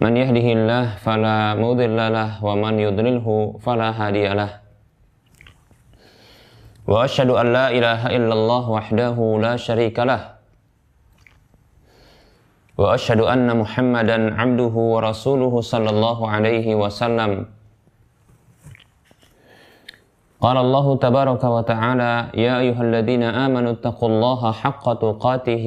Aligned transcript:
من 0.00 0.12
يهده 0.16 0.46
الله 0.52 0.84
فلا 1.00 1.54
مضل 1.56 1.96
له 2.12 2.44
ومن 2.44 2.74
يضلله 2.78 3.26
فلا 3.64 3.90
هادي 3.90 4.28
له 4.28 4.50
وأشهد 6.86 7.30
أن 7.30 7.46
لا 7.52 7.66
إله 7.70 8.00
إلا 8.16 8.34
الله 8.34 8.64
وحده 8.70 9.16
لا 9.42 9.54
شريك 9.56 9.98
له 9.98 10.36
واشهد 12.76 13.20
ان 13.24 13.48
محمدا 13.56 14.36
عبده 14.40 14.74
ورسوله 14.94 15.60
صلى 15.60 15.90
الله 15.90 16.18
عليه 16.30 16.66
وسلم 16.74 17.46
قال 20.40 20.56
الله 20.56 20.86
تبارك 20.96 21.44
وتعالى 21.44 22.12
يا 22.36 22.54
ايها 22.60 22.82
الذين 22.82 23.22
امنوا 23.22 23.72
اتقوا 23.80 24.08
الله 24.08 24.52
حق 24.52 24.84
تقاته 24.92 25.66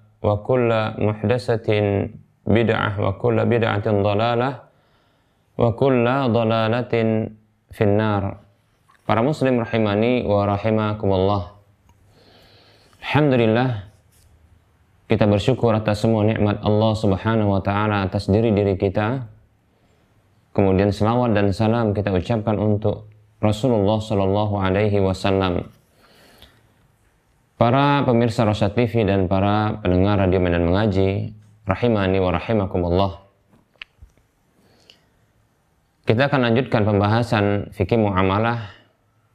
wa 0.21 0.37
kulla 0.45 0.95
muhdasatin 1.01 2.13
bid'ah 2.45 3.01
wa 3.01 3.17
kulla 3.17 3.43
bid'atin 3.49 4.05
dalalah 4.05 4.69
wa 5.57 5.69
kulla 5.73 6.29
dalalatin 6.29 7.33
finnar. 7.73 8.37
Para 9.03 9.25
muslim 9.25 9.59
rahimani 9.59 10.23
wa 10.23 10.45
rahimakumullah. 10.45 11.43
Alhamdulillah 13.01 13.91
kita 15.11 15.27
bersyukur 15.27 15.75
atas 15.75 16.05
semua 16.05 16.23
nikmat 16.23 16.63
Allah 16.63 16.93
Subhanahu 16.95 17.57
wa 17.57 17.59
taala 17.59 18.07
atas 18.07 18.31
diri 18.31 18.53
diri 18.55 18.79
kita. 18.79 19.27
Kemudian 20.55 20.93
selawat 20.93 21.35
dan 21.35 21.51
salam 21.51 21.91
kita 21.91 22.13
ucapkan 22.15 22.55
untuk 22.55 23.11
Rasulullah 23.41 23.97
Shallallahu 23.99 24.55
alaihi 24.55 25.01
wasallam. 25.01 25.67
Para 27.61 28.01
pemirsa 28.09 28.41
Rosyad 28.41 28.73
TV 28.73 29.05
dan 29.05 29.29
para 29.29 29.77
pendengar 29.85 30.17
radio 30.17 30.41
Medan 30.41 30.65
Mengaji, 30.65 31.29
rahimani 31.69 32.17
wa 32.17 32.33
rahimakumullah. 32.33 33.21
Kita 36.09 36.25
akan 36.25 36.41
lanjutkan 36.41 36.89
pembahasan 36.89 37.69
fikih 37.69 38.01
muamalah 38.01 38.73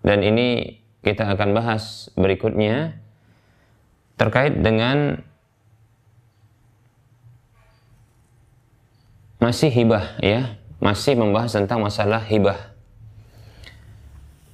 dan 0.02 0.26
ini 0.26 0.82
kita 1.06 1.22
akan 1.38 1.54
bahas 1.54 2.10
berikutnya 2.18 2.98
terkait 4.18 4.58
dengan 4.58 5.22
masih 9.38 9.70
hibah 9.70 10.18
ya 10.18 10.58
masih 10.82 11.14
membahas 11.14 11.54
tentang 11.54 11.78
masalah 11.78 12.26
hibah 12.26 12.74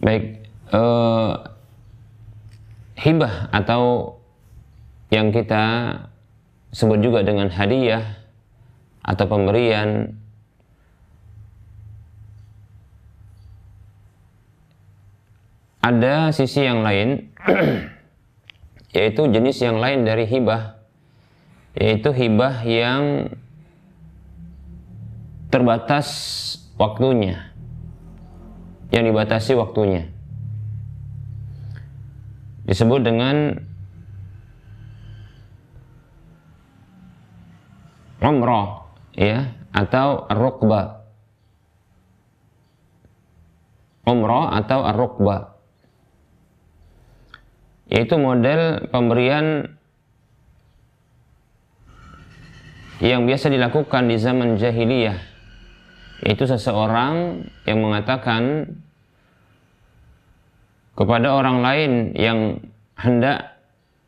baik 0.05 0.45
eh, 0.77 1.52
hibah 3.03 3.51
atau 3.51 4.15
yang 5.11 5.35
kita 5.35 5.99
sebut 6.71 7.03
juga 7.03 7.27
dengan 7.27 7.51
hadiah 7.51 8.23
atau 9.03 9.27
pemberian 9.27 10.15
ada 15.83 16.31
sisi 16.31 16.63
yang 16.63 16.87
lain 16.87 17.35
yaitu 18.97 19.27
jenis 19.27 19.59
yang 19.59 19.83
lain 19.83 20.07
dari 20.07 20.23
hibah 20.31 20.79
yaitu 21.75 22.15
hibah 22.15 22.63
yang 22.63 23.35
terbatas 25.51 26.07
waktunya 26.79 27.51
yang 28.95 29.03
dibatasi 29.11 29.59
waktunya 29.59 30.12
disebut 32.63 33.03
dengan 33.03 33.59
umrah 38.23 38.87
ya 39.19 39.51
atau 39.75 40.31
ar-rukbah. 40.31 41.03
Umrah 44.07 44.59
atau 44.63 44.83
ar-rukbah. 44.87 45.59
Yaitu 47.91 48.17
model 48.17 48.89
pemberian 48.89 49.77
yang 53.03 53.27
biasa 53.27 53.51
dilakukan 53.51 54.07
di 54.07 54.17
zaman 54.17 54.57
jahiliyah. 54.57 55.19
Yaitu 56.23 56.47
seseorang 56.47 57.47
yang 57.67 57.83
mengatakan 57.83 58.71
kepada 60.93 61.33
orang 61.33 61.65
lain 61.65 61.93
yang 62.17 62.61
hendak 62.97 63.57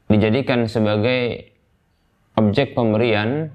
dijadikan 0.08 0.68
sebagai 0.68 1.52
objek 2.36 2.76
pemberian 2.76 3.50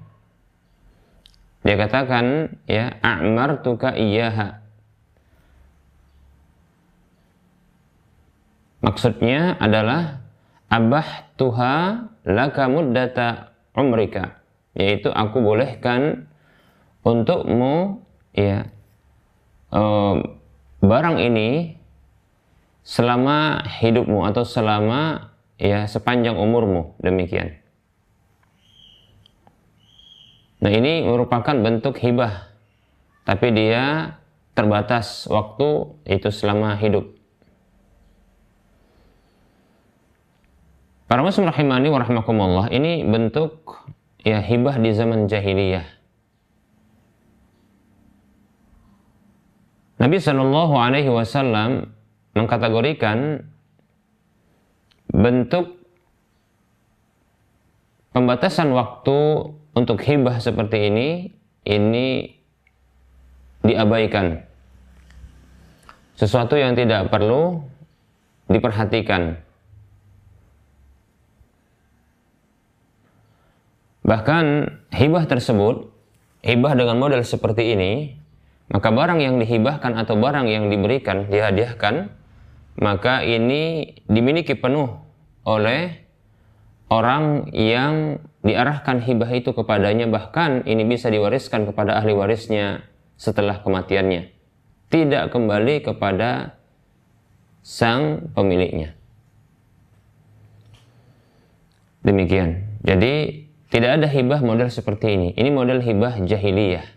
dia 1.60 1.76
katakan 1.76 2.56
ya 2.64 2.96
a'martuka 3.04 3.92
iyyaha. 3.92 4.64
Maksudnya 8.80 9.60
adalah 9.60 10.24
abah 10.72 11.28
tuha 11.36 12.08
laka 12.24 12.64
muddata 12.64 13.52
umrika. 13.76 14.40
Yaitu 14.72 15.12
aku 15.12 15.44
bolehkan 15.44 16.32
untukmu 17.04 18.00
ya 18.32 18.72
um, 19.68 20.40
barang 20.80 21.20
ini 21.20 21.79
selama 22.82 23.64
hidupmu 23.66 24.24
atau 24.24 24.42
selama 24.42 25.32
ya 25.60 25.84
sepanjang 25.84 26.36
umurmu 26.36 26.96
demikian. 27.00 27.60
Nah 30.60 30.72
ini 30.72 31.04
merupakan 31.04 31.56
bentuk 31.56 31.96
hibah 32.00 32.52
tapi 33.24 33.52
dia 33.52 34.16
terbatas 34.52 35.24
waktu 35.30 35.96
itu 36.04 36.28
selama 36.28 36.76
hidup. 36.76 37.16
Para 41.10 41.26
muslim 41.26 41.50
rahimani 41.50 41.90
wa 41.90 41.98
rahimakumullah, 41.98 42.66
ini 42.70 43.02
bentuk 43.02 43.66
ya 44.22 44.38
hibah 44.38 44.78
di 44.78 44.94
zaman 44.94 45.26
jahiliyah. 45.26 45.82
Nabi 49.98 50.16
Shallallahu 50.22 50.74
Alaihi 50.78 51.10
Wasallam 51.10 51.92
mengkategorikan 52.34 53.46
bentuk 55.10 55.80
pembatasan 58.14 58.70
waktu 58.70 59.18
untuk 59.74 59.98
hibah 60.02 60.38
seperti 60.38 60.90
ini 60.90 61.08
ini 61.66 62.30
diabaikan. 63.62 64.46
Sesuatu 66.16 66.56
yang 66.56 66.76
tidak 66.76 67.08
perlu 67.08 67.64
diperhatikan. 68.50 69.40
Bahkan 74.04 74.44
hibah 74.90 75.24
tersebut, 75.30 75.86
hibah 76.42 76.74
dengan 76.74 76.98
model 76.98 77.22
seperti 77.22 77.78
ini, 77.78 78.18
maka 78.68 78.90
barang 78.90 79.22
yang 79.22 79.38
dihibahkan 79.38 79.96
atau 79.96 80.18
barang 80.18 80.50
yang 80.50 80.66
diberikan, 80.66 81.30
dihadiahkan, 81.30 82.19
maka 82.80 83.20
ini 83.20 83.92
dimiliki 84.08 84.56
penuh 84.56 84.88
oleh 85.44 86.00
orang 86.88 87.52
yang 87.52 88.24
diarahkan 88.40 89.04
hibah 89.04 89.30
itu 89.36 89.52
kepadanya, 89.52 90.08
bahkan 90.08 90.64
ini 90.64 90.88
bisa 90.88 91.12
diwariskan 91.12 91.68
kepada 91.68 92.00
ahli 92.00 92.16
warisnya 92.16 92.88
setelah 93.20 93.60
kematiannya. 93.60 94.32
Tidak 94.90 95.24
kembali 95.28 95.86
kepada 95.86 96.56
sang 97.60 98.32
pemiliknya. 98.32 98.96
Demikian. 102.00 102.64
Jadi 102.80 103.44
tidak 103.68 104.00
ada 104.00 104.08
hibah 104.08 104.40
model 104.40 104.72
seperti 104.72 105.14
ini. 105.14 105.28
Ini 105.36 105.52
model 105.52 105.84
hibah 105.84 106.16
jahiliyah. 106.24 106.88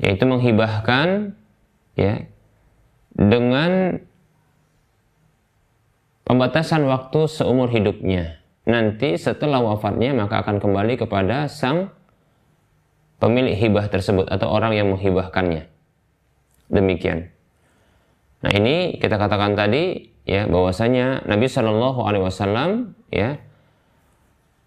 Yaitu 0.00 0.24
menghibahkan 0.28 1.34
ya 1.98 2.29
dengan 3.20 4.00
pembatasan 6.24 6.88
waktu 6.88 7.28
seumur 7.28 7.68
hidupnya. 7.68 8.40
Nanti 8.64 9.20
setelah 9.20 9.60
wafatnya 9.60 10.16
maka 10.16 10.40
akan 10.40 10.56
kembali 10.56 10.96
kepada 10.96 11.52
sang 11.52 11.92
pemilik 13.20 13.52
hibah 13.52 13.92
tersebut 13.92 14.24
atau 14.32 14.48
orang 14.48 14.72
yang 14.72 14.88
menghibahkannya. 14.88 15.68
Demikian. 16.72 17.28
Nah 18.40 18.52
ini 18.56 18.96
kita 18.96 19.20
katakan 19.20 19.52
tadi 19.52 20.08
ya 20.24 20.48
bahwasanya 20.48 21.28
Nabi 21.28 21.44
Shallallahu 21.44 22.00
Alaihi 22.08 22.24
Wasallam 22.24 22.96
ya 23.12 23.36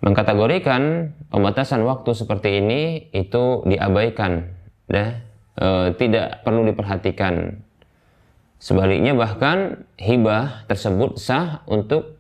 mengkategorikan 0.04 1.16
pembatasan 1.32 1.82
waktu 1.88 2.12
seperti 2.14 2.60
ini 2.60 3.08
itu 3.16 3.64
diabaikan 3.64 4.52
ya 4.92 5.24
e, 5.56 5.96
tidak 5.96 6.44
perlu 6.44 6.68
diperhatikan 6.68 7.64
sebaliknya 8.64 9.12
bahkan 9.12 9.84
hibah 10.00 10.64
tersebut 10.72 11.20
sah 11.20 11.68
untuk 11.68 12.16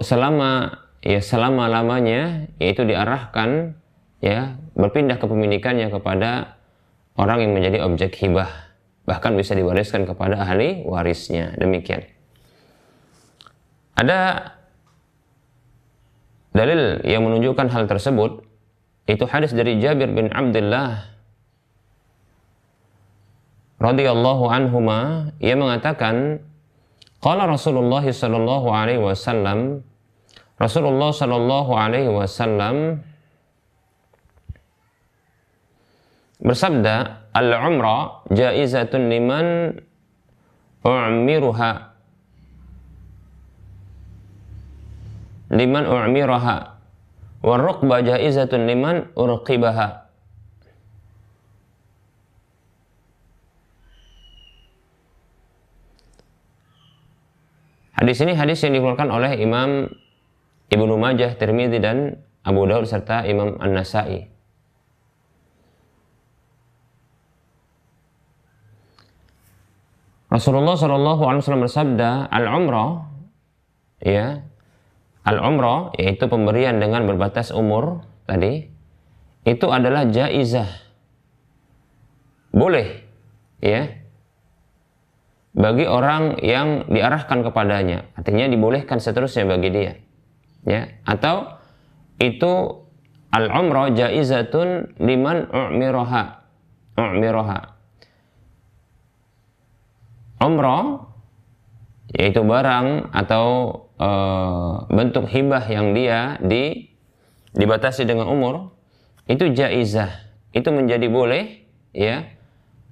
selama 0.00 0.80
ya 1.04 1.20
selama 1.20 1.68
lamanya 1.68 2.48
yaitu 2.56 2.88
diarahkan 2.88 3.76
ya 4.24 4.56
berpindah 4.72 5.20
kepemilikannya 5.20 5.92
kepada 5.92 6.56
orang 7.20 7.44
yang 7.44 7.52
menjadi 7.52 7.84
objek 7.84 8.16
hibah 8.16 8.48
bahkan 9.08 9.32
bisa 9.36 9.56
diwariskan 9.56 10.04
kepada 10.04 10.44
ahli 10.44 10.84
warisnya. 10.84 11.56
Demikian. 11.56 12.04
Ada 13.96 14.52
dalil 16.52 17.00
yang 17.08 17.24
menunjukkan 17.24 17.72
hal 17.72 17.88
tersebut 17.88 18.44
itu 19.08 19.24
hadis 19.24 19.56
dari 19.56 19.80
Jabir 19.80 20.12
bin 20.12 20.28
Abdullah 20.28 21.17
radhiyallahu 23.78 24.50
anhuma 24.50 25.30
ia 25.38 25.54
mengatakan 25.54 26.42
qala 27.22 27.46
Rasulullah 27.46 28.02
sallallahu 28.02 28.68
alaihi 28.74 29.02
wasallam 29.02 29.86
Rasulullah 30.58 31.14
sallallahu 31.14 31.70
alaihi 31.78 32.10
wasallam 32.10 33.06
bersabda 36.42 37.26
al-umrah 37.34 38.26
jaizatun 38.34 39.06
liman 39.06 39.46
u'miruha 40.82 41.94
liman 45.54 45.84
u'miraha 45.86 46.58
wa 47.46 47.54
rukba 47.54 48.02
jaizatun 48.02 48.66
liman 48.66 49.06
urqibaha 49.14 50.07
Hadis 57.98 58.22
ini 58.22 58.38
hadis 58.38 58.62
yang 58.62 58.78
dikeluarkan 58.78 59.10
oleh 59.10 59.42
Imam 59.42 59.90
Ibnu 60.70 60.94
Majah, 60.94 61.34
Tirmidzi 61.34 61.82
dan 61.82 62.22
Abu 62.46 62.62
Daud 62.70 62.86
serta 62.86 63.26
Imam 63.26 63.58
An-Nasai. 63.58 64.30
Rasulullah 70.30 70.78
Shallallahu 70.78 71.22
Alaihi 71.26 71.40
Wasallam 71.42 71.66
bersabda, 71.66 72.30
al 72.30 72.46
umrah, 72.46 73.10
ya, 73.98 74.46
al 75.26 75.42
umrah 75.42 75.90
yaitu 75.98 76.30
pemberian 76.30 76.78
dengan 76.78 77.02
berbatas 77.02 77.50
umur 77.50 78.06
tadi, 78.30 78.70
itu 79.42 79.66
adalah 79.66 80.06
jaizah, 80.06 80.70
boleh, 82.54 83.02
ya, 83.58 83.97
bagi 85.58 85.90
orang 85.90 86.38
yang 86.38 86.86
diarahkan 86.86 87.42
kepadanya, 87.42 88.06
artinya 88.14 88.46
dibolehkan 88.46 89.02
seterusnya 89.02 89.50
bagi 89.50 89.74
dia, 89.74 89.92
ya, 90.62 90.86
atau 91.02 91.58
itu 92.22 92.86
al 93.34 93.50
umrah 93.50 93.90
jaizatun 93.90 94.94
liman 95.02 95.50
u'miraha, 95.50 96.46
u'miraha 96.94 97.78
umroh 100.42 101.10
yaitu 102.14 102.40
barang 102.40 103.12
atau 103.12 103.46
e, 104.00 104.10
bentuk 104.88 105.28
hibah 105.28 105.64
yang 105.68 105.92
dia 105.92 106.40
di 106.40 106.88
dibatasi 107.52 108.08
dengan 108.08 108.30
umur 108.30 108.72
itu 109.28 109.52
jaizah. 109.52 110.08
Itu 110.56 110.72
menjadi 110.72 111.04
boleh 111.12 111.68
ya 111.92 112.24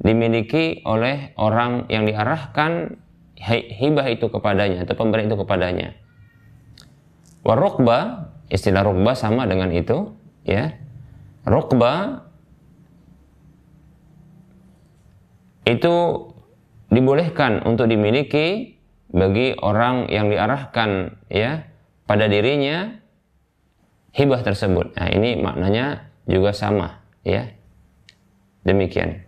dimiliki 0.01 0.85
oleh 0.85 1.33
orang 1.41 1.89
yang 1.89 2.05
diarahkan 2.05 3.01
hibah 3.41 4.07
itu 4.13 4.29
kepadanya 4.29 4.85
atau 4.85 4.97
pemberi 4.97 5.29
itu 5.29 5.37
kepadanya 5.37 5.97
warukba 7.45 8.33
istilah 8.49 8.85
rukba 8.85 9.13
sama 9.13 9.45
dengan 9.45 9.73
itu 9.73 10.17
ya 10.45 10.73
rukba 11.45 12.27
itu 15.67 15.95
dibolehkan 16.89 17.67
untuk 17.67 17.91
dimiliki 17.91 18.79
bagi 19.11 19.59
orang 19.59 20.07
yang 20.07 20.31
diarahkan 20.31 21.19
ya 21.27 21.67
pada 22.07 22.31
dirinya 22.31 23.03
hibah 24.15 24.41
tersebut. 24.47 24.95
Nah, 24.95 25.11
ini 25.11 25.35
maknanya 25.37 26.09
juga 26.25 26.55
sama 26.55 27.03
ya. 27.27 27.51
Demikian. 28.63 29.26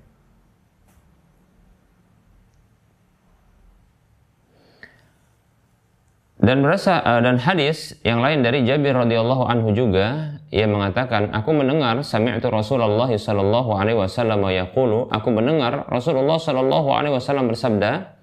Dan 6.39 6.63
berasa 6.63 7.03
uh, 7.03 7.19
dan 7.19 7.35
hadis 7.43 7.99
yang 8.07 8.23
lain 8.23 8.47
dari 8.47 8.63
Jabir 8.63 8.95
radhiyallahu 8.95 9.51
anhu 9.51 9.75
juga 9.75 10.39
ia 10.55 10.71
mengatakan 10.71 11.35
aku 11.35 11.51
mendengar 11.51 11.99
sami'tu 11.99 12.47
Rasulullah 12.47 13.11
sallallahu 13.11 13.75
alaihi 13.75 13.99
wasallam 13.99 14.47
yaqulu. 14.47 15.11
Aku 15.11 15.35
mendengar 15.35 15.91
Rasulullah 15.91 16.39
sallallahu 16.39 16.89
alaihi 16.95 17.15
wasallam 17.19 17.51
bersabda 17.51 18.15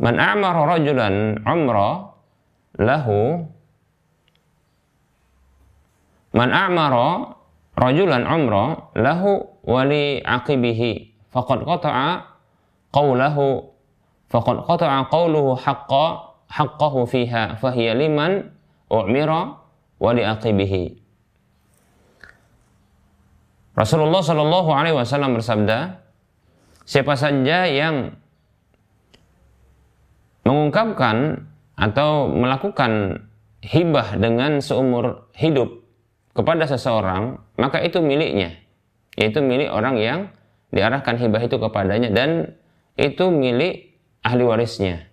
Man 0.00 0.16
a'mara 0.20 0.76
rajulan 0.76 1.40
umra 1.44 2.12
lahu 2.80 3.48
Man 6.36 6.52
a'mara 6.52 7.36
rajulan 7.76 8.24
umra 8.24 8.92
lahu 8.96 9.44
wali 9.64 10.24
aqibihi 10.24 11.16
faqad 11.32 11.64
qata'a 11.68 12.32
qawlahu 12.92 13.72
faqad 14.32 14.56
qata'a 14.64 15.08
qawluhu 15.12 15.56
haqqa 15.56 16.35
haqqahu 16.50 17.06
fiha 17.06 17.58
fahiya 17.58 17.94
liman 17.98 18.50
u'mira 18.90 19.58
wa 19.98 20.10
liaqibihi. 20.14 21.02
Rasulullah 23.76 24.24
Shallallahu 24.24 24.70
Alaihi 24.72 24.96
Wasallam 24.96 25.36
bersabda, 25.36 26.00
siapa 26.88 27.12
saja 27.12 27.68
yang 27.68 28.16
mengungkapkan 30.48 31.44
atau 31.76 32.32
melakukan 32.32 33.20
hibah 33.60 34.16
dengan 34.16 34.64
seumur 34.64 35.28
hidup 35.36 35.84
kepada 36.32 36.64
seseorang, 36.64 37.36
maka 37.60 37.84
itu 37.84 38.00
miliknya. 38.00 38.56
Itu 39.12 39.44
milik 39.44 39.68
orang 39.68 40.00
yang 40.00 40.18
diarahkan 40.72 41.20
hibah 41.20 41.42
itu 41.44 41.56
kepadanya 41.60 42.12
dan 42.12 42.56
itu 42.96 43.28
milik 43.28 43.96
ahli 44.24 44.44
warisnya 44.44 45.08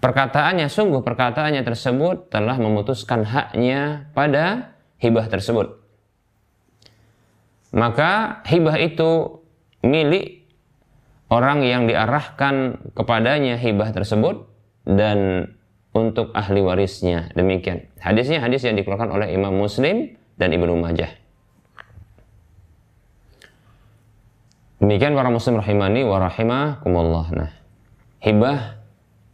perkataannya 0.00 0.68
sungguh 0.68 1.00
perkataannya 1.02 1.62
tersebut 1.64 2.30
telah 2.30 2.56
memutuskan 2.60 3.24
haknya 3.24 4.10
pada 4.12 4.76
hibah 5.00 5.26
tersebut. 5.28 5.80
Maka 7.76 8.40
hibah 8.48 8.78
itu 8.80 9.42
milik 9.84 10.46
orang 11.28 11.66
yang 11.66 11.84
diarahkan 11.90 12.80
kepadanya 12.94 13.58
hibah 13.58 13.90
tersebut 13.92 14.48
dan 14.86 15.50
untuk 15.96 16.30
ahli 16.36 16.60
warisnya. 16.62 17.32
Demikian. 17.34 17.88
Hadisnya 17.98 18.44
hadis 18.44 18.62
yang 18.64 18.76
dikeluarkan 18.76 19.10
oleh 19.10 19.32
Imam 19.32 19.52
Muslim 19.56 20.14
dan 20.36 20.52
Ibnu 20.52 20.76
Majah. 20.76 21.10
Demikian 24.76 25.16
para 25.16 25.32
muslim 25.32 25.56
rahimani 25.56 26.04
wa 26.04 26.20
rahimakumullah. 26.20 27.26
Nah, 27.32 27.50
hibah 28.20 28.75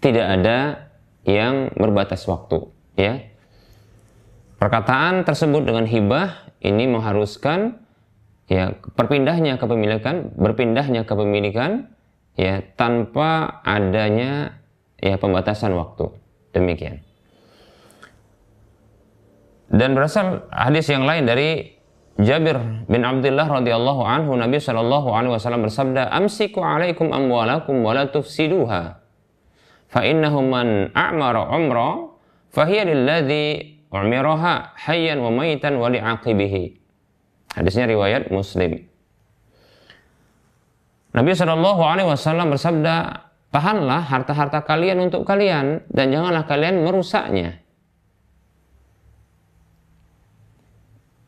tidak 0.02 0.26
ada 0.26 0.90
yang 1.22 1.70
berbatas 1.78 2.26
waktu, 2.26 2.66
ya. 2.98 3.22
Perkataan 4.58 5.22
tersebut 5.26 5.66
dengan 5.66 5.86
hibah 5.86 6.54
ini 6.62 6.86
mengharuskan 6.86 7.82
ya 8.46 8.78
perpindahnya 8.94 9.58
kepemilikan, 9.58 10.34
berpindahnya 10.38 11.02
kepemilikan 11.02 11.90
ya 12.38 12.62
tanpa 12.78 13.62
adanya 13.66 14.62
ya 15.02 15.18
pembatasan 15.18 15.74
waktu. 15.74 16.14
Demikian. 16.54 17.02
Dan 19.72 19.96
berasal 19.96 20.46
hadis 20.52 20.86
yang 20.92 21.08
lain 21.08 21.24
dari 21.24 21.74
Jabir 22.20 22.60
bin 22.86 23.02
Abdullah 23.02 23.48
radhiyallahu 23.48 24.04
anhu 24.04 24.36
Nabi 24.36 24.60
sallallahu 24.60 25.10
alaihi 25.16 25.32
wasallam 25.32 25.64
bersabda 25.64 26.12
amsiku 26.12 26.60
alaikum 26.60 27.08
amwalakum 27.10 27.80
wa 27.82 27.96
la 27.96 28.06
tufsiduha 28.06 29.01
hadisnya 37.52 37.84
riwayat 37.84 38.32
Muslim 38.32 38.88
Nabi 41.12 41.36
Shallallahu 41.36 41.82
Alaihi 41.84 42.08
Wasallam 42.08 42.56
bersabda, 42.56 43.28
tahanlah 43.52 44.00
harta-harta 44.00 44.64
kalian 44.64 44.96
untuk 45.12 45.28
kalian 45.28 45.84
dan 45.92 46.08
janganlah 46.08 46.48
kalian 46.48 46.88
merusaknya. 46.88 47.60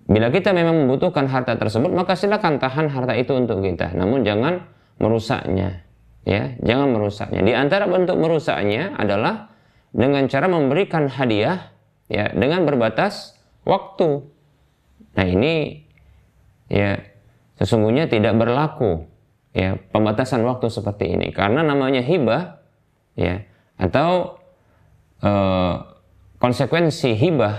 Bila 0.08 0.28
kita 0.32 0.56
memang 0.56 0.84
membutuhkan 0.84 1.28
harta 1.28 1.56
tersebut, 1.56 1.92
maka 1.92 2.16
silakan 2.16 2.56
tahan 2.60 2.92
harta 2.92 3.12
itu 3.16 3.32
untuk 3.36 3.60
kita. 3.60 3.92
Namun 3.92 4.24
jangan 4.24 4.64
merusaknya. 5.00 5.83
Ya, 6.24 6.56
jangan 6.64 6.96
merusaknya. 6.96 7.44
Di 7.44 7.52
antara 7.52 7.84
bentuk 7.84 8.16
merusaknya 8.16 8.96
adalah 8.96 9.52
dengan 9.92 10.24
cara 10.26 10.48
memberikan 10.48 11.06
hadiah 11.06 11.70
ya 12.08 12.32
dengan 12.32 12.64
berbatas 12.64 13.36
waktu. 13.68 14.24
Nah, 15.14 15.26
ini 15.28 15.84
ya 16.72 16.96
sesungguhnya 17.60 18.10
tidak 18.10 18.34
berlaku 18.34 19.06
ya 19.54 19.78
pembatasan 19.94 20.42
waktu 20.42 20.66
seperti 20.66 21.14
ini 21.14 21.30
karena 21.30 21.62
namanya 21.62 22.02
hibah 22.02 22.58
ya 23.14 23.46
atau 23.78 24.42
e, 25.22 25.32
konsekuensi 26.42 27.14
hibah 27.14 27.54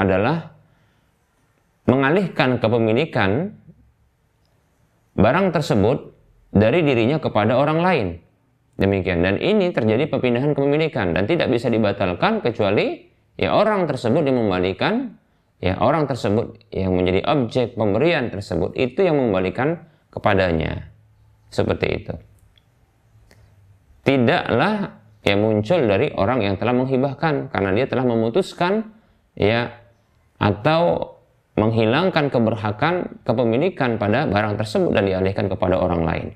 adalah 0.00 0.56
mengalihkan 1.84 2.56
kepemilikan 2.56 3.52
barang 5.16 5.52
tersebut 5.52 6.15
dari 6.52 6.82
dirinya 6.82 7.18
kepada 7.18 7.56
orang 7.56 7.78
lain. 7.80 8.08
Demikian 8.76 9.24
dan 9.24 9.40
ini 9.40 9.72
terjadi 9.72 10.04
perpindahan 10.04 10.52
kepemilikan 10.52 11.16
dan 11.16 11.24
tidak 11.24 11.48
bisa 11.48 11.72
dibatalkan 11.72 12.44
kecuali 12.44 13.08
ya 13.40 13.56
orang 13.56 13.88
tersebut 13.88 14.20
yang 14.20 14.36
membalikan 14.36 15.16
ya 15.64 15.80
orang 15.80 16.04
tersebut 16.04 16.60
yang 16.68 16.92
menjadi 16.92 17.24
objek 17.24 17.72
pemberian 17.72 18.28
tersebut 18.28 18.76
itu 18.76 19.00
yang 19.00 19.16
mengembalikan 19.16 19.88
kepadanya. 20.12 20.92
Seperti 21.48 21.86
itu. 22.04 22.14
Tidaklah 24.04 25.00
yang 25.24 25.40
muncul 25.40 25.80
dari 25.88 26.12
orang 26.12 26.44
yang 26.44 26.54
telah 26.60 26.76
menghibahkan 26.76 27.48
karena 27.50 27.70
dia 27.72 27.86
telah 27.88 28.04
memutuskan 28.04 28.92
ya 29.34 29.72
atau 30.36 31.15
menghilangkan 31.56 32.28
keberhakan 32.28 33.24
kepemilikan 33.24 33.96
pada 33.96 34.28
barang 34.28 34.60
tersebut 34.60 34.92
dan 34.92 35.08
dialihkan 35.08 35.48
kepada 35.48 35.80
orang 35.80 36.04
lain. 36.04 36.26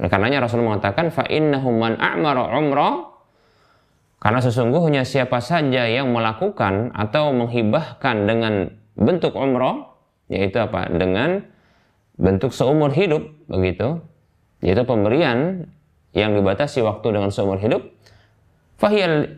Oleh 0.00 0.08
karenanya 0.08 0.48
Rasul 0.48 0.64
mengatakan 0.64 1.12
fa 1.12 1.28
innahum 1.28 1.76
man 1.76 2.00
a'mara 2.00 2.48
umrah 2.56 3.12
karena 4.18 4.40
sesungguhnya 4.40 5.04
siapa 5.04 5.44
saja 5.44 5.84
yang 5.84 6.08
melakukan 6.10 6.90
atau 6.96 7.36
menghibahkan 7.36 8.24
dengan 8.24 8.72
bentuk 8.96 9.36
umrah 9.36 9.92
yaitu 10.32 10.56
apa? 10.56 10.88
Dengan 10.88 11.44
bentuk 12.16 12.56
seumur 12.56 12.96
hidup 12.96 13.28
begitu. 13.52 14.00
Yaitu 14.64 14.86
pemberian 14.88 15.68
yang 16.16 16.32
dibatasi 16.38 16.80
waktu 16.80 17.12
dengan 17.12 17.28
seumur 17.28 17.58
hidup 17.58 17.82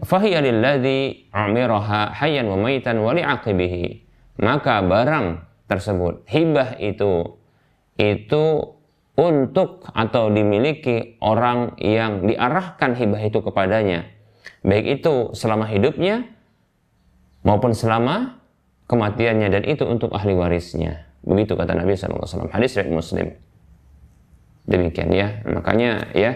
fahiya 0.04 0.40
lilladzi 0.40 1.28
umiraha 1.30 2.16
hayyan 2.16 2.48
wa 2.48 2.56
maitan 2.56 2.96
wa 3.04 3.12
li'aqibihi 3.12 4.03
maka 4.40 4.82
barang 4.82 5.44
tersebut 5.70 6.26
hibah 6.26 6.76
itu 6.82 7.38
itu 7.94 8.44
untuk 9.14 9.86
atau 9.94 10.26
dimiliki 10.26 11.22
orang 11.22 11.78
yang 11.78 12.26
diarahkan 12.26 12.98
hibah 12.98 13.22
itu 13.22 13.38
kepadanya. 13.38 14.10
Baik 14.66 15.00
itu 15.00 15.30
selama 15.38 15.70
hidupnya 15.70 16.26
maupun 17.46 17.70
selama 17.76 18.42
kematiannya 18.90 19.48
dan 19.54 19.62
itu 19.70 19.86
untuk 19.86 20.10
ahli 20.10 20.34
warisnya. 20.34 21.06
Begitu 21.22 21.54
kata 21.54 21.78
Nabi 21.78 21.94
SAW 21.94 22.50
hadis 22.50 22.74
riwayat 22.74 22.90
Muslim. 22.90 23.26
Demikian 24.66 25.14
ya. 25.14 25.28
Makanya 25.46 26.10
ya 26.10 26.32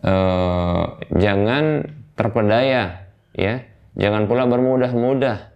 eh, 0.00 0.84
jangan 1.12 1.92
terpedaya 2.16 3.04
ya. 3.36 3.54
Jangan 3.98 4.30
pula 4.30 4.46
bermudah-mudah 4.46 5.47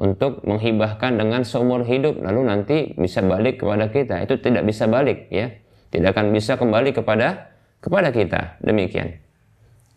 untuk 0.00 0.40
menghibahkan 0.48 1.20
dengan 1.20 1.44
seumur 1.44 1.84
hidup 1.84 2.16
lalu 2.24 2.40
nanti 2.48 2.76
bisa 2.96 3.20
balik 3.20 3.60
kepada 3.60 3.92
kita. 3.92 4.24
Itu 4.24 4.40
tidak 4.40 4.64
bisa 4.64 4.88
balik 4.88 5.28
ya. 5.28 5.52
Tidak 5.92 6.08
akan 6.08 6.32
bisa 6.32 6.56
kembali 6.56 6.96
kepada 6.96 7.52
kepada 7.84 8.08
kita. 8.08 8.56
Demikian 8.64 9.20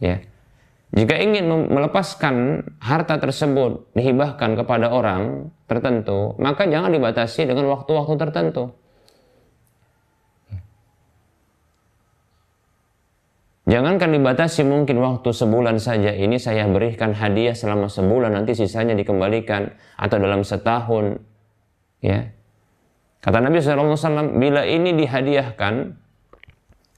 ya. 0.03 0.19
Jika 0.93 1.17
ingin 1.17 1.50
melepaskan 1.50 2.67
harta 2.77 3.17
tersebut 3.17 3.89
dihibahkan 3.98 4.53
kepada 4.53 4.93
orang 4.93 5.50
tertentu 5.65 6.38
maka 6.38 6.69
jangan 6.69 6.93
dibatasi 6.93 7.50
dengan 7.50 7.65
waktu-waktu 7.74 8.13
tertentu 8.22 8.77
Jangankan 13.63 14.12
dibatasi 14.12 14.67
mungkin 14.67 15.00
waktu 15.00 15.32
sebulan 15.32 15.79
saja 15.79 16.12
ini 16.12 16.36
saya 16.36 16.67
berikan 16.67 17.15
hadiah 17.15 17.55
selama 17.55 17.88
sebulan 17.88 18.36
nanti 18.36 18.51
sisanya 18.60 18.91
dikembalikan 18.91 19.72
atau 19.96 20.20
dalam 20.20 20.43
setahun 20.43 21.24
ya. 22.03 22.27
Kata 23.24 23.39
Nabi 23.39 23.63
SAW 23.63 24.36
bila 24.36 24.67
ini 24.67 24.91
dihadiahkan 25.00 25.96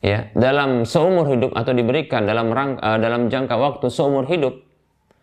ya 0.01 0.33
dalam 0.33 0.89
seumur 0.89 1.29
hidup 1.29 1.53
atau 1.53 1.69
diberikan 1.69 2.25
dalam 2.25 2.49
rang, 2.49 2.81
uh, 2.81 2.97
dalam 2.97 3.29
jangka 3.29 3.53
waktu 3.53 3.85
seumur 3.93 4.25
hidup 4.25 4.57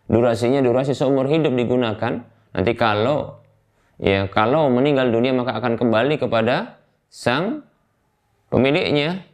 durasinya 0.06 0.62
durasi 0.62 0.94
seumur 0.94 1.26
hidup 1.26 1.58
digunakan 1.58 2.22
nanti 2.54 2.72
kalau 2.78 3.42
ya 3.99 4.30
kalau 4.30 4.70
meninggal 4.70 5.11
dunia 5.11 5.34
maka 5.34 5.58
akan 5.58 5.75
kembali 5.75 6.22
kepada 6.22 6.78
sang 7.11 7.66
pemiliknya 8.46 9.26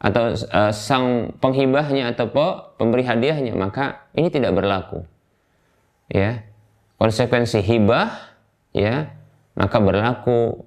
atau 0.00 0.32
uh, 0.32 0.72
sang 0.72 1.36
penghibahnya 1.44 2.16
atau 2.16 2.32
pemberi 2.80 3.04
hadiahnya 3.04 3.52
maka 3.52 4.08
ini 4.16 4.32
tidak 4.32 4.56
berlaku. 4.56 5.04
Ya. 6.08 6.48
Konsekuensi 6.96 7.60
hibah 7.60 8.32
ya 8.72 9.12
maka 9.56 9.76
berlaku 9.76 10.64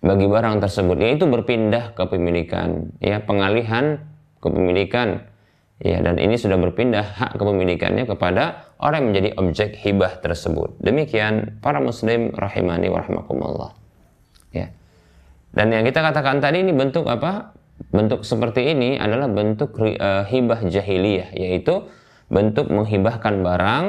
bagi 0.00 0.24
barang 0.24 0.64
tersebut. 0.64 0.96
Yaitu 1.04 1.28
berpindah 1.28 1.92
kepemilikan 1.92 2.96
ya 3.04 3.20
pengalihan 3.20 4.00
kepemilikan 4.40 5.28
ya 5.84 6.00
dan 6.00 6.16
ini 6.16 6.40
sudah 6.40 6.56
berpindah 6.56 7.04
hak 7.04 7.32
kepemilikannya 7.36 8.08
kepada 8.08 8.72
orang 8.80 9.04
yang 9.04 9.08
menjadi 9.12 9.30
objek 9.36 9.70
hibah 9.84 10.16
tersebut. 10.24 10.80
Demikian 10.80 11.60
para 11.60 11.76
muslim 11.84 12.32
rahimani 12.32 12.88
warahmatullah 12.88 13.76
ya. 14.56 14.72
Dan 15.52 15.76
yang 15.76 15.84
kita 15.84 16.00
katakan 16.00 16.40
tadi 16.40 16.64
ini 16.64 16.72
bentuk 16.72 17.04
apa 17.08 17.57
bentuk 17.88 18.26
seperti 18.26 18.74
ini 18.74 18.98
adalah 18.98 19.30
bentuk 19.30 19.78
uh, 19.78 20.26
hibah 20.26 20.66
jahiliyah 20.66 21.32
yaitu 21.32 21.86
bentuk 22.28 22.68
menghibahkan 22.68 23.40
barang 23.40 23.84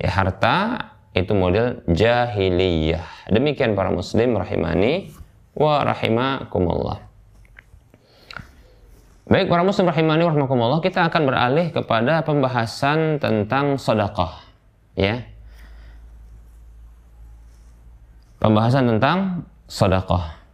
ya 0.00 0.10
harta 0.12 0.56
itu 1.16 1.32
model 1.32 1.80
jahiliyah. 1.88 3.32
Demikian 3.32 3.72
para 3.72 3.88
muslim 3.88 4.36
rahimani 4.36 5.12
wa 5.56 5.80
rahimakumullah. 5.84 7.00
Baik 9.26 9.50
para 9.50 9.66
muslim 9.66 9.90
rahimani 9.90 10.22
wa 10.22 10.30
rahimakumullah 10.30 10.80
kita 10.84 11.08
akan 11.08 11.22
beralih 11.26 11.72
kepada 11.72 12.22
pembahasan 12.22 13.18
tentang 13.18 13.80
sedekah 13.80 14.44
ya. 14.94 15.24
Pembahasan 18.38 18.86
tentang 18.86 19.48
sedekah. 19.66 20.45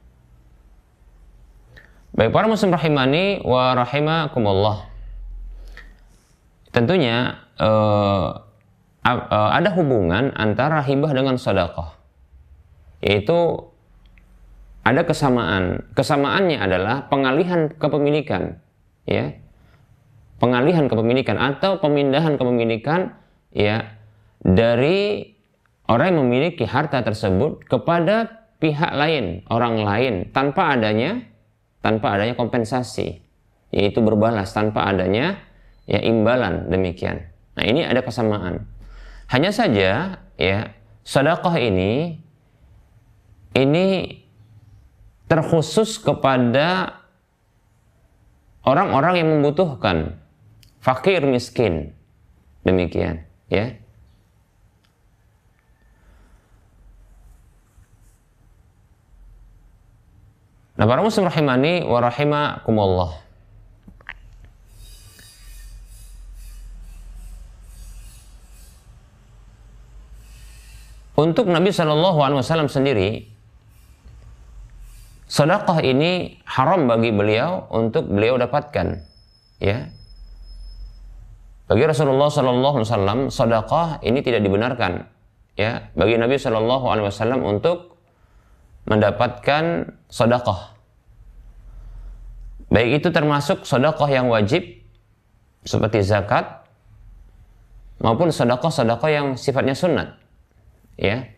Baik 2.13 2.29
para 2.29 2.45
muslim 2.45 2.77
rahimani 2.77 3.41
wa 3.41 3.73
rahimakumullah. 3.73 4.85
Tentunya 6.69 7.41
uh, 7.57 8.37
ada 9.33 9.71
hubungan 9.73 10.29
antara 10.37 10.85
hibah 10.85 11.17
dengan 11.17 11.41
sedekah. 11.41 11.97
Yaitu 13.01 13.65
ada 14.85 15.09
kesamaan. 15.09 15.89
Kesamaannya 15.97 16.61
adalah 16.61 17.09
pengalihan 17.09 17.73
kepemilikan, 17.73 18.61
ya. 19.09 19.33
Pengalihan 20.37 20.93
kepemilikan 20.93 21.41
atau 21.41 21.81
pemindahan 21.81 22.35
kepemilikan 22.35 23.15
ya 23.55 23.95
dari 24.43 25.33
orang 25.87 26.13
yang 26.13 26.27
memiliki 26.27 26.67
harta 26.67 27.01
tersebut 27.01 27.63
kepada 27.63 28.43
pihak 28.59 28.91
lain, 28.91 29.47
orang 29.47 29.81
lain 29.81 30.15
tanpa 30.35 30.75
adanya 30.75 31.32
tanpa 31.83 32.15
adanya 32.15 32.39
kompensasi, 32.39 33.21
yaitu 33.75 33.99
berbalas 34.01 34.55
tanpa 34.55 34.87
adanya 34.87 35.43
ya 35.85 35.99
imbalan 35.99 36.71
demikian. 36.71 37.29
Nah, 37.59 37.65
ini 37.67 37.85
ada 37.85 38.01
kesamaan. 38.01 38.65
Hanya 39.29 39.51
saja 39.51 40.23
ya, 40.39 40.59
sedekah 41.05 41.59
ini 41.59 42.23
ini 43.53 43.87
terkhusus 45.29 46.01
kepada 46.01 47.01
orang-orang 48.65 49.15
yang 49.21 49.29
membutuhkan, 49.39 50.17
fakir 50.81 51.25
miskin. 51.27 51.93
Demikian, 52.63 53.27
ya. 53.51 53.82
Nah, 60.83 60.91
para 60.91 60.99
muslim 60.99 61.31
rahimani 61.31 61.87
wa 61.87 62.03
rahimakumullah. 62.03 63.23
Untuk 71.15 71.47
Nabi 71.47 71.71
Shallallahu 71.71 72.19
Alaihi 72.27 72.43
Wasallam 72.43 72.67
sendiri, 72.67 73.31
sedekah 75.31 75.87
ini 75.87 76.43
haram 76.51 76.91
bagi 76.91 77.15
beliau 77.15 77.71
untuk 77.71 78.11
beliau 78.11 78.35
dapatkan 78.43 79.07
ya. 79.63 79.87
Bagi 81.71 81.85
Rasulullah 81.87 82.27
Shallallahu 82.27 82.83
Alaihi 82.83 82.91
Wasallam 82.91 83.19
sedekah 83.31 84.03
ini 84.03 84.19
tidak 84.19 84.43
dibenarkan 84.43 85.07
ya. 85.55 85.95
Bagi 85.95 86.19
Nabi 86.19 86.43
Shallallahu 86.43 86.91
Alaihi 86.91 87.07
Wasallam 87.07 87.47
untuk 87.47 87.95
mendapatkan 88.91 89.95
sedekah 90.11 90.72
baik 92.73 93.05
itu 93.05 93.09
termasuk 93.13 93.69
sedekah 93.69 94.09
yang 94.09 94.33
wajib 94.33 94.65
seperti 95.63 96.01
zakat 96.01 96.65
maupun 98.01 98.33
sedekah-sedekah 98.33 99.11
yang 99.13 99.27
sifatnya 99.37 99.77
sunat 99.77 100.17
ya 100.97 101.29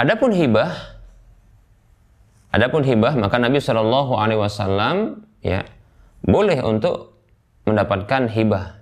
Adapun 0.00 0.32
hibah, 0.32 0.96
adapun 2.56 2.80
hibah 2.88 3.20
maka 3.20 3.36
Nabi 3.36 3.60
Wasallam 3.60 5.28
ya 5.44 5.68
boleh 6.24 6.56
untuk 6.64 7.20
mendapatkan 7.68 8.32
hibah. 8.32 8.80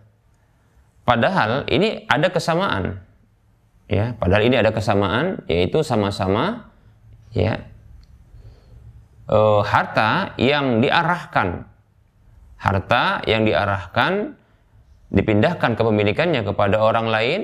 Padahal 1.03 1.67
ini 1.67 2.07
ada 2.07 2.31
kesamaan, 2.31 3.03
ya. 3.91 4.15
Padahal 4.15 4.47
ini 4.47 4.63
ada 4.63 4.71
kesamaan, 4.71 5.43
yaitu 5.51 5.83
sama-sama 5.83 6.71
ya 7.35 7.67
uh, 9.29 9.61
harta 9.63 10.35
yang 10.41 10.81
diarahkan, 10.81 11.69
harta 12.59 13.23
yang 13.29 13.45
diarahkan 13.45 14.35
dipindahkan 15.09 15.73
kepemilikannya 15.77 16.45
kepada 16.45 16.81
orang 16.81 17.09
lain, 17.09 17.41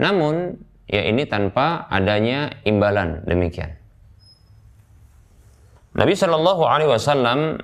namun 0.00 0.56
ya 0.88 1.04
ini 1.04 1.28
tanpa 1.28 1.88
adanya 1.92 2.52
imbalan 2.64 3.24
demikian. 3.28 3.76
Nabi 5.92 6.16
Shallallahu 6.16 6.62
Alaihi 6.64 6.90
Wasallam 6.92 7.60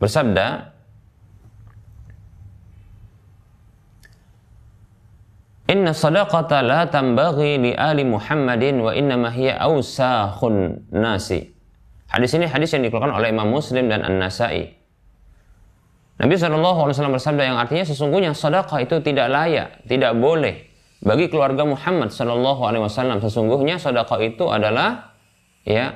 bersabda, 0.00 0.76
Inna 5.66 5.90
sadaqata 5.90 6.62
la 6.62 6.86
tambaghi 6.86 7.58
li 7.58 7.72
ali 7.74 8.06
Muhammadin 8.06 8.86
wa 8.86 8.94
inna 8.94 9.18
hiya 9.34 9.58
awsakhun 9.58 10.86
nasi. 10.94 11.55
Hadis 12.06 12.30
ini 12.38 12.46
hadis 12.46 12.70
yang 12.74 12.86
dikeluarkan 12.86 13.18
oleh 13.18 13.34
Imam 13.34 13.50
Muslim 13.50 13.90
dan 13.90 14.06
An-Nasai. 14.06 14.76
Nabi 16.16 16.32
Wasallam 16.32 17.12
bersabda 17.12 17.42
yang 17.44 17.58
artinya 17.60 17.84
sesungguhnya 17.84 18.32
sedekah 18.32 18.80
itu 18.80 19.04
tidak 19.04 19.28
layak, 19.28 19.84
tidak 19.84 20.16
boleh 20.16 20.64
bagi 21.04 21.28
keluarga 21.28 21.68
Muhammad 21.68 22.08
Wasallam. 22.08 23.20
Sesungguhnya 23.20 23.76
sedekah 23.76 24.20
itu 24.24 24.48
adalah 24.48 25.12
ya 25.68 25.92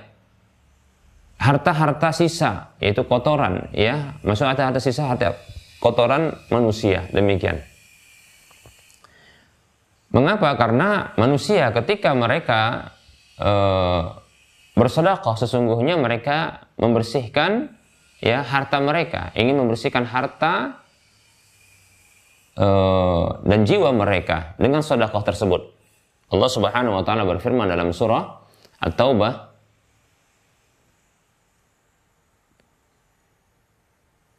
harta-harta 1.41 2.13
sisa 2.13 2.77
yaitu 2.85 3.01
kotoran 3.09 3.73
ya. 3.73 4.21
Maksud 4.21 4.45
harta-harta 4.45 4.83
sisa 4.83 5.09
harta 5.09 5.41
kotoran 5.81 6.37
manusia 6.53 7.09
demikian. 7.17 7.65
Mengapa? 10.11 10.59
Karena 10.59 11.15
manusia 11.17 11.71
ketika 11.71 12.13
mereka 12.13 12.93
e, 13.39 13.51
bersedekah 14.81 15.37
sesungguhnya 15.37 16.01
mereka 16.01 16.65
membersihkan 16.81 17.77
ya 18.25 18.41
harta 18.41 18.81
mereka 18.81 19.29
ingin 19.37 19.61
membersihkan 19.61 20.09
harta 20.09 20.81
Eh, 22.61 23.27
dan 23.47 23.65
jiwa 23.65 23.89
mereka 23.97 24.53
dengan 24.61 24.85
sedekah 24.85 25.25
tersebut. 25.25 25.73
Allah 26.29 26.51
Subhanahu 26.53 27.01
wa 27.01 27.05
taala 27.07 27.25
berfirman 27.25 27.65
dalam 27.65 27.89
surah 27.95 28.37
At-Taubah 28.85 29.33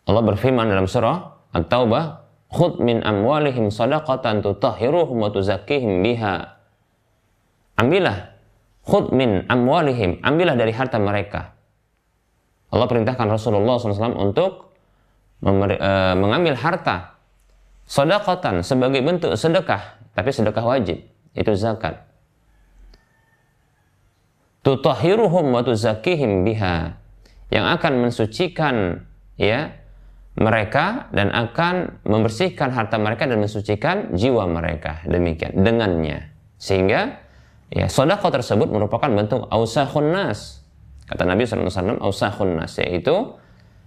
Allah 0.05 0.23
berfirman 0.27 0.69
dalam 0.69 0.85
surah 0.85 1.33
At-Taubah 1.55 2.03
khud 2.53 2.83
min 2.83 3.01
amwalihim 3.01 3.73
sadaqatan 3.73 4.45
tutahhiruhum 4.45 5.17
wa 5.17 5.33
tuzakkihim 5.33 6.05
biha 6.05 6.61
ambillah 7.81 8.30
khud 8.85 9.13
min 9.13 9.45
amwalihim. 9.47 10.21
Ambillah 10.21 10.57
dari 10.57 10.73
harta 10.73 10.97
mereka. 10.97 11.53
Allah 12.71 12.87
perintahkan 12.87 13.27
Rasulullah 13.27 13.75
SAW 13.75 14.15
untuk 14.15 14.71
eh, 15.43 16.15
mengambil 16.15 16.55
harta 16.55 17.11
Sodakotan 17.91 18.63
sebagai 18.63 19.03
bentuk 19.03 19.35
sedekah, 19.35 19.99
tapi 20.15 20.31
sedekah 20.31 20.63
wajib, 20.63 21.03
itu 21.35 21.51
zakat. 21.59 22.07
Tutahiruhum 24.63 25.51
wa 25.51 25.59
tuzakihim 25.59 26.47
biha. 26.47 26.95
Yang 27.51 27.65
akan 27.67 27.93
mensucikan 28.07 28.75
ya 29.35 29.75
mereka 30.39 31.11
dan 31.11 31.35
akan 31.35 31.99
membersihkan 32.07 32.71
harta 32.71 32.95
mereka 32.95 33.27
dan 33.27 33.43
mensucikan 33.43 34.15
jiwa 34.15 34.47
mereka. 34.47 35.03
Demikian 35.03 35.59
dengannya. 35.59 36.31
Sehingga 36.55 37.19
ya 37.71 37.87
sodako 37.87 38.29
tersebut 38.29 38.67
merupakan 38.67 39.07
bentuk 39.07 39.47
ausahun 39.47 40.11
nas 40.11 40.61
kata 41.07 41.23
Nabi 41.23 41.47
SAW 41.47 42.03
ausahun 42.03 42.59
nas 42.59 42.75
yaitu 42.77 43.39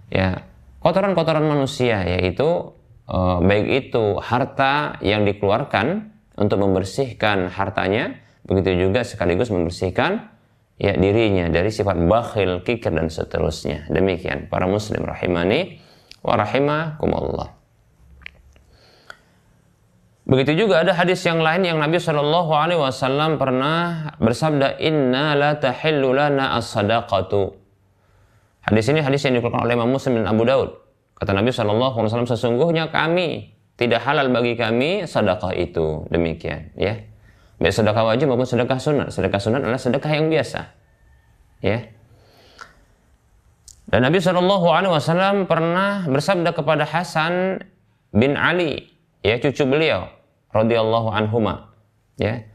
ya 0.09 0.45
kotoran-kotoran 0.81 1.45
manusia 1.45 2.01
yaitu 2.05 2.75
uh, 3.09 3.39
baik 3.41 3.89
itu 3.89 4.17
harta 4.21 4.97
yang 5.01 5.25
dikeluarkan 5.25 6.13
untuk 6.35 6.59
membersihkan 6.59 7.47
hartanya, 7.47 8.19
begitu 8.43 8.87
juga 8.87 9.07
sekaligus 9.07 9.49
membersihkan 9.49 10.35
ya 10.75 10.93
dirinya 10.99 11.47
dari 11.47 11.71
sifat 11.71 11.95
bakhil, 11.95 12.61
kikir 12.67 12.91
dan 12.91 13.07
seterusnya. 13.07 13.87
Demikian 13.87 14.51
para 14.51 14.67
muslim 14.67 15.07
rahimani 15.07 15.79
wa 16.19 16.35
rahimakumullah. 16.35 17.54
Begitu 20.25 20.65
juga 20.65 20.81
ada 20.81 20.97
hadis 20.97 21.21
yang 21.21 21.37
lain 21.37 21.61
yang 21.61 21.77
Nabi 21.77 22.01
Shallallahu 22.01 22.49
Alaihi 22.49 22.81
Wasallam 22.81 23.37
pernah 23.37 24.09
bersabda 24.17 24.81
Inna 24.81 25.37
la 25.37 25.53
tahillu 25.61 26.17
lana 26.17 26.57
as-sadaqatu. 26.57 27.53
Hadis 28.65 28.89
ini 28.89 29.05
hadis 29.05 29.21
yang 29.21 29.37
dikeluarkan 29.37 29.69
oleh 29.69 29.77
Imam 29.77 29.93
Muslim 29.93 30.17
dan 30.17 30.25
Abu 30.25 30.41
Daud. 30.41 30.81
Kata 31.21 31.29
Nabi 31.29 31.53
Shallallahu 31.53 32.01
Alaihi 32.01 32.09
Wasallam 32.09 32.29
sesungguhnya 32.33 32.89
kami 32.89 33.53
tidak 33.77 34.01
halal 34.01 34.33
bagi 34.33 34.57
kami 34.57 35.05
sedekah 35.05 35.53
itu 35.53 36.09
demikian 36.09 36.73
ya. 36.73 37.05
Baik 37.61 37.71
sedekah 37.71 38.03
wajib 38.03 38.25
maupun 38.33 38.49
sedekah 38.49 38.81
sunat. 38.81 39.13
Sedekah 39.13 39.37
sunat 39.37 39.61
adalah 39.61 39.77
sedekah 39.79 40.09
yang 40.09 40.27
biasa. 40.33 40.73
Ya. 41.61 41.85
Dan 43.85 44.09
Nabi 44.09 44.17
Shallallahu 44.17 44.67
Alaihi 44.73 44.91
Wasallam 44.91 45.45
pernah 45.45 46.03
bersabda 46.09 46.51
kepada 46.57 46.83
Hasan 46.83 47.61
bin 48.09 48.33
Ali, 48.33 48.89
ya 49.21 49.37
cucu 49.37 49.63
beliau, 49.69 50.09
radhiyallahu 50.55 51.11
anhuma, 51.11 51.75
ya. 52.15 52.47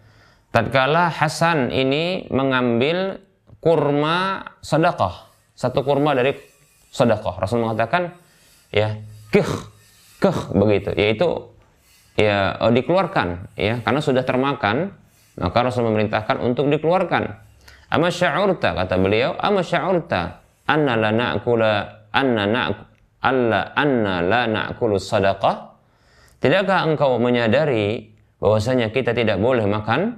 tatkala 0.51 1.13
Hasan 1.13 1.69
ini 1.69 2.27
mengambil 2.33 3.21
kurma 3.61 4.49
sedekah, 4.65 5.29
satu 5.53 5.85
kurma 5.85 6.17
dari 6.17 6.33
sedekah. 6.89 7.37
Rasul 7.37 7.61
mengatakan, 7.61 8.17
ya, 8.73 8.97
kih, 9.29 9.47
kih 10.19 10.39
begitu, 10.57 10.97
yaitu 10.97 11.53
ya 12.17 12.57
dikeluarkan, 12.73 13.53
ya, 13.61 13.85
karena 13.85 14.01
sudah 14.01 14.25
termakan, 14.25 14.97
maka 15.39 15.59
Rasul 15.61 15.87
memerintahkan 15.87 16.41
untuk 16.41 16.73
dikeluarkan. 16.73 17.53
Ama 17.91 18.09
sya'urta 18.09 18.75
kata 18.75 18.97
beliau, 18.97 19.37
ama 19.39 19.61
sya'urta 19.61 20.41
anna 20.67 20.95
la 20.95 21.11
na'kula 21.11 22.07
anna 22.15 22.47
na'k 22.47 22.77
alla 23.21 23.77
anna 23.77 24.25
la 24.25 24.43
na'kulu 24.47 24.97
sadaqah? 24.99 25.70
Tidakkah 26.41 26.89
engkau 26.89 27.21
menyadari 27.21 28.17
bahwasanya 28.41 28.89
kita 28.89 29.13
tidak 29.13 29.37
boleh 29.37 29.69
makan 29.69 30.17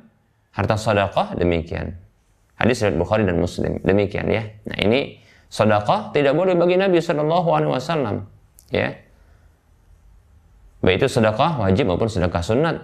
harta 0.55 0.79
sedekah 0.79 1.35
demikian. 1.35 1.99
Hadis 2.55 2.79
riwayat 2.87 2.97
Bukhari 2.97 3.23
dan 3.27 3.43
Muslim 3.43 3.83
demikian 3.83 4.31
ya. 4.31 4.47
Nah 4.71 4.79
ini 4.79 5.19
sedekah 5.51 6.15
tidak 6.15 6.39
boleh 6.39 6.55
bagi 6.55 6.79
Nabi 6.79 7.03
Shallallahu 7.03 7.49
Alaihi 7.51 7.73
Wasallam 7.75 8.17
ya. 8.71 8.95
Baik 10.83 11.03
itu 11.03 11.09
sedekah 11.11 11.59
wajib 11.59 11.91
maupun 11.91 12.07
sedekah 12.07 12.43
sunat. 12.43 12.77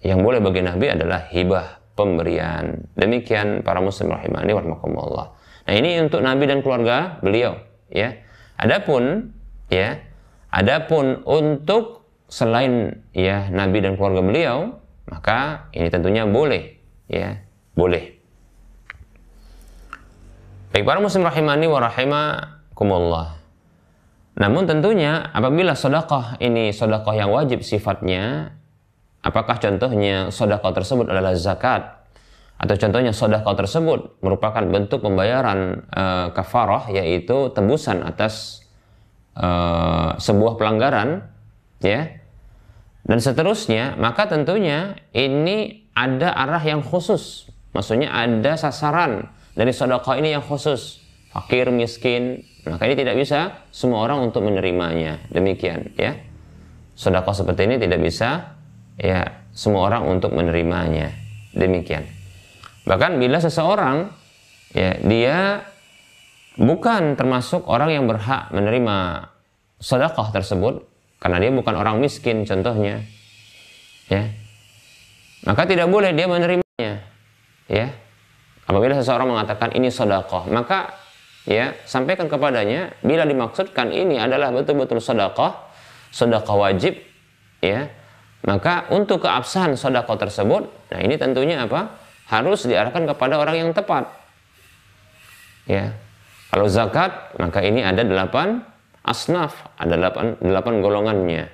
Yang 0.00 0.20
boleh 0.24 0.40
bagi 0.40 0.64
Nabi 0.64 0.86
adalah 0.88 1.28
hibah 1.28 1.80
pemberian. 1.92 2.88
Demikian 2.96 3.60
para 3.60 3.84
muslim 3.84 4.08
rahimani 4.08 4.56
warahmatullah. 4.56 5.36
Nah 5.68 5.74
ini 5.76 6.00
untuk 6.00 6.24
Nabi 6.24 6.48
dan 6.48 6.64
keluarga 6.64 7.20
beliau 7.20 7.60
ya. 7.92 8.16
Adapun 8.56 9.32
ya, 9.72 10.00
adapun 10.52 11.24
untuk 11.24 11.99
selain 12.30 13.02
ya 13.10 13.50
Nabi 13.50 13.82
dan 13.82 13.98
keluarga 13.98 14.22
beliau, 14.22 14.58
maka 15.10 15.68
ini 15.74 15.90
tentunya 15.90 16.24
boleh 16.24 16.78
ya 17.10 17.42
boleh. 17.74 18.16
Baik 20.70 20.86
para 20.86 21.02
muslim 21.02 21.26
rahimani 21.26 21.66
wa 21.66 21.82
rahimakumullah. 21.82 23.28
Namun 24.38 24.70
tentunya 24.70 25.26
apabila 25.34 25.74
sedekah 25.74 26.38
ini 26.38 26.70
sedekah 26.70 27.12
yang 27.18 27.34
wajib 27.34 27.66
sifatnya 27.66 28.54
apakah 29.26 29.58
contohnya 29.58 30.30
sedekah 30.30 30.70
tersebut 30.70 31.10
adalah 31.10 31.34
zakat 31.34 32.06
atau 32.60 32.76
contohnya 32.76 33.10
sedekah 33.10 33.56
tersebut 33.56 34.20
merupakan 34.22 34.62
bentuk 34.62 35.02
pembayaran 35.02 35.82
e, 35.90 36.04
kafarah 36.36 36.92
yaitu 36.92 37.50
tebusan 37.50 38.04
atas 38.04 38.64
e, 39.34 39.48
sebuah 40.20 40.60
pelanggaran 40.60 41.24
ya 41.80 42.19
dan 43.04 43.18
seterusnya 43.18 43.96
maka 43.96 44.28
tentunya 44.28 44.96
ini 45.16 45.88
ada 45.96 46.32
arah 46.36 46.62
yang 46.62 46.84
khusus. 46.84 47.48
Maksudnya 47.70 48.10
ada 48.10 48.58
sasaran 48.58 49.30
dari 49.54 49.70
sedekah 49.70 50.18
ini 50.18 50.34
yang 50.34 50.44
khusus. 50.44 51.02
Fakir, 51.30 51.70
miskin. 51.70 52.42
Maka 52.66 52.90
ini 52.90 52.98
tidak 52.98 53.16
bisa 53.16 53.64
semua 53.70 54.04
orang 54.04 54.30
untuk 54.30 54.42
menerimanya. 54.42 55.22
Demikian 55.30 55.94
ya. 55.94 56.18
Sedekah 56.98 57.32
seperti 57.32 57.70
ini 57.70 57.76
tidak 57.78 58.00
bisa 58.02 58.58
ya 58.98 59.46
semua 59.54 59.86
orang 59.88 60.10
untuk 60.10 60.34
menerimanya. 60.34 61.14
Demikian. 61.54 62.04
Bahkan 62.84 63.16
bila 63.22 63.38
seseorang 63.38 64.10
ya 64.74 64.98
dia 65.02 65.66
bukan 66.58 67.14
termasuk 67.14 67.64
orang 67.70 67.94
yang 67.94 68.04
berhak 68.10 68.50
menerima 68.50 69.30
sedekah 69.78 70.28
tersebut 70.34 70.89
karena 71.20 71.36
dia 71.36 71.52
bukan 71.52 71.74
orang 71.76 72.00
miskin 72.00 72.48
contohnya. 72.48 73.04
Ya. 74.08 74.32
Maka 75.44 75.68
tidak 75.68 75.92
boleh 75.92 76.16
dia 76.16 76.26
menerimanya. 76.26 77.04
Ya. 77.68 77.86
Apabila 78.64 78.96
seseorang 78.96 79.28
mengatakan 79.28 79.74
ini 79.76 79.92
sodakoh 79.92 80.46
maka 80.48 80.94
ya 81.42 81.74
sampaikan 81.84 82.30
kepadanya 82.30 82.94
bila 83.02 83.26
dimaksudkan 83.26 83.90
ini 83.90 84.14
adalah 84.14 84.54
betul-betul 84.54 85.02
sodakoh 85.02 85.50
sodakoh 86.14 86.62
wajib 86.62 86.94
ya 87.58 87.90
maka 88.46 88.86
untuk 88.94 89.26
keabsahan 89.26 89.74
sodakoh 89.74 90.14
tersebut 90.14 90.70
nah 90.88 91.00
ini 91.02 91.18
tentunya 91.18 91.66
apa? 91.66 91.98
Harus 92.30 92.62
diarahkan 92.62 93.10
kepada 93.10 93.42
orang 93.42 93.58
yang 93.58 93.70
tepat. 93.74 94.06
Ya. 95.66 95.98
Kalau 96.54 96.70
zakat 96.70 97.34
maka 97.42 97.58
ini 97.66 97.82
ada 97.82 98.06
delapan 98.06 98.62
asnaf 99.04 99.72
ada 99.80 99.96
delapan, 99.96 100.36
delapan 100.40 100.74
golongannya 100.84 101.44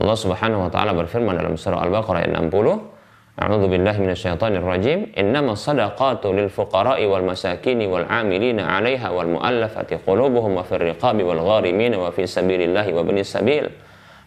Allah 0.00 0.16
Subhanahu 0.16 0.66
wa 0.66 0.70
taala 0.72 0.96
berfirman 0.96 1.36
dalam 1.36 1.60
surah 1.60 1.84
Al-Baqarah 1.84 2.24
ayat 2.24 2.32
60, 2.32 3.40
A'udzu 3.40 3.66
billahi 3.72 3.98
minasyaitonir 4.00 4.64
rajim, 4.64 4.98
innamas 5.16 5.64
sadaqatu 5.64 6.32
lil 6.32 6.48
fuqara'i 6.52 7.04
wal 7.04 7.24
masakini 7.24 7.84
wal 7.84 8.04
'amilina 8.08 8.68
'alaiha 8.68 9.08
wal 9.12 9.40
mu'allafati 9.40 10.00
qulubuhum 10.04 10.56
wa 10.56 10.64
fir 10.64 10.80
riqabi 10.92 11.24
wal 11.24 11.40
gharimin 11.40 11.96
wa 11.96 12.08
fi 12.12 12.24
sabilillahi 12.24 12.92
wa 12.96 13.00
binis 13.04 13.32
sabil 13.32 13.68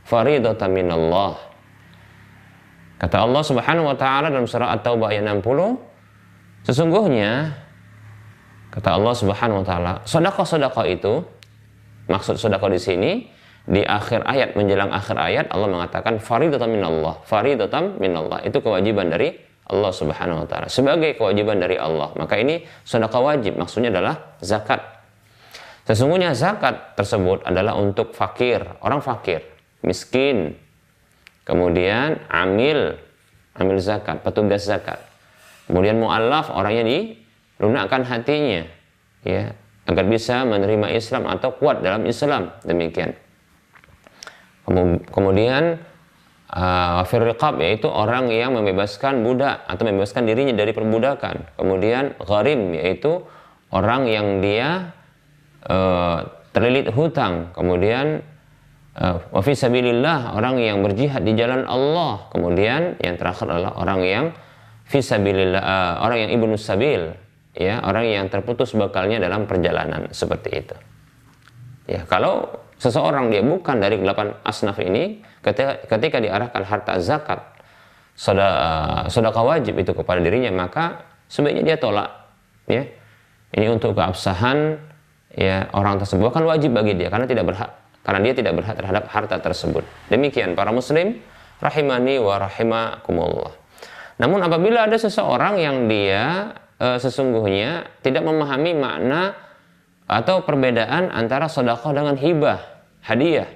faridatan 0.06 0.70
minallah. 0.74 1.42
Kata 3.02 3.26
Allah 3.26 3.44
Subhanahu 3.46 3.86
wa 3.90 3.98
taala 3.98 4.30
dalam 4.30 4.46
surah 4.46 4.78
At-Taubah 4.78 5.10
ayat 5.10 5.26
60, 5.26 6.70
sesungguhnya 6.70 7.54
kata 8.74 8.98
Allah 8.98 9.14
Subhanahu 9.14 9.62
wa 9.62 9.66
taala, 9.66 9.94
sedekah-sedekah 10.06 10.86
itu 10.90 11.22
maksud 12.08 12.36
sedekah 12.40 12.70
di 12.72 12.82
sini 12.82 13.12
di 13.64 13.80
akhir 13.80 14.28
ayat 14.28 14.60
menjelang 14.60 14.92
akhir 14.92 15.16
ayat 15.16 15.46
Allah 15.48 15.72
mengatakan 15.72 16.20
faridatan 16.20 16.68
minallah. 16.68 17.24
Faridatan 17.24 17.96
minallah. 17.96 18.44
Itu 18.44 18.60
kewajiban 18.60 19.08
dari 19.08 19.40
Allah 19.72 19.92
Subhanahu 19.96 20.44
wa 20.44 20.48
taala. 20.48 20.68
Sebagai 20.68 21.16
kewajiban 21.16 21.64
dari 21.64 21.80
Allah. 21.80 22.12
Maka 22.20 22.36
ini 22.36 22.68
sedekah 22.84 23.24
wajib. 23.24 23.56
Maksudnya 23.56 23.96
adalah 23.96 24.36
zakat. 24.44 24.84
Sesungguhnya 25.88 26.36
zakat 26.36 26.96
tersebut 27.00 27.48
adalah 27.48 27.80
untuk 27.80 28.12
fakir. 28.12 28.60
Orang 28.84 29.00
fakir. 29.00 29.48
Miskin. 29.80 30.60
Kemudian 31.48 32.20
amil. 32.28 33.00
Amil 33.56 33.80
zakat. 33.80 34.20
Petugas 34.28 34.68
zakat. 34.68 35.00
Kemudian 35.72 36.04
mualaf 36.04 36.52
orangnya 36.52 36.84
dilunakkan 36.84 38.04
hatinya. 38.04 38.68
Ya 39.24 39.56
agar 39.84 40.06
bisa 40.08 40.48
menerima 40.48 40.96
Islam 40.96 41.28
atau 41.28 41.56
kuat 41.56 41.84
dalam 41.84 42.08
Islam 42.08 42.56
demikian 42.64 43.14
Kemudian 45.12 45.76
uh, 46.48 47.02
firriqab 47.04 47.60
yaitu 47.60 47.92
orang 47.92 48.32
yang 48.32 48.56
membebaskan 48.56 49.28
budak 49.28 49.68
atau 49.68 49.84
membebaskan 49.84 50.24
dirinya 50.24 50.56
dari 50.56 50.72
perbudakan. 50.72 51.60
Kemudian 51.60 52.16
gharim 52.24 52.72
yaitu 52.72 53.28
orang 53.76 54.08
yang 54.08 54.40
dia 54.40 54.96
uh, 55.68 56.32
terlilit 56.56 56.96
hutang. 56.96 57.52
Kemudian 57.52 58.24
uh, 58.96 59.20
wa 59.36 59.42
orang 60.32 60.56
yang 60.64 60.80
berjihad 60.80 61.28
di 61.28 61.36
jalan 61.36 61.68
Allah. 61.68 62.32
Kemudian 62.32 62.96
yang 63.04 63.20
terakhir 63.20 63.52
adalah 63.52 63.76
orang 63.76 64.00
yang 64.08 64.26
fisabilillah 64.88 65.60
uh, 65.60 65.94
orang 66.08 66.28
yang 66.28 66.32
ibnu 66.40 66.56
sabil 66.56 67.20
ya 67.54 67.82
orang 67.86 68.10
yang 68.10 68.26
terputus 68.30 68.74
bakalnya 68.74 69.22
dalam 69.22 69.46
perjalanan 69.46 70.10
seperti 70.10 70.50
itu. 70.54 70.76
Ya, 71.86 72.08
kalau 72.10 72.50
seseorang 72.80 73.30
dia 73.30 73.44
bukan 73.44 73.80
dari 73.80 74.00
delapan 74.00 74.36
asnaf 74.44 74.80
ini 74.82 75.24
ketika, 75.44 75.84
ketika 75.88 76.18
diarahkan 76.20 76.64
harta 76.64 76.94
zakat 77.00 77.40
sedekah 79.10 79.44
wajib 79.44 79.74
itu 79.82 79.92
kepada 79.92 80.22
dirinya 80.22 80.54
maka 80.54 81.02
sebaiknya 81.30 81.74
dia 81.74 81.78
tolak 81.82 82.10
ya. 82.70 82.84
Ini 83.54 83.70
untuk 83.70 83.94
keabsahan 83.94 84.82
ya 85.38 85.70
orang 85.78 86.02
tersebut. 86.02 86.34
Kan 86.34 86.46
wajib 86.50 86.74
bagi 86.74 86.98
dia 86.98 87.14
karena 87.14 87.30
tidak 87.30 87.54
berhak 87.54 87.70
karena 88.02 88.20
dia 88.26 88.34
tidak 88.34 88.54
berhak 88.58 88.76
terhadap 88.78 89.04
harta 89.14 89.38
tersebut. 89.38 89.86
Demikian 90.10 90.58
para 90.58 90.74
muslim 90.74 91.22
rahimani 91.62 92.18
wa 92.18 92.36
rahimakumullah. 92.42 93.54
Namun 94.18 94.42
apabila 94.46 94.86
ada 94.90 94.98
seseorang 94.98 95.62
yang 95.62 95.86
dia 95.86 96.54
e, 96.78 96.88
sesungguhnya 97.02 98.02
tidak 98.06 98.24
memahami 98.26 98.78
makna 98.78 99.34
atau 100.08 100.44
perbedaan 100.44 101.10
antara 101.10 101.48
sodakoh 101.50 101.96
dengan 101.96 102.16
hibah 102.20 102.60
hadiah. 103.04 103.50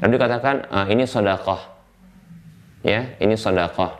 Lalu 0.00 0.16
dikatakan 0.16 0.68
ah, 0.72 0.86
ini 0.88 1.04
sodakoh. 1.04 1.60
Ya, 2.80 3.12
ini 3.20 3.36
sodakoh. 3.36 3.92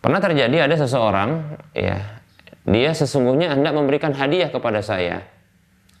Pernah 0.00 0.20
terjadi 0.20 0.68
ada 0.68 0.76
seseorang, 0.76 1.60
ya, 1.72 2.20
dia 2.68 2.90
sesungguhnya 2.92 3.52
hendak 3.52 3.72
memberikan 3.72 4.12
hadiah 4.12 4.52
kepada 4.52 4.84
saya. 4.84 5.24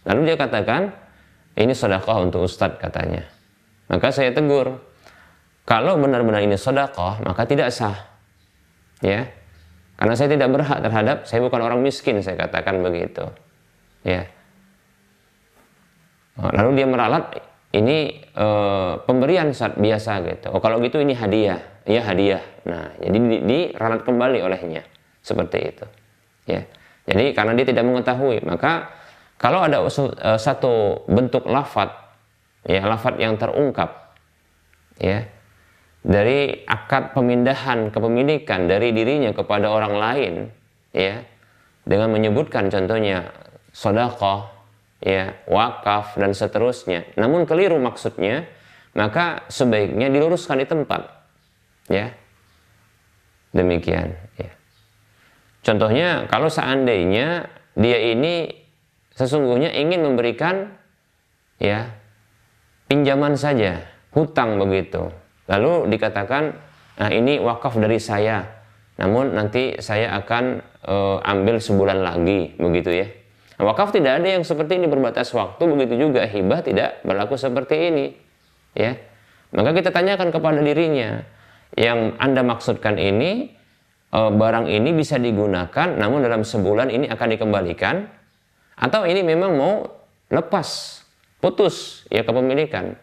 Lalu 0.04 0.32
dia 0.32 0.36
katakan, 0.36 0.92
ini 1.56 1.72
sodakoh 1.72 2.24
untuk 2.24 2.44
ustadz 2.44 2.80
katanya. 2.80 3.24
Maka 3.88 4.12
saya 4.12 4.32
tegur, 4.32 4.80
kalau 5.64 5.96
benar-benar 5.96 6.44
ini 6.44 6.56
sodakoh, 6.60 7.20
maka 7.24 7.48
tidak 7.48 7.72
sah. 7.72 7.96
Ya, 9.00 9.32
karena 10.00 10.14
saya 10.16 10.32
tidak 10.32 10.48
berhak 10.48 10.80
terhadap, 10.80 11.16
saya 11.28 11.44
bukan 11.44 11.60
orang 11.60 11.84
miskin, 11.84 12.24
saya 12.24 12.40
katakan 12.40 12.80
begitu. 12.80 13.28
Ya, 14.00 14.24
Lalu 16.40 16.80
dia 16.80 16.86
meralat 16.88 17.36
ini 17.76 18.24
e, 18.32 18.46
pemberian 19.04 19.52
saat 19.52 19.76
biasa 19.76 20.24
gitu. 20.24 20.48
Oh 20.56 20.62
kalau 20.64 20.80
gitu 20.80 20.98
ini 20.98 21.12
hadiah, 21.12 21.60
ya 21.84 22.00
hadiah. 22.00 22.40
Nah 22.64 22.96
jadi 22.96 23.18
di, 23.20 23.36
diralat 23.44 24.02
kembali 24.08 24.40
olehnya 24.40 24.82
seperti 25.20 25.58
itu. 25.60 25.86
Ya. 26.48 26.64
Jadi 27.04 27.36
karena 27.36 27.52
dia 27.58 27.66
tidak 27.68 27.84
mengetahui, 27.84 28.40
maka 28.46 28.88
kalau 29.36 29.60
ada 29.60 29.84
e, 29.84 30.30
satu 30.40 31.04
bentuk 31.06 31.44
lafat, 31.44 31.92
ya 32.64 32.88
lafat 32.88 33.20
yang 33.20 33.36
terungkap, 33.36 34.16
ya 34.96 35.28
dari 36.00 36.64
akad 36.64 37.12
pemindahan 37.12 37.92
kepemilikan 37.92 38.64
dari 38.64 38.96
dirinya 38.96 39.36
kepada 39.36 39.68
orang 39.68 39.94
lain, 40.00 40.34
ya 40.96 41.20
dengan 41.84 42.12
menyebutkan 42.12 42.72
contohnya 42.72 43.28
sodakoh, 43.72 44.48
ya 45.00 45.36
wakaf 45.48 46.16
dan 46.16 46.32
seterusnya. 46.32 47.04
Namun 47.16 47.44
keliru 47.44 47.76
maksudnya, 47.80 48.48
maka 48.96 49.44
sebaiknya 49.48 50.08
diluruskan 50.08 50.60
di 50.60 50.66
tempat. 50.68 51.02
Ya. 51.90 52.14
Demikian, 53.50 54.14
ya. 54.38 54.50
Contohnya 55.60 56.30
kalau 56.30 56.46
seandainya 56.46 57.50
dia 57.74 57.98
ini 57.98 58.48
sesungguhnya 59.12 59.74
ingin 59.74 60.06
memberikan 60.06 60.70
ya 61.60 61.90
pinjaman 62.86 63.34
saja, 63.36 63.84
hutang 64.14 64.56
begitu. 64.56 65.10
Lalu 65.50 65.90
dikatakan, 65.90 66.54
nah 66.94 67.10
ini 67.10 67.42
wakaf 67.42 67.74
dari 67.74 67.98
saya. 67.98 68.46
Namun 69.02 69.34
nanti 69.34 69.82
saya 69.82 70.14
akan 70.22 70.62
e, 70.86 70.94
ambil 71.26 71.58
sebulan 71.58 71.98
lagi, 72.04 72.52
begitu 72.60 72.92
ya 72.92 73.08
Wakaf 73.60 73.92
tidak 73.92 74.24
ada 74.24 74.28
yang 74.40 74.44
seperti 74.44 74.80
ini 74.80 74.88
berbatas 74.88 75.28
waktu, 75.36 75.60
begitu 75.68 76.08
juga 76.08 76.24
hibah 76.24 76.64
tidak 76.64 77.04
berlaku 77.04 77.36
seperti 77.36 77.92
ini. 77.92 78.06
Ya. 78.72 78.96
Maka 79.52 79.76
kita 79.76 79.92
tanyakan 79.92 80.32
kepada 80.32 80.64
dirinya, 80.64 81.20
yang 81.76 82.16
Anda 82.16 82.40
maksudkan 82.40 82.96
ini 82.96 83.52
e, 84.08 84.20
barang 84.32 84.64
ini 84.64 84.96
bisa 84.96 85.20
digunakan 85.20 85.88
namun 85.92 86.24
dalam 86.24 86.40
sebulan 86.40 86.88
ini 86.88 87.12
akan 87.12 87.28
dikembalikan 87.36 88.08
atau 88.80 89.04
ini 89.04 89.20
memang 89.20 89.52
mau 89.52 89.84
lepas, 90.32 91.02
putus 91.44 92.08
ya 92.08 92.24
kepemilikan. 92.24 92.96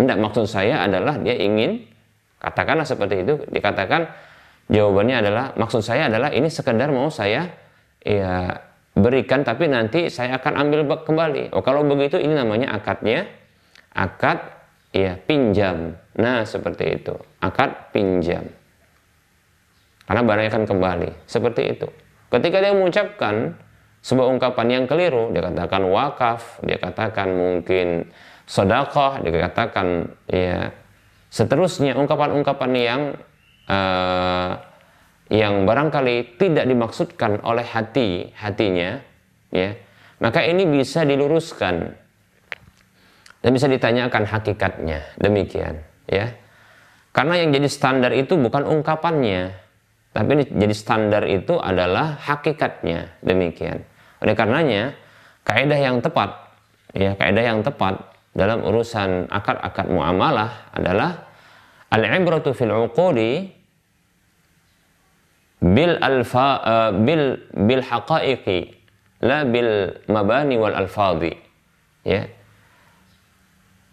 Tidak 0.00 0.16
maksud 0.16 0.48
saya 0.48 0.88
adalah 0.88 1.20
dia 1.20 1.36
ingin 1.36 1.84
katakanlah 2.40 2.88
seperti 2.88 3.20
itu, 3.20 3.34
dikatakan 3.52 4.08
jawabannya 4.72 5.16
adalah 5.20 5.44
maksud 5.60 5.84
saya 5.84 6.08
adalah 6.08 6.32
ini 6.32 6.48
sekedar 6.48 6.88
mau 6.88 7.12
saya 7.12 7.52
ya 8.00 8.56
berikan 8.96 9.44
tapi 9.44 9.68
nanti 9.68 10.08
saya 10.08 10.40
akan 10.40 10.52
ambil 10.56 10.80
kembali. 11.04 11.52
Oh 11.52 11.60
kalau 11.60 11.84
begitu 11.84 12.16
ini 12.16 12.32
namanya 12.32 12.72
akadnya 12.72 13.28
akad 13.92 14.40
ya 14.96 15.20
pinjam. 15.20 16.00
Nah 16.16 16.48
seperti 16.48 17.02
itu 17.02 17.14
akad 17.44 17.92
pinjam. 17.92 18.48
Karena 20.08 20.26
barangnya 20.26 20.50
akan 20.50 20.64
kembali 20.66 21.10
seperti 21.28 21.62
itu. 21.76 21.86
Ketika 22.30 22.58
dia 22.58 22.74
mengucapkan 22.74 23.54
sebuah 24.00 24.26
ungkapan 24.32 24.66
yang 24.80 24.84
keliru, 24.90 25.30
dia 25.30 25.44
katakan 25.44 25.86
wakaf, 25.86 26.58
dia 26.66 26.80
katakan 26.82 27.30
mungkin 27.30 28.10
sodakoh, 28.50 29.22
dia 29.22 29.46
katakan 29.46 30.10
ya 30.26 30.74
seterusnya 31.30 31.94
ungkapan-ungkapan 31.94 32.70
yang 32.74 33.02
uh, 33.70 34.58
yang 35.30 35.62
barangkali 35.62 36.34
tidak 36.34 36.66
dimaksudkan 36.66 37.38
oleh 37.46 37.62
hati 37.62 38.34
hatinya 38.34 38.98
ya. 39.54 39.78
Maka 40.18 40.42
ini 40.44 40.66
bisa 40.66 41.06
diluruskan 41.06 41.94
dan 43.40 43.50
bisa 43.54 43.70
ditanyakan 43.70 44.26
hakikatnya. 44.26 45.14
Demikian 45.14 45.78
ya. 46.10 46.34
Karena 47.14 47.38
yang 47.38 47.54
jadi 47.54 47.68
standar 47.70 48.10
itu 48.14 48.34
bukan 48.34 48.66
ungkapannya 48.66 49.54
tapi 50.10 50.42
jadi 50.50 50.74
standar 50.74 51.22
itu 51.30 51.54
adalah 51.62 52.18
hakikatnya. 52.18 53.22
Demikian. 53.22 53.86
Oleh 54.18 54.34
karenanya 54.34 54.98
kaidah 55.46 55.78
yang 55.78 56.02
tepat 56.02 56.50
ya 56.90 57.14
kaidah 57.14 57.54
yang 57.54 57.62
tepat 57.62 58.02
dalam 58.30 58.62
urusan 58.62 59.26
akad-akad 59.26 59.90
muamalah 59.90 60.70
adalah 60.70 61.26
al-ibratu 61.90 62.54
fil 62.54 62.70
uqudi 62.70 63.50
bil 65.60 65.98
alfa 65.98 66.48
uh, 66.62 66.90
bil 66.94 67.42
bil 67.52 67.82
haqaiqi 67.82 68.70
la 69.26 69.42
bil 69.44 69.98
mabani 70.06 70.56
wal 70.56 70.78
alfadhi. 70.78 71.34
Ya. 72.06 72.30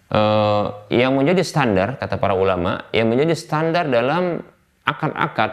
Uh, 0.08 0.72
yang 0.88 1.20
menjadi 1.20 1.44
standar 1.44 2.00
kata 2.00 2.16
para 2.16 2.32
ulama 2.32 2.88
yang 2.96 3.12
menjadi 3.12 3.36
standar 3.36 3.92
dalam 3.92 4.40
akad-akad 4.88 5.52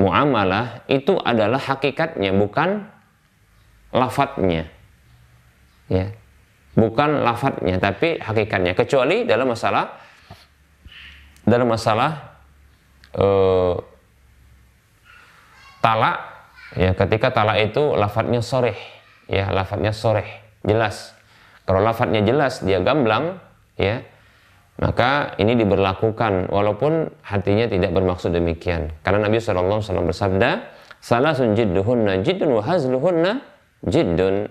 muamalah 0.00 0.88
itu 0.88 1.12
adalah 1.20 1.60
hakikatnya 1.60 2.32
bukan 2.32 2.88
lafadznya. 3.92 4.72
Ya 5.92 6.16
bukan 6.74 7.22
lafadznya 7.22 7.78
tapi 7.78 8.18
hakikatnya. 8.18 8.74
Kecuali 8.74 9.26
dalam 9.26 9.50
masalah 9.50 9.98
dalam 11.44 11.68
masalah 11.68 12.38
uh, 13.18 13.76
talak 15.84 16.16
ya 16.74 16.96
ketika 16.96 17.30
talak 17.30 17.60
itu 17.70 17.94
lafadznya 17.94 18.40
soreh 18.40 18.78
ya 19.30 19.50
lafadznya 19.50 19.94
soreh 19.94 20.26
jelas. 20.66 21.14
Kalau 21.64 21.80
lafadznya 21.80 22.20
jelas 22.20 22.60
dia 22.60 22.82
gamblang 22.82 23.40
ya 23.80 24.04
maka 24.74 25.38
ini 25.38 25.54
diberlakukan 25.54 26.50
walaupun 26.50 27.06
hatinya 27.22 27.70
tidak 27.70 27.94
bermaksud 27.94 28.34
demikian. 28.34 28.90
Karena 29.06 29.30
Nabi 29.30 29.38
SAW 29.38 29.78
bersabda 29.78 30.66
salah 30.98 31.36
jidduhunna 31.36 32.26
jiddun 32.26 32.58
wa 32.58 32.62
hazluhunna 32.64 33.38
jiddun 33.86 34.50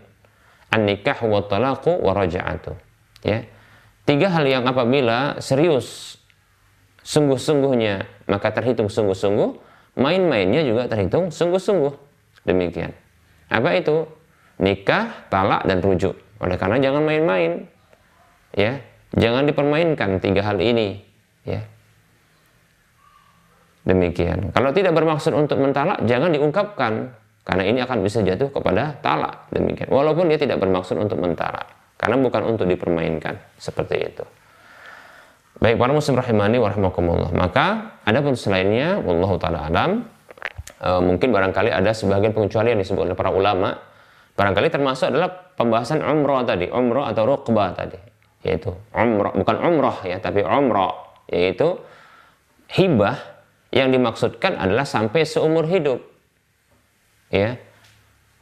an-nikah 0.74 1.22
wa 1.22 1.46
talaqu 1.46 2.02
wa 2.02 2.12
raja'atu 2.18 2.74
ya 3.22 3.46
tiga 4.10 4.34
hal 4.34 4.50
yang 4.50 4.66
apabila 4.66 5.38
serius 5.38 6.18
sungguh-sungguhnya 7.06 8.26
maka 8.26 8.50
terhitung 8.50 8.90
sungguh-sungguh 8.90 9.74
main-mainnya 9.98 10.66
juga 10.66 10.90
terhitung 10.90 11.30
sungguh-sungguh. 11.30 11.94
Demikian. 12.44 12.92
Apa 13.50 13.78
itu? 13.78 14.10
Nikah, 14.62 15.30
talak, 15.30 15.66
dan 15.66 15.82
rujuk. 15.82 16.18
Oleh 16.42 16.58
karena 16.58 16.78
jangan 16.82 17.04
main-main. 17.06 17.70
Ya, 18.54 18.82
jangan 19.18 19.50
dipermainkan 19.50 20.22
tiga 20.22 20.42
hal 20.46 20.62
ini. 20.62 21.02
Ya. 21.46 21.66
Demikian. 23.84 24.54
Kalau 24.56 24.72
tidak 24.72 24.96
bermaksud 24.96 25.34
untuk 25.36 25.60
mentalak, 25.60 26.00
jangan 26.08 26.32
diungkapkan. 26.32 27.14
Karena 27.44 27.64
ini 27.68 27.80
akan 27.84 28.00
bisa 28.00 28.24
jatuh 28.24 28.48
kepada 28.50 28.96
talak. 29.04 29.52
Demikian. 29.52 29.92
Walaupun 29.92 30.32
dia 30.32 30.40
tidak 30.40 30.64
bermaksud 30.64 30.96
untuk 30.96 31.20
mentalak. 31.20 31.68
Karena 32.00 32.16
bukan 32.20 32.56
untuk 32.56 32.66
dipermainkan. 32.68 33.36
Seperti 33.60 33.96
itu. 34.00 34.24
Baik 35.64 35.80
para 35.80 35.92
muslim 35.96 36.20
rahimani 36.20 36.58
wa 36.60 36.68
rahimakumullah. 36.72 37.32
Maka 37.32 37.96
ada 38.04 38.20
pun 38.20 38.36
selainnya 38.36 39.00
wallahu 39.00 39.40
taala 39.40 39.72
alam 39.72 40.04
e, 40.82 40.90
mungkin 41.00 41.32
barangkali 41.32 41.72
ada 41.72 41.94
sebagian 41.96 42.36
pengecualian 42.36 42.80
disebut 42.82 43.08
oleh 43.12 43.16
para 43.16 43.32
ulama. 43.32 43.72
Barangkali 44.34 44.68
termasuk 44.74 45.14
adalah 45.14 45.30
pembahasan 45.54 46.02
umrah 46.02 46.42
tadi, 46.44 46.68
umrah 46.68 47.14
atau 47.14 47.24
rukbah 47.24 47.72
tadi. 47.78 47.96
Yaitu 48.44 48.76
umrah, 48.92 49.32
bukan 49.32 49.56
umrah 49.62 49.98
ya, 50.04 50.18
tapi 50.20 50.42
umrah 50.44 51.16
yaitu 51.32 51.80
hibah 52.74 53.16
yang 53.72 53.94
dimaksudkan 53.94 54.58
adalah 54.58 54.84
sampai 54.84 55.24
seumur 55.24 55.70
hidup. 55.70 56.02
Ya. 57.34 57.58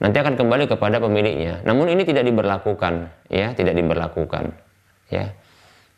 Nanti 0.03 0.17
akan 0.19 0.35
kembali 0.35 0.67
kepada 0.67 0.99
pemiliknya. 0.99 1.63
Namun 1.63 1.87
ini 1.87 2.03
tidak 2.03 2.27
diberlakukan, 2.27 3.07
ya, 3.31 3.55
tidak 3.55 3.77
diberlakukan. 3.77 4.51
Ya. 5.07 5.31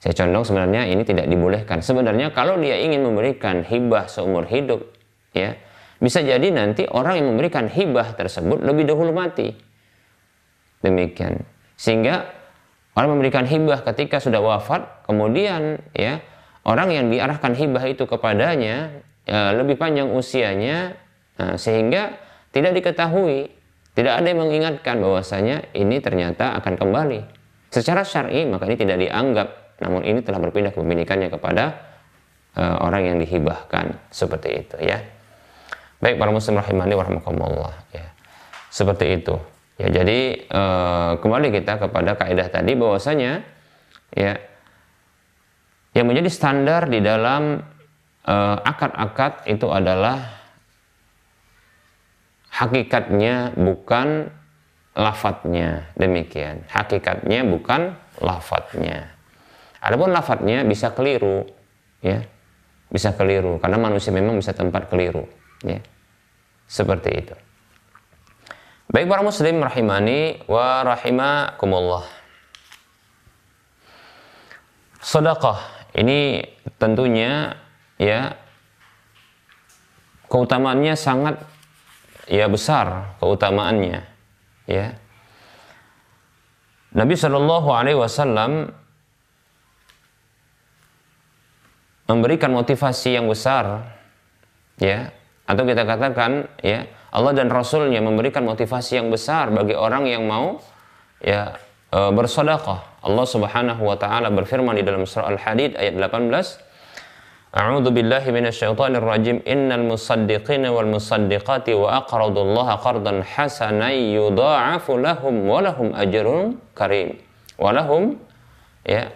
Saya 0.03 0.13
condong 0.19 0.43
sebenarnya 0.43 0.83
ini 0.91 1.07
tidak 1.07 1.31
dibolehkan. 1.31 1.79
Sebenarnya 1.79 2.35
kalau 2.35 2.59
dia 2.59 2.75
ingin 2.75 3.07
memberikan 3.07 3.63
hibah 3.63 4.11
seumur 4.11 4.43
hidup, 4.43 4.91
ya 5.31 5.55
bisa 6.03 6.19
jadi 6.19 6.43
nanti 6.51 6.83
orang 6.91 7.23
yang 7.23 7.31
memberikan 7.31 7.71
hibah 7.71 8.11
tersebut 8.19 8.59
lebih 8.59 8.83
dahulu 8.83 9.15
mati. 9.15 9.55
Demikian. 10.83 11.47
Sehingga 11.79 12.27
orang 12.99 13.15
memberikan 13.15 13.47
hibah 13.47 13.87
ketika 13.87 14.19
sudah 14.19 14.43
wafat, 14.43 15.07
kemudian 15.07 15.79
ya 15.95 16.19
orang 16.67 16.91
yang 16.91 17.07
diarahkan 17.07 17.55
hibah 17.55 17.87
itu 17.87 18.03
kepadanya 18.03 18.91
ya, 19.23 19.55
lebih 19.55 19.79
panjang 19.79 20.11
usianya, 20.11 20.99
nah, 21.39 21.55
sehingga 21.55 22.19
tidak 22.53 22.77
diketahui, 22.77 23.49
tidak 23.97 24.13
ada 24.21 24.27
yang 24.29 24.45
mengingatkan 24.45 25.01
bahwasanya 25.01 25.73
ini 25.73 25.97
ternyata 25.97 26.53
akan 26.61 26.77
kembali. 26.77 27.19
Secara 27.73 28.05
syar'i 28.05 28.45
maka 28.45 28.69
ini 28.69 28.77
tidak 28.77 29.01
dianggap 29.01 29.47
namun 29.81 30.05
ini 30.05 30.21
telah 30.21 30.37
berpindah 30.37 30.69
kepemilikannya 30.69 31.33
kepada 31.33 31.81
uh, 32.53 32.85
orang 32.85 33.09
yang 33.09 33.17
dihibahkan 33.17 33.97
seperti 34.13 34.61
itu 34.61 34.77
ya. 34.85 35.01
Baik 35.97 36.21
para 36.21 36.29
muslim 36.29 36.61
rahimani 36.61 36.93
warahmatullah 36.93 37.73
ya. 37.89 38.05
Seperti 38.69 39.17
itu 39.17 39.33
ya. 39.81 39.89
Jadi 39.89 40.45
uh, 40.53 41.17
kembali 41.17 41.49
kita 41.49 41.81
kepada 41.81 42.13
kaidah 42.21 42.53
tadi 42.53 42.77
bahwasanya 42.77 43.41
ya 44.13 44.37
yang 45.97 46.05
menjadi 46.05 46.29
standar 46.29 46.85
di 46.85 47.01
dalam 47.01 47.65
uh, 48.29 48.57
akad-akad 48.61 49.49
itu 49.49 49.69
adalah 49.73 50.42
hakikatnya 52.63 53.51
bukan 53.59 54.31
lafadznya. 54.95 55.91
Demikian. 55.99 56.63
Hakikatnya 56.71 57.43
bukan 57.43 57.97
lafadznya. 58.23 59.11
Adapun 59.83 60.15
lafadznya 60.15 60.63
bisa 60.63 60.95
keliru 60.95 61.43
ya. 61.99 62.23
Bisa 62.87 63.11
keliru 63.17 63.57
karena 63.59 63.81
manusia 63.81 64.13
memang 64.15 64.39
bisa 64.39 64.55
tempat 64.55 64.87
keliru 64.87 65.27
ya. 65.65 65.81
Seperti 66.69 67.09
itu. 67.11 67.35
Baik 68.93 69.09
para 69.09 69.25
muslim 69.25 69.57
rahimani 69.59 70.45
wa 70.45 70.85
rahimakumullah. 70.85 72.05
Sedekah 75.03 75.59
ini 75.97 76.45
tentunya 76.77 77.57
ya 77.97 78.37
keutamaannya 80.29 80.93
sangat 80.93 81.41
ya 82.27 82.47
besar 82.47 83.17
keutamaannya 83.19 84.01
ya. 84.69 84.95
Nabi 86.93 87.17
Shallallahu 87.17 87.69
Alaihi 87.73 87.97
Wasallam 87.97 88.69
memberikan 92.05 92.53
motivasi 92.53 93.17
yang 93.17 93.25
besar 93.25 93.97
ya. 94.77 95.09
Atau 95.43 95.67
kita 95.67 95.83
katakan 95.83 96.47
ya 96.63 96.87
Allah 97.11 97.35
dan 97.35 97.51
Rasulnya 97.51 97.99
memberikan 97.99 98.47
motivasi 98.47 99.03
yang 99.03 99.11
besar 99.11 99.51
bagi 99.51 99.75
orang 99.75 100.07
yang 100.07 100.23
mau 100.23 100.63
ya 101.19 101.59
e, 101.91 101.99
bersedekah. 102.15 103.03
Allah 103.03 103.25
Subhanahu 103.27 103.83
wa 103.83 103.97
taala 103.99 104.31
berfirman 104.31 104.79
di 104.79 104.87
dalam 104.87 105.03
surah 105.03 105.35
Al-Hadid 105.35 105.75
ayat 105.75 105.99
18 105.99 106.72
A'udzu 107.53 107.93
billahi 107.93 108.33
minasyaitonir 108.33 109.05
rajim 109.05 109.37
innal 109.45 109.85
musaddiqina 109.85 110.73
wal 110.73 110.89
musaddiqati 110.89 111.77
wa 111.77 112.01
aqradullaha 112.01 112.81
qardan 112.81 113.21
hasanan 113.21 113.93
yudha'afu 113.93 114.97
lahum 114.97 115.45
wa 115.45 115.61
lahum 115.61 115.93
ajrun 115.93 116.57
karim. 116.73 117.21
Wa 117.61 117.69
lahum 117.69 118.17
ya 118.81 119.13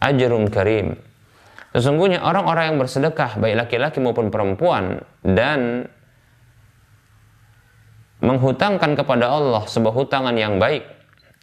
ajrun 0.00 0.48
karim. 0.48 0.96
Sesungguhnya 1.76 2.24
orang-orang 2.24 2.72
yang 2.72 2.78
bersedekah, 2.80 3.36
baik 3.36 3.68
laki-laki 3.68 4.00
maupun 4.00 4.32
perempuan, 4.32 5.04
dan 5.20 5.92
menghutangkan 8.24 8.96
kepada 8.96 9.28
Allah 9.28 9.68
sebuah 9.68 9.92
hutangan 9.92 10.32
yang 10.32 10.56
baik, 10.56 10.88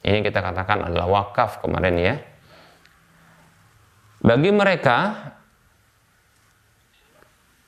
ini 0.01 0.25
kita 0.25 0.41
katakan 0.41 0.89
adalah 0.89 1.05
wakaf 1.05 1.61
kemarin 1.61 1.95
ya. 2.01 2.15
Bagi 4.25 4.49
mereka, 4.49 4.97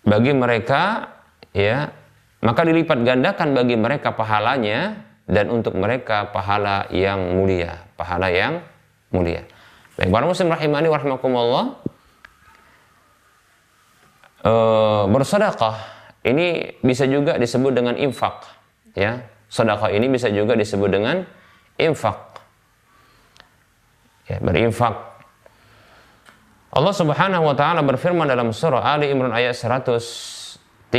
bagi 0.05 0.31
mereka 0.37 1.11
ya, 1.51 1.89
maka 2.45 2.61
dilipat 2.61 3.01
gandakan 3.01 3.57
bagi 3.57 3.73
mereka 3.73 4.13
pahalanya 4.13 5.01
dan 5.25 5.49
untuk 5.49 5.73
mereka 5.73 6.29
pahala 6.29 6.85
yang 6.93 7.33
mulia, 7.33 7.81
pahala 7.97 8.29
yang 8.29 8.61
mulia. 9.09 9.41
Baik, 9.97 10.13
para 10.13 10.25
muslim 10.29 10.53
rahimani 10.53 10.87
warahmatullah. 10.91 11.65
E, 14.45 14.53
bersedekah 15.09 15.75
ini 16.21 16.77
bisa 16.85 17.09
juga 17.09 17.41
disebut 17.41 17.73
dengan 17.73 17.97
infak 17.97 18.45
ya. 18.93 19.25
Sedekah 19.49 19.89
ini 19.89 20.05
bisa 20.11 20.29
juga 20.29 20.53
disebut 20.53 20.89
dengan 20.93 21.25
infak. 21.81 22.17
Ya 24.29 24.37
berinfak 24.41 25.14
Allah 26.75 26.91
Subhanahu 26.91 27.47
wa 27.47 27.55
taala 27.55 27.79
berfirman 27.87 28.27
dalam 28.27 28.51
surah 28.51 28.83
Ali 28.83 29.07
Imran 29.07 29.31
ayat 29.31 29.55
133 29.55 30.91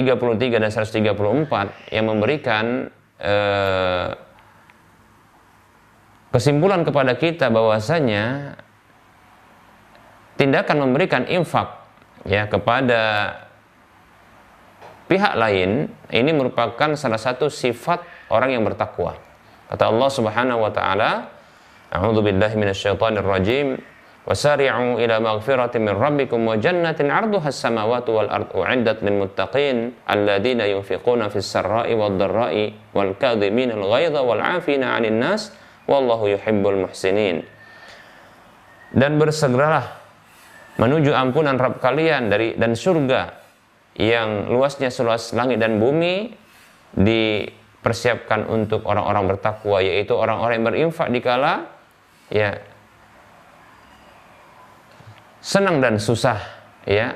dan 0.56 0.72
134 0.72 1.92
yang 1.92 2.04
memberikan 2.08 2.88
eh, 3.20 4.08
kesimpulan 6.32 6.80
kepada 6.80 7.12
kita 7.20 7.52
bahwasanya 7.52 8.56
tindakan 10.40 10.88
memberikan 10.88 11.28
infak 11.28 11.84
ya 12.24 12.48
kepada 12.48 13.36
pihak 15.12 15.36
lain 15.36 15.92
ini 16.08 16.30
merupakan 16.32 16.96
salah 16.96 17.20
satu 17.20 17.52
sifat 17.52 18.00
orang 18.32 18.56
yang 18.56 18.64
bertakwa. 18.64 19.20
Kata 19.68 19.92
Allah 19.92 20.08
Subhanahu 20.08 20.64
wa 20.64 20.72
taala, 20.72 21.36
A'udzu 21.92 22.24
billahi 22.24 22.56
minasyaitonir 22.56 23.28
rajim. 23.28 23.76
'Arduha 27.06 27.46
as-samawati 27.46 28.10
wal 28.10 28.26
ardu 28.26 28.58
'iddat 28.58 28.98
lil 29.06 29.22
muttaqin 29.22 29.94
alladziina 30.02 30.66
yunfiquna 30.66 31.30
fis 31.30 31.46
sarra'i 31.46 31.94
wad 31.94 32.18
dharra'i 32.18 32.74
wal 32.90 33.14
kadhimina 33.14 33.78
al 33.78 33.86
ghaidha 33.86 34.20
wal 34.26 34.42
'afina 34.42 34.98
'anil 34.98 35.14
nas 35.14 35.54
wallahu 35.86 36.26
yuhibbul 36.26 36.90
muhsinin. 36.90 37.46
Dan 38.90 39.14
bersegeralah 39.22 39.94
menuju 40.82 41.14
ampunan 41.14 41.54
Rabb 41.54 41.78
kalian 41.78 42.26
dari 42.26 42.58
dan 42.58 42.74
surga 42.74 43.30
yang 43.94 44.50
luasnya 44.50 44.90
seluas 44.90 45.32
langit 45.32 45.62
dan 45.62 45.78
bumi 45.78 46.34
dipersiapkan 46.92 48.44
untuk 48.50 48.84
orang-orang 48.84 49.38
bertakwa 49.38 49.78
yaitu 49.80 50.12
orang-orang 50.18 50.60
yang 50.60 50.66
berinfak 50.66 51.08
dikala 51.14 51.70
ya 52.28 52.58
senang 55.46 55.78
dan 55.78 56.02
susah 56.02 56.42
ya 56.82 57.14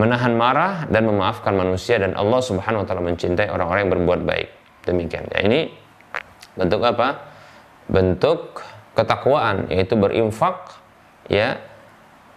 menahan 0.00 0.32
marah 0.32 0.88
dan 0.88 1.04
memaafkan 1.04 1.52
manusia 1.52 2.00
dan 2.00 2.16
Allah 2.16 2.40
Subhanahu 2.40 2.84
wa 2.84 2.86
taala 2.88 3.04
mencintai 3.04 3.52
orang-orang 3.52 3.80
yang 3.84 3.92
berbuat 4.00 4.20
baik. 4.24 4.48
Demikian. 4.88 5.28
Ya, 5.28 5.44
ini 5.44 5.76
bentuk 6.56 6.80
apa? 6.80 7.36
Bentuk 7.92 8.64
ketakwaan 8.96 9.68
yaitu 9.68 9.92
berinfak 9.92 10.80
ya 11.28 11.60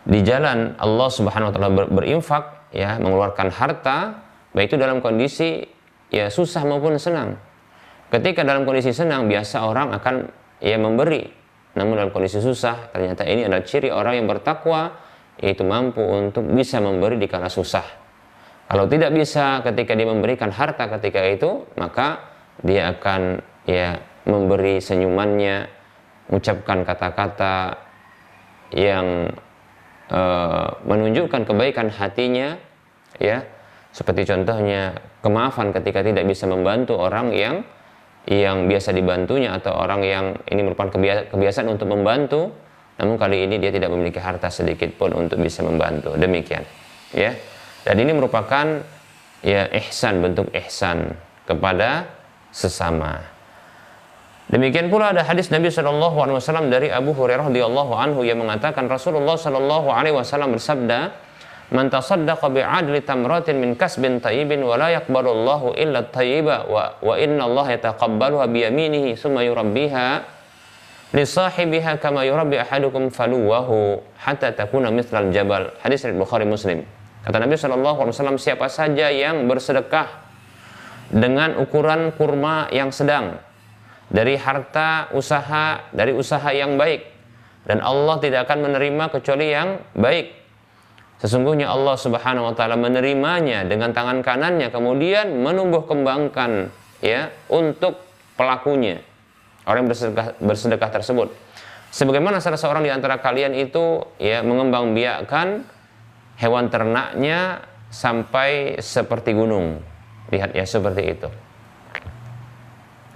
di 0.03 0.19
jalan 0.27 0.75
Allah 0.75 1.07
Subhanahu 1.07 1.51
wa 1.51 1.53
taala 1.55 1.71
ber, 1.71 1.85
berinfak 1.87 2.67
ya 2.75 2.99
mengeluarkan 2.99 3.47
harta 3.55 4.27
baik 4.51 4.75
itu 4.75 4.77
dalam 4.79 4.99
kondisi 4.99 5.63
ya 6.11 6.27
susah 6.27 6.67
maupun 6.67 6.99
senang. 6.99 7.39
Ketika 8.11 8.43
dalam 8.43 8.67
kondisi 8.67 8.91
senang 8.91 9.31
biasa 9.31 9.63
orang 9.63 9.95
akan 9.95 10.15
ya 10.59 10.75
memberi. 10.75 11.38
Namun 11.77 11.99
dalam 11.99 12.11
kondisi 12.13 12.41
susah 12.41 12.89
ternyata 12.89 13.27
ini 13.27 13.45
adalah 13.45 13.65
ciri 13.65 13.93
orang 13.93 14.23
yang 14.23 14.27
bertakwa 14.27 14.95
yaitu 15.39 15.63
mampu 15.63 16.01
untuk 16.03 16.43
bisa 16.49 16.81
memberi 16.81 17.15
di 17.15 17.27
kala 17.29 17.47
susah. 17.47 17.85
Kalau 18.69 18.85
tidak 18.85 19.09
bisa 19.15 19.65
ketika 19.65 19.97
dia 19.97 20.05
memberikan 20.05 20.53
harta 20.53 20.85
ketika 20.99 21.25
itu, 21.25 21.65
maka 21.79 22.21
dia 22.61 22.93
akan 22.93 23.41
ya 23.65 23.97
memberi 24.29 24.77
senyumannya, 24.77 25.65
mengucapkan 26.29 26.85
kata-kata 26.85 27.81
yang 28.75 29.33
Eh, 30.09 30.69
menunjukkan 30.89 31.45
kebaikan 31.45 31.93
hatinya 31.93 32.57
ya 33.21 33.45
seperti 33.93 34.25
contohnya 34.25 34.97
kemaafan 35.21 35.69
ketika 35.69 36.01
tidak 36.01 36.25
bisa 36.25 36.49
membantu 36.49 36.97
orang 36.97 37.29
yang 37.29 37.61
yang 38.29 38.69
biasa 38.69 38.93
dibantunya 38.93 39.57
atau 39.57 39.73
orang 39.73 40.05
yang 40.05 40.25
ini 40.45 40.61
merupakan 40.61 40.93
kebiasaan 41.33 41.65
untuk 41.65 41.89
membantu 41.89 42.53
namun 42.99 43.15
kali 43.15 43.47
ini 43.47 43.55
dia 43.63 43.71
tidak 43.71 43.89
memiliki 43.95 44.19
harta 44.19 44.51
sedikit 44.51 44.91
pun 44.99 45.15
untuk 45.15 45.39
bisa 45.39 45.63
membantu. 45.63 46.19
Demikian 46.19 46.61
ya. 47.15 47.31
Dan 47.87 47.95
ini 48.03 48.11
merupakan 48.11 48.83
ya 49.39 49.71
ihsan 49.71 50.19
bentuk 50.19 50.51
ihsan 50.51 51.15
kepada 51.47 52.11
sesama. 52.51 53.23
Demikian 54.51 54.91
pula 54.91 55.15
ada 55.15 55.23
hadis 55.23 55.47
Nabi 55.47 55.71
Wasallam 55.71 56.67
dari 56.67 56.91
Abu 56.91 57.15
Hurairah 57.15 57.53
radhiyallahu 57.53 57.93
anhu 57.95 58.25
yang 58.27 58.41
mengatakan 58.41 58.89
Rasulullah 58.89 59.37
Wasallam 59.37 60.57
bersabda, 60.57 60.99
"Man 61.69 61.93
tasaddaqa 61.93 62.49
bi'adli 62.49 63.05
tamratin 63.05 63.61
min 63.61 63.77
kasbin 63.77 64.17
tayyibin 64.17 64.65
wa 64.65 64.73
la 64.73 64.89
yaqbalullahu 64.97 65.77
illa 65.77 66.01
tayyiba 66.01 66.65
wa, 66.65 66.97
wa 66.97 67.13
inna 67.13 67.45
Allah 67.45 67.77
yataqabbaluha 67.77 68.49
bi 68.49 68.65
yaminihi 68.65 69.13
summa 69.13 69.45
yurabbiha 69.45 70.07
li 71.13 71.23
sahibiha 71.25 72.01
kama 72.01 72.25
yurabbi 72.25 72.57
ahadukum 72.57 73.13
faluwahu 73.13 74.01
hatta 74.17 74.49
takuna 74.49 74.89
mithlal 74.89 75.29
jabal." 75.29 75.69
Hadis 75.85 76.01
dari 76.01 76.17
Bukhari 76.17 76.49
Muslim. 76.49 76.81
Kata 77.21 77.37
Nabi 77.37 77.53
Shallallahu 77.53 77.97
Alaihi 78.01 78.15
Wasallam, 78.17 78.39
siapa 78.41 78.65
saja 78.71 79.11
yang 79.13 79.45
bersedekah 79.45 80.07
dengan 81.13 81.57
ukuran 81.57 82.13
kurma 82.13 82.69
yang 82.73 82.93
sedang 82.93 83.37
dari 84.09 84.37
harta 84.37 85.09
usaha 85.13 85.89
dari 85.93 86.13
usaha 86.13 86.49
yang 86.49 86.77
baik 86.77 87.05
dan 87.65 87.81
Allah 87.85 88.17
tidak 88.17 88.49
akan 88.49 88.69
menerima 88.69 89.05
kecuali 89.13 89.53
yang 89.53 89.81
baik 89.93 90.38
sesungguhnya 91.19 91.67
Allah 91.67 91.99
Subhanahu 91.99 92.49
wa 92.49 92.53
taala 92.55 92.79
menerimanya 92.79 93.67
dengan 93.67 93.91
tangan 93.91 94.23
kanannya 94.23 94.71
kemudian 94.71 95.39
menumbuh 95.43 95.83
kembangkan 95.85 96.71
ya 97.03 97.29
untuk 97.51 97.99
pelakunya 98.39 99.03
orang 99.67 99.85
yang 99.85 99.89
bersedekah, 99.91 100.27
bersedekah 100.39 100.89
tersebut 100.89 101.27
sebagaimana 101.91 102.39
salah 102.39 102.57
seorang 102.57 102.87
di 102.87 102.91
antara 102.91 103.19
kalian 103.19 103.53
itu 103.53 104.01
ya 104.17 104.41
mengembang 104.41 104.95
biakkan 104.95 105.67
hewan 106.39 106.71
ternaknya 106.71 107.67
sampai 107.91 108.79
seperti 108.79 109.35
gunung. 109.35 109.83
Lihat 110.29 110.55
ya 110.55 110.63
seperti 110.63 111.03
itu. 111.09 111.29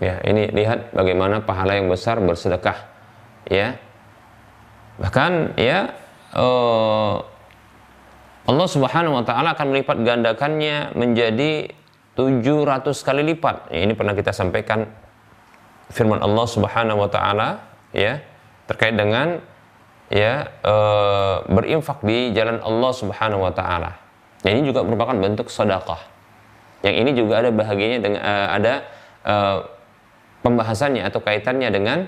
Ya, 0.03 0.19
ini 0.27 0.51
lihat 0.51 0.91
bagaimana 0.91 1.45
pahala 1.45 1.79
yang 1.79 1.87
besar 1.87 2.19
bersedekah. 2.19 2.75
Ya. 3.47 3.79
Bahkan 4.99 5.55
ya 5.55 5.95
uh, 6.35 7.23
Allah 8.43 8.67
Subhanahu 8.67 9.15
wa 9.15 9.23
taala 9.23 9.55
akan 9.55 9.71
melipat 9.71 9.97
gandakannya 10.03 10.91
menjadi 10.99 11.71
700 12.13 12.91
kali 12.91 13.21
lipat. 13.33 13.71
Ya, 13.71 13.87
ini 13.87 13.95
pernah 13.95 14.11
kita 14.11 14.35
sampaikan 14.35 14.85
firman 15.89 16.19
Allah 16.19 16.45
Subhanahu 16.45 17.07
wa 17.07 17.09
taala 17.09 17.63
ya 17.95 18.19
terkait 18.67 18.99
dengan 18.99 19.39
ya 20.11 20.51
e, 20.59 20.75
berinfak 21.47 22.03
di 22.03 22.35
jalan 22.35 22.59
Allah 22.59 22.91
Subhanahu 22.91 23.47
wa 23.47 23.53
taala. 23.55 23.95
Ini 24.43 24.59
juga 24.67 24.83
merupakan 24.83 25.15
bentuk 25.15 25.47
sedekah. 25.47 26.03
Yang 26.83 26.95
ini 26.99 27.11
juga 27.15 27.39
ada 27.39 27.49
bahagianya 27.49 27.99
dengan 28.03 28.21
e, 28.21 28.33
ada 28.59 28.73
e, 29.23 29.35
pembahasannya 30.43 31.07
atau 31.07 31.23
kaitannya 31.23 31.69
dengan 31.71 31.99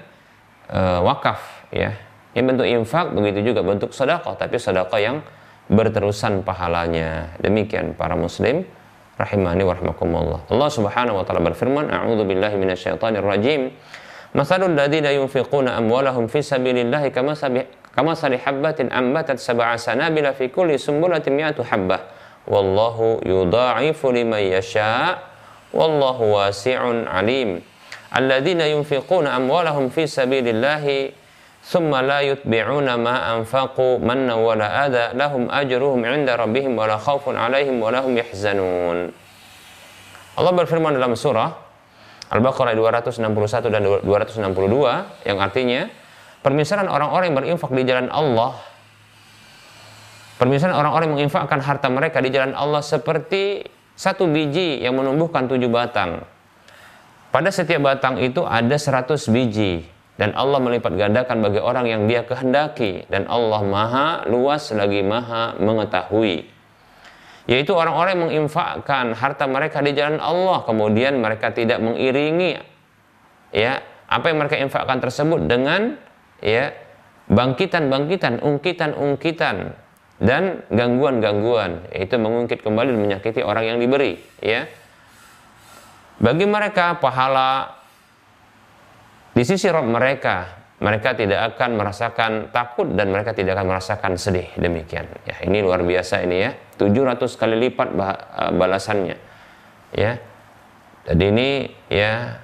e, 0.67 0.79
wakaf 0.99 1.71
ya. 1.71 1.95
Ini 2.36 2.43
bentuk 2.43 2.67
infak 2.67 3.15
begitu 3.15 3.55
juga 3.55 3.63
bentuk 3.63 3.95
sedekah 3.95 4.36
tapi 4.36 4.59
sedekah 4.59 4.99
yang 4.99 5.23
berterusan 5.72 6.45
pahalanya. 6.45 7.34
Demikian 7.41 7.97
para 7.97 8.13
muslim 8.13 8.66
rahimani 9.16 9.63
wa 9.63 9.74
rahmakumullah. 9.74 10.39
Allah 10.51 10.70
Subhanahu 10.70 11.18
wa 11.20 11.24
taala 11.24 11.41
berfirman, 11.41 11.89
"A'udzu 11.89 12.24
billahi 12.28 12.55
minasyaitonir 12.59 13.24
rajim." 13.24 13.72
Masalul 14.36 14.76
ladzina 14.76 15.16
yunfiquna 15.16 15.80
amwalahum 15.80 16.28
fi 16.28 16.43
sabilillahi 16.43 17.09
kama 17.16 17.39
kama 17.95 18.11
sali 18.20 18.36
habbatin 18.36 18.91
ambatat 18.91 19.39
sab'a 19.39 19.80
sanabila 19.80 20.36
fi 20.36 20.51
kulli 20.51 20.76
sumbulatin 20.76 21.32
mi'atu 21.32 21.63
habbah. 21.63 22.03
Wallahu 22.45 23.24
yudha'ifu 23.24 24.11
liman 24.11 24.43
yasha' 24.43 25.18
wallahu 25.72 26.36
wasi'un 26.36 27.07
alim. 27.07 27.63
Alladzina 28.11 28.68
yunfiquna 28.68 29.36
amwalahum 29.39 29.88
fi 29.88 30.03
sabilillahi 30.07 31.24
yutbi'una 31.66 32.93
ma 33.01 33.16
anfaqu 33.34 33.97
manna 33.97 34.38
wa 34.38 34.53
la 34.53 34.86
adha. 34.86 35.18
Lahum 35.18 35.49
ajruhum 35.49 36.05
'inda 36.05 36.38
rabbihim 36.38 36.78
wa 36.78 36.86
la 36.86 37.01
khaufun 37.01 37.34
'alaihim 37.34 37.82
wa 37.82 37.89
lahum 37.89 38.13
yahzanun. 38.13 39.09
Allah 40.36 40.51
berfirman 40.53 40.93
dalam 40.93 41.18
surah 41.18 41.66
Al-Baqarah 42.26 42.74
261 42.74 43.70
dan 43.70 43.82
262 44.01 45.30
yang 45.30 45.38
artinya 45.39 45.88
permisalan 46.41 46.89
orang-orang 46.89 47.32
yang 47.32 47.38
berinfak 47.38 47.72
di 47.72 47.84
jalan 47.86 48.09
Allah 48.09 48.57
permisalan 50.36 50.76
orang-orang 50.76 51.13
yang 51.13 51.16
menginfakkan 51.22 51.61
harta 51.63 51.88
mereka 51.88 52.20
di 52.20 52.34
jalan 52.34 52.57
Allah 52.57 52.82
seperti 52.84 53.63
satu 53.95 54.28
biji 54.28 54.84
yang 54.84 54.99
menumbuhkan 54.99 55.47
tujuh 55.47 55.72
batang. 55.72 56.28
Pada 57.32 57.47
setiap 57.53 57.84
batang 57.88 58.20
itu 58.20 58.43
ada 58.43 58.76
seratus 58.76 59.32
biji 59.32 59.94
dan 60.16 60.32
Allah 60.32 60.63
melipat 60.63 60.95
gandakan 60.95 61.43
bagi 61.43 61.59
orang 61.59 61.91
yang 61.91 62.01
dia 62.07 62.24
kehendaki. 62.24 63.03
Dan 63.11 63.28
Allah 63.28 63.61
maha 63.68 64.07
luas 64.32 64.72
lagi 64.72 65.03
maha 65.03 65.59
mengetahui. 65.59 66.47
Yaitu 67.45 67.76
orang-orang 67.76 68.18
yang 68.18 68.24
menginfakkan 68.32 69.11
harta 69.11 69.45
mereka 69.45 69.84
di 69.84 69.91
jalan 69.91 70.24
Allah. 70.24 70.63
Kemudian 70.63 71.20
mereka 71.20 71.51
tidak 71.51 71.84
mengiringi 71.84 72.57
ya 73.51 73.84
apa 74.07 74.26
yang 74.32 74.39
mereka 74.39 74.55
infakkan 74.55 75.03
tersebut 75.03 75.51
dengan 75.51 75.99
ya 76.39 76.72
bangkitan-bangkitan, 77.28 78.39
ungkitan-ungkitan 78.39 79.55
dan 80.24 80.63
gangguan-gangguan. 80.72 81.91
Yaitu 81.91 82.16
mengungkit 82.16 82.63
kembali 82.63 82.95
dan 82.95 83.01
menyakiti 83.03 83.43
orang 83.43 83.68
yang 83.68 83.78
diberi 83.84 84.16
ya. 84.39 84.63
Bagi 86.24 86.47
mereka 86.47 86.95
pahala 87.03 87.74
di 89.36 89.43
sisi 89.43 89.67
Rob 89.67 89.83
mereka 89.83 90.65
mereka 90.75 91.15
tidak 91.15 91.55
akan 91.55 91.79
merasakan 91.79 92.31
takut 92.51 92.91
dan 92.99 93.07
mereka 93.07 93.31
tidak 93.31 93.55
akan 93.55 93.75
merasakan 93.75 94.19
sedih. 94.19 94.51
Demikian. 94.59 95.07
Ya 95.23 95.39
ini 95.47 95.63
luar 95.63 95.79
biasa 95.88 96.19
ini 96.27 96.43
ya. 96.43 96.51
700 96.75 97.39
kali 97.39 97.55
lipat 97.67 97.95
eh, 97.95 98.51
balasannya. 98.51 99.17
Ya. 99.95 100.19
Jadi 101.05 101.23
ini 101.31 101.49
ya 101.88 102.43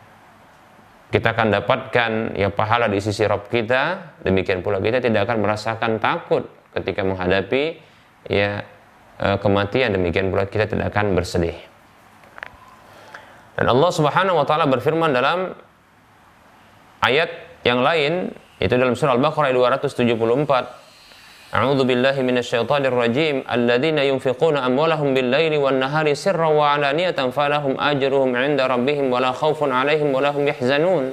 kita 1.12 1.36
akan 1.36 1.48
dapatkan 1.60 2.12
ya 2.40 2.48
pahala 2.56 2.88
di 2.88 3.04
sisi 3.04 3.28
Rob 3.28 3.52
kita. 3.52 4.16
Demikian 4.24 4.64
pula 4.64 4.80
kita 4.80 5.04
tidak 5.04 5.28
akan 5.28 5.44
merasakan 5.44 5.92
takut 6.00 6.48
ketika 6.72 7.04
menghadapi 7.04 7.84
ya 8.32 8.64
eh, 9.20 9.38
kematian. 9.44 9.92
Demikian 9.92 10.32
pula 10.32 10.48
kita 10.48 10.72
tidak 10.72 10.96
akan 10.96 11.20
bersedih. 11.20 11.60
Dan 13.60 13.68
Allah 13.68 13.92
Subhanahu 13.92 14.40
wa 14.40 14.46
taala 14.48 14.72
berfirman 14.72 15.12
dalam 15.12 15.52
ayat 17.02 17.30
yang 17.66 17.82
lain 17.82 18.34
itu 18.62 18.74
dalam 18.78 18.94
surah 18.94 19.18
Al-Baqarah 19.18 19.54
274 19.54 20.82
A'udzu 21.52 21.84
billahi 21.84 22.24
minasyaitonir 22.24 22.96
rajim 22.96 23.44
alladzina 23.44 24.08
yunfiquna 24.08 24.64
amwalahum 24.64 25.12
bil-laili 25.12 25.60
wan-nahari 25.60 26.16
sirran 26.16 26.56
wa 26.56 26.72
'alaniyatan 26.72 27.36
falahum 27.36 27.76
ajruhum 27.76 28.32
'inda 28.32 28.72
rabbihim 28.72 29.12
wala 29.12 29.36
khaufun 29.36 29.68
'alaihim 29.68 30.16
wala 30.16 30.32
hum 30.32 30.48
yahzanun. 30.48 31.12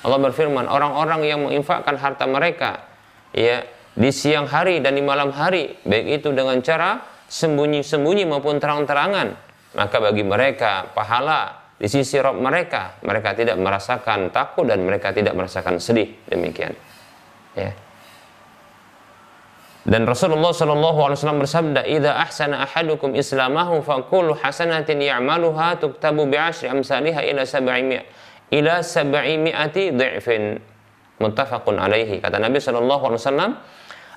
Allah 0.00 0.18
berfirman 0.22 0.64
orang-orang 0.64 1.28
yang 1.28 1.44
menginfakkan 1.44 2.00
harta 2.00 2.24
mereka 2.24 2.88
ya 3.36 3.68
di 3.92 4.08
siang 4.14 4.48
hari 4.48 4.80
dan 4.80 4.96
di 4.96 5.02
malam 5.04 5.28
hari 5.34 5.76
baik 5.84 6.22
itu 6.22 6.32
dengan 6.32 6.56
cara 6.64 7.04
sembunyi-sembunyi 7.28 8.24
maupun 8.28 8.56
terang-terangan 8.56 9.34
maka 9.76 9.96
bagi 9.98 10.22
mereka 10.22 10.88
pahala 10.94 11.65
di 11.76 11.88
sisi 11.92 12.16
Rob 12.16 12.40
mereka, 12.40 12.96
mereka 13.04 13.36
tidak 13.36 13.60
merasakan 13.60 14.32
takut 14.32 14.64
dan 14.64 14.80
mereka 14.80 15.12
tidak 15.12 15.36
merasakan 15.36 15.76
sedih. 15.76 16.08
Demikian. 16.24 16.72
Ya. 17.52 17.76
Dan 19.86 20.02
Rasulullah 20.02 20.50
Shallallahu 20.50 20.98
Alaihi 20.98 21.16
Wasallam 21.20 21.40
bersabda, 21.44 21.80
"Ida 21.86 22.18
ahsana 22.18 22.66
ahadukum 22.66 23.14
islamahu 23.14 23.86
fakul 23.86 24.34
hasanatin 24.34 24.98
ya'maluha 24.98 25.78
tuktabu 25.78 26.26
bi'ashri 26.26 26.66
amsalihha 26.66 27.22
ila 27.22 27.46
sab'imi 27.46 28.02
ila 28.50 28.82
sab'imi'ati 28.82 29.94
dhi'fin." 29.94 30.58
Muttafaqun 31.22 31.76
alaihi. 31.80 32.18
Kata 32.18 32.36
Nabi 32.36 32.60
Shallallahu 32.60 33.02
Alaihi 33.08 33.20
Wasallam, 33.24 33.50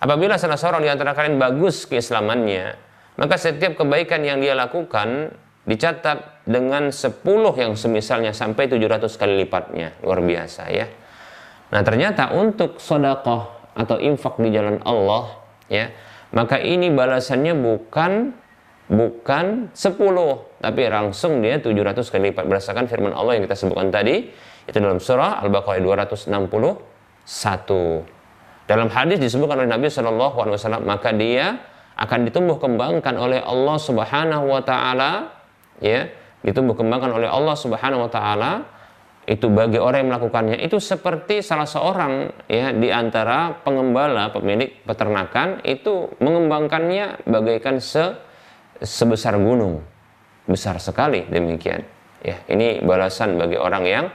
apabila 0.03 0.35
salah 0.41 0.59
seorang 0.59 0.83
di 0.83 0.89
antara 0.91 1.15
kalian 1.15 1.39
bagus 1.39 1.87
keislamannya, 1.87 2.75
maka 3.19 3.35
setiap 3.39 3.79
kebaikan 3.79 4.23
yang 4.23 4.41
dia 4.43 4.57
lakukan 4.57 5.31
dicatat 5.69 6.49
dengan 6.49 6.89
10 6.89 7.21
yang 7.61 7.77
semisalnya 7.77 8.33
sampai 8.33 8.65
700 8.65 9.05
kali 9.13 9.45
lipatnya. 9.45 9.93
Luar 10.01 10.25
biasa 10.25 10.65
ya. 10.73 10.89
Nah 11.69 11.85
ternyata 11.85 12.33
untuk 12.33 12.81
sodakoh 12.81 13.69
atau 13.77 14.01
infak 14.01 14.41
di 14.41 14.49
jalan 14.49 14.81
Allah 14.81 15.37
ya 15.69 15.93
maka 16.33 16.57
ini 16.57 16.89
balasannya 16.89 17.53
bukan 17.53 18.33
bukan 18.89 19.69
10 19.77 20.65
tapi 20.65 20.81
langsung 20.89 21.45
dia 21.45 21.61
700 21.61 22.01
kali 22.09 22.33
lipat. 22.33 22.49
Berdasarkan 22.49 22.89
firman 22.89 23.13
Allah 23.13 23.37
yang 23.37 23.45
kita 23.45 23.53
sebutkan 23.53 23.93
tadi 23.93 24.25
itu 24.65 24.77
dalam 24.81 24.97
surah 24.97 25.45
Al-Baqarah 25.45 26.09
261 26.09 26.33
dalam 28.69 28.89
hadis 28.89 29.17
disebutkan 29.17 29.65
oleh 29.65 29.69
Nabi 29.69 29.89
Shallallahu 29.89 30.37
Alaihi 30.45 30.57
Wasallam 30.57 30.85
maka 30.85 31.09
dia 31.13 31.57
akan 31.97 32.25
ditumbuh 32.25 32.61
kembangkan 32.61 33.17
oleh 33.17 33.41
Allah 33.41 33.77
Subhanahu 33.81 34.45
Wa 34.49 34.61
Taala 34.61 35.38
ya 35.79 36.07
ditumbuh 36.43 36.75
kembangkan 36.75 37.11
oleh 37.11 37.27
Allah 37.27 37.55
Subhanahu 37.55 38.07
wa 38.07 38.11
taala. 38.11 38.51
Itu 39.29 39.45
bagi 39.53 39.77
orang 39.77 40.01
yang 40.01 40.09
melakukannya 40.17 40.57
itu 40.57 40.81
seperti 40.81 41.45
salah 41.45 41.69
seorang 41.69 42.33
ya 42.49 42.73
di 42.73 42.89
antara 42.89 43.61
pengembala 43.61 44.33
pemilik 44.33 44.81
peternakan 44.81 45.61
itu 45.69 46.09
mengembangkannya 46.17 47.29
bagaikan 47.29 47.77
se 47.77 48.09
sebesar 48.81 49.37
gunung. 49.37 49.85
Besar 50.49 50.81
sekali 50.81 51.29
demikian. 51.29 51.85
Ya 52.25 52.41
ini 52.49 52.81
balasan 52.81 53.37
bagi 53.37 53.53
orang 53.53 53.83
yang 53.85 54.05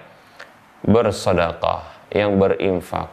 bersedekah 0.83 2.11
yang 2.11 2.35
berinfak. 2.35 3.07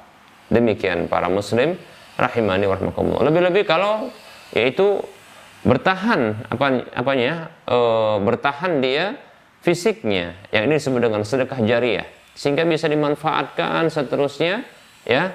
Demikian 0.49 1.05
para 1.05 1.29
muslim 1.29 1.77
rahimani 2.17 2.65
warahmatullah 2.65 3.29
lebih-lebih 3.29 3.63
kalau 3.69 4.09
yaitu 4.51 4.99
bertahan 5.61 6.47
apa 6.49 6.89
apanya 6.97 7.53
e, 7.69 7.77
bertahan 8.25 8.81
dia 8.81 9.17
fisiknya 9.61 10.33
yang 10.49 10.65
ini 10.65 10.81
disebut 10.81 11.01
dengan 11.05 11.21
sedekah 11.21 11.61
jariah 11.61 12.07
sehingga 12.33 12.65
bisa 12.65 12.89
dimanfaatkan 12.89 13.89
seterusnya 13.93 14.65
ya 15.05 15.33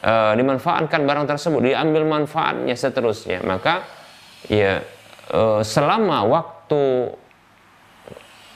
e, 0.00 0.12
dimanfaatkan 0.38 1.02
barang 1.02 1.26
tersebut 1.26 1.60
diambil 1.66 2.06
manfaatnya 2.06 2.78
seterusnya 2.78 3.42
maka 3.42 3.82
ya 4.46 4.86
e, 5.30 5.66
selama 5.66 6.22
waktu 6.30 7.10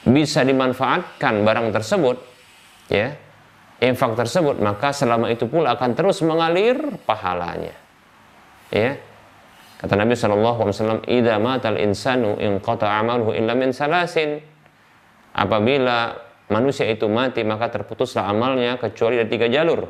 bisa 0.07 0.47
dimanfaatkan 0.47 1.43
barang 1.43 1.75
tersebut 1.75 2.17
ya 2.87 3.15
infak 3.81 4.13
tersebut, 4.13 4.61
maka 4.61 4.93
selama 4.93 5.33
itu 5.33 5.49
pula 5.49 5.73
akan 5.73 5.97
terus 5.97 6.21
mengalir 6.21 6.77
pahalanya. 7.03 7.73
Ya. 8.69 9.01
Kata 9.81 9.97
Nabi 9.97 10.13
SAW, 10.13 11.01
Ida 11.09 11.41
matal 11.41 11.81
insanu 11.81 12.37
in 12.37 12.61
qata 12.61 12.85
amaluhu 13.01 13.33
illa 13.33 13.57
min 13.57 13.73
salasin. 13.73 14.37
Apabila 15.33 16.13
manusia 16.53 16.85
itu 16.85 17.09
mati, 17.09 17.41
maka 17.41 17.73
terputuslah 17.73 18.29
amalnya 18.29 18.77
kecuali 18.77 19.17
dari 19.17 19.29
tiga 19.33 19.49
jalur. 19.49 19.89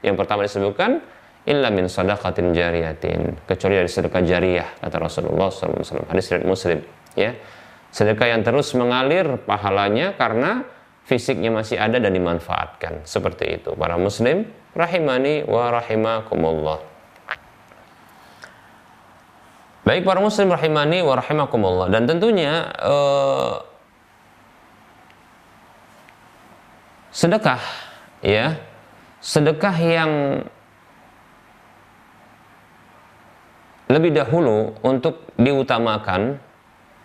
Yang 0.00 0.16
pertama 0.24 0.48
disebutkan, 0.48 1.04
illa 1.44 1.68
min 1.68 1.84
sadaqatin 1.84 2.56
jariyatin. 2.56 3.44
Kecuali 3.44 3.76
dari 3.76 3.90
sedekah 3.92 4.22
jariah, 4.24 4.68
kata 4.80 4.96
Rasulullah 4.96 5.52
SAW. 5.52 6.08
Hadis 6.08 6.32
dari 6.32 6.44
Muslim. 6.48 6.80
Ya. 7.12 7.36
Sedekah 7.92 8.32
yang 8.32 8.40
terus 8.40 8.72
mengalir 8.72 9.36
pahalanya 9.44 10.16
karena 10.16 10.64
fisiknya 11.04 11.52
masih 11.54 11.76
ada 11.76 12.00
dan 12.00 12.12
dimanfaatkan. 12.12 13.04
Seperti 13.04 13.62
itu. 13.62 13.72
Para 13.78 13.94
muslim, 13.96 14.48
rahimani 14.74 15.46
wa 15.46 15.70
rahimakumullah. 15.70 16.95
Baik 19.86 20.02
para 20.02 20.18
muslim 20.18 20.50
rahimani 20.50 20.98
wa 21.06 21.14
rahimakumullah. 21.14 21.86
Dan 21.94 22.10
tentunya 22.10 22.74
eh, 22.74 23.54
sedekah 27.16 27.62
ya 28.20 28.60
sedekah 29.24 29.76
yang 29.80 30.12
lebih 33.88 34.12
dahulu 34.12 34.76
untuk 34.84 35.32
diutamakan 35.40 36.36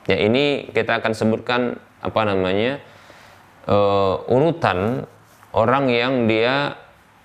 ya 0.10 0.18
ini 0.20 0.68
kita 0.76 1.00
akan 1.00 1.14
sebutkan 1.16 1.80
apa 2.02 2.22
namanya 2.26 2.82
uh, 3.70 4.26
urutan 4.26 5.06
orang 5.54 5.86
yang 5.94 6.26
dia 6.26 6.76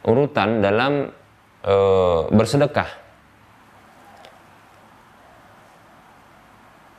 urutan 0.05 0.61
dalam 0.61 1.11
uh, 1.65 2.29
bersedekah. 2.31 3.06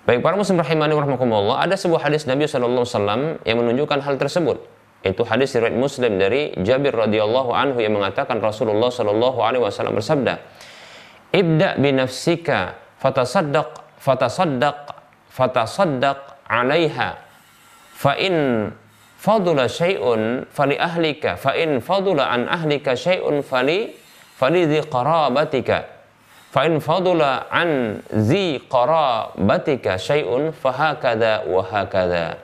Baik 0.07 0.23
para 0.23 0.39
muslim 0.39 0.55
rahimani 0.63 0.95
warahmatullah, 0.95 1.67
ada 1.67 1.75
sebuah 1.75 2.07
hadis 2.07 2.23
Nabi 2.31 2.47
SAW 2.47 3.43
yang 3.43 3.57
menunjukkan 3.59 3.99
hal 4.07 4.15
tersebut. 4.15 4.55
Itu 5.03 5.27
hadis 5.27 5.51
riwayat 5.51 5.75
Muslim 5.75 6.15
dari 6.15 6.55
Jabir 6.63 6.95
radhiyallahu 6.95 7.51
anhu 7.51 7.83
yang 7.83 7.99
mengatakan 7.99 8.39
Rasulullah 8.39 8.87
sallallahu 8.87 9.43
alaihi 9.43 9.67
wasallam 9.67 9.99
bersabda, 9.99 10.39
"Ibda 11.35 11.75
bi 11.75 11.91
nafsika 11.91 12.79
fatasaddaq 13.03 13.99
fatasaddaq 13.99 14.79
fatasaddaq 15.27 16.19
'alaiha 16.47 17.09
fa 17.91 18.15
in 18.15 18.71
fadula 19.19 19.67
syai'un 19.67 20.47
fali 20.47 20.79
ahlika 20.79 21.35
fa 21.35 21.51
in 21.51 21.83
fadula 21.83 22.31
an 22.31 22.47
ahlika 22.47 22.95
syai'un 22.95 23.43
fali 23.43 23.91
fali 24.39 24.71
dhi 24.71 24.87
qarabatika 24.87 25.96
fa 26.57 26.65
in 26.65 26.81
fadula 26.81 27.45
an 27.53 28.01
zi 28.09 28.57
qarabatika 28.65 30.01
syai'un 30.01 30.49
fahakada 30.49 31.45
wa 31.45 31.61
hakada. 31.61 32.41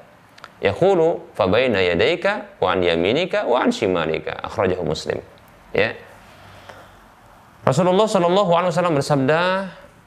Yaqulu 0.62 1.34
fa 1.34 1.50
baina 1.50 1.82
yadayka 1.82 2.62
wa 2.62 2.78
an 2.78 2.86
yaminika 2.86 3.50
wa 3.50 3.66
an 3.66 3.74
shimalika. 3.74 4.38
Akhrajahu 4.38 4.86
muslim. 4.86 5.18
Ya. 5.74 5.98
Rasulullah 7.66 8.06
Shallallahu 8.06 8.52
Alaihi 8.54 8.72
Wasallam 8.78 8.94
bersabda 9.02 9.42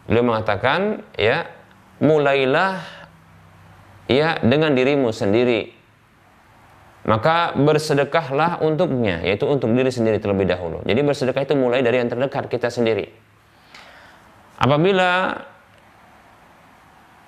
beliau 0.07 0.23
mengatakan 0.23 1.03
ya 1.19 1.51
mulailah 1.99 2.87
ya 4.07 4.39
dengan 4.39 4.71
dirimu 4.79 5.11
sendiri. 5.11 5.75
Maka 7.11 7.59
bersedekahlah 7.59 8.63
untuknya 8.63 9.19
yaitu 9.27 9.51
untuk 9.51 9.75
diri 9.75 9.91
sendiri 9.91 10.23
terlebih 10.23 10.47
dahulu. 10.47 10.87
Jadi 10.87 11.01
bersedekah 11.03 11.43
itu 11.43 11.59
mulai 11.59 11.83
dari 11.83 11.99
yang 11.99 12.07
terdekat 12.07 12.47
kita 12.47 12.71
sendiri 12.71 13.26
apabila 14.57 15.37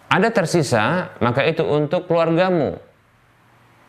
ada 0.09 0.29
tersisa 0.33 1.13
maka 1.21 1.45
itu 1.45 1.65
untuk 1.65 2.09
keluargamu 2.09 2.81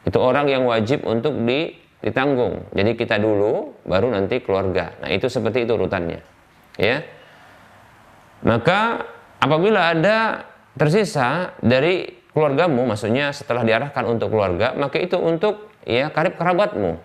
itu 0.07 0.17
orang 0.19 0.47
yang 0.47 0.63
wajib 0.67 1.03
untuk 1.07 1.35
di, 1.43 1.75
ditanggung 2.03 2.67
jadi 2.75 2.91
kita 2.95 3.15
dulu 3.19 3.83
baru 3.87 4.11
nanti 4.11 4.43
keluarga 4.43 4.95
nah 4.99 5.09
itu 5.11 5.27
seperti 5.31 5.63
itu 5.63 5.75
urutannya 5.75 6.19
ya 6.79 7.03
maka 8.43 9.03
apabila 9.39 9.95
ada 9.95 10.47
tersisa 10.79 11.55
dari 11.59 12.07
keluargamu 12.31 12.87
maksudnya 12.87 13.35
setelah 13.35 13.67
diarahkan 13.67 14.03
untuk 14.07 14.31
keluarga 14.31 14.71
maka 14.79 14.95
itu 14.99 15.19
untuk 15.19 15.69
ya 15.89 16.13
karib 16.13 16.35
kerabatmu. 16.37 17.01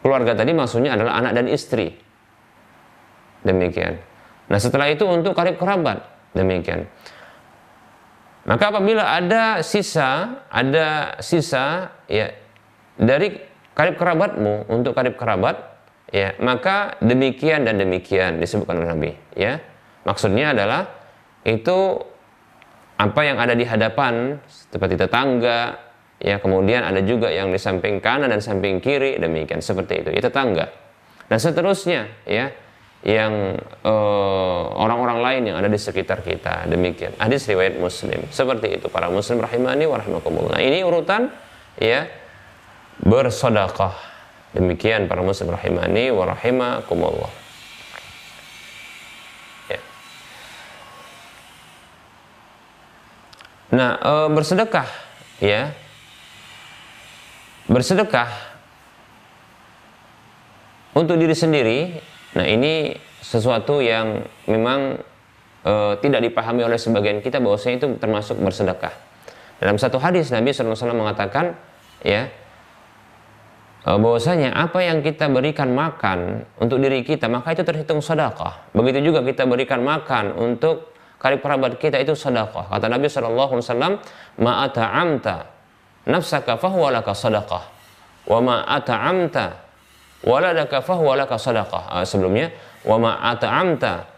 Keluarga 0.00 0.32
tadi 0.32 0.56
maksudnya 0.56 0.96
adalah 0.96 1.20
anak 1.20 1.32
dan 1.36 1.46
istri. 1.52 1.92
Demikian. 3.44 4.00
Nah 4.50 4.58
setelah 4.58 4.90
itu 4.90 5.06
untuk 5.06 5.32
karib 5.32 5.56
kerabat. 5.56 6.02
Demikian. 6.34 6.90
Maka 8.46 8.74
apabila 8.74 9.06
ada 9.06 9.62
sisa, 9.62 10.42
ada 10.50 11.18
sisa 11.22 11.94
ya 12.10 12.34
dari 12.98 13.38
karib 13.74 13.94
kerabatmu 13.94 14.66
untuk 14.66 14.92
karib 14.98 15.14
kerabat, 15.14 15.78
ya 16.10 16.34
maka 16.42 16.98
demikian 16.98 17.62
dan 17.62 17.78
demikian 17.78 18.42
disebutkan 18.42 18.82
oleh 18.82 18.90
Nabi. 18.90 19.10
Ya 19.38 19.62
maksudnya 20.02 20.50
adalah 20.50 20.90
itu 21.46 22.02
apa 23.00 23.20
yang 23.24 23.38
ada 23.38 23.54
di 23.54 23.64
hadapan 23.64 24.42
seperti 24.50 24.98
tetangga, 24.98 25.90
ya 26.20 26.36
kemudian 26.36 26.84
ada 26.84 27.00
juga 27.00 27.32
yang 27.32 27.48
di 27.48 27.56
samping 27.56 27.98
kanan 27.98 28.28
dan 28.28 28.44
samping 28.44 28.78
kiri 28.78 29.16
demikian 29.16 29.64
seperti 29.64 30.04
itu 30.04 30.10
itu 30.12 30.28
tetangga 30.28 30.68
dan 31.32 31.38
seterusnya 31.40 32.12
ya 32.28 32.52
yang 33.00 33.56
eh, 33.60 34.64
orang-orang 34.76 35.18
uh, 35.20 35.24
lain 35.24 35.42
yang 35.48 35.56
ada 35.56 35.72
di 35.72 35.80
sekitar 35.80 36.20
kita. 36.20 36.68
Demikian. 36.68 37.16
Hadis 37.16 37.48
riwayat 37.48 37.80
muslim. 37.80 38.28
Seperti 38.28 38.76
itu. 38.76 38.92
Para 38.92 39.08
muslim 39.08 39.40
rahimani 39.40 39.88
warahmatullah 39.88 40.60
nah, 40.60 40.62
ini 40.62 40.84
urutan 40.84 41.32
ya 41.80 42.04
bersodakah 43.00 43.96
demikian 44.52 45.08
para 45.08 45.24
muslim 45.24 45.48
rahimani 45.48 46.12
warahimakumullah 46.12 47.32
ya. 49.72 49.80
nah 53.72 53.90
e, 53.96 54.12
bersedekah 54.34 54.88
ya. 55.40 55.72
Bersedekah 57.70 58.50
untuk 60.90 61.14
diri 61.14 61.38
sendiri, 61.38 62.02
nah 62.36 62.46
ini 62.46 62.94
sesuatu 63.20 63.78
yang 63.82 64.24
memang 64.48 64.98
e, 65.64 65.72
tidak 66.00 66.20
dipahami 66.24 66.64
oleh 66.64 66.78
sebagian 66.80 67.20
kita 67.20 67.38
bahwasanya 67.38 67.76
itu 67.84 67.88
termasuk 68.00 68.36
bersedekah. 68.40 68.92
Dalam 69.60 69.76
satu 69.76 70.00
hadis 70.00 70.32
Nabi 70.32 70.56
SAW 70.56 70.96
mengatakan, 70.96 71.54
ya 72.00 72.32
e, 73.84 73.90
bahwasanya 73.90 74.56
apa 74.56 74.80
yang 74.82 75.04
kita 75.04 75.28
berikan 75.28 75.70
makan 75.76 76.48
untuk 76.58 76.80
diri 76.80 77.04
kita 77.04 77.28
maka 77.28 77.52
itu 77.52 77.62
terhitung 77.62 78.00
sedekah. 78.00 78.72
Begitu 78.72 79.12
juga 79.12 79.20
kita 79.22 79.44
berikan 79.44 79.84
makan 79.84 80.34
untuk 80.34 80.90
karib 81.20 81.44
kerabat 81.44 81.76
kita 81.76 82.00
itu 82.00 82.16
sedekah. 82.16 82.72
Kata 82.72 82.86
Nabi 82.88 83.06
SAW, 83.06 84.00
ma'ata 84.40 84.84
amta 84.96 85.60
nafsaka 86.08 86.56
fahuwa 86.56 86.88
laka 86.98 87.12
sadaqah 87.12 87.62
wa 88.28 88.38
ma 88.40 88.56
ata'amta 88.64 89.69
waladaka 90.24 90.84
fahuwa 90.84 91.16
laka 91.16 91.36
sadaqah. 91.36 92.00
Uh, 92.00 92.04
sebelumnya 92.04 92.52
wa 92.84 92.96
ma 92.96 93.12
ata'amta 93.32 94.08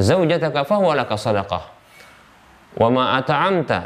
zaujataka 0.00 0.64
fahuwa 0.64 0.96
laka 0.96 1.16
sadaqah. 1.16 1.64
Wa 2.76 2.88
ma 2.88 3.18
ata'amta 3.18 3.80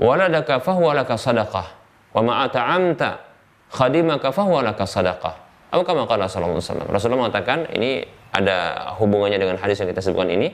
waladaka 0.00 0.58
fahuwa 0.62 0.96
laka 0.96 1.14
sadaqah. 1.14 1.66
Wa 2.10 2.20
ma 2.24 2.46
ata'amta 2.46 3.22
khadimaka 3.70 4.34
fahuwa 4.34 4.66
laka 4.66 4.86
sadaqah. 4.86 5.34
Atau 5.70 5.86
kama 5.86 6.02
qala 6.10 6.26
sallallahu 6.26 6.58
alaihi 6.58 6.66
wasallam. 6.66 6.88
Rasulullah 6.90 7.20
mengatakan 7.30 7.58
ini 7.78 8.02
ada 8.34 8.90
hubungannya 8.98 9.38
dengan 9.38 9.54
hadis 9.54 9.78
yang 9.78 9.86
kita 9.90 10.02
sebutkan 10.02 10.34
ini. 10.34 10.50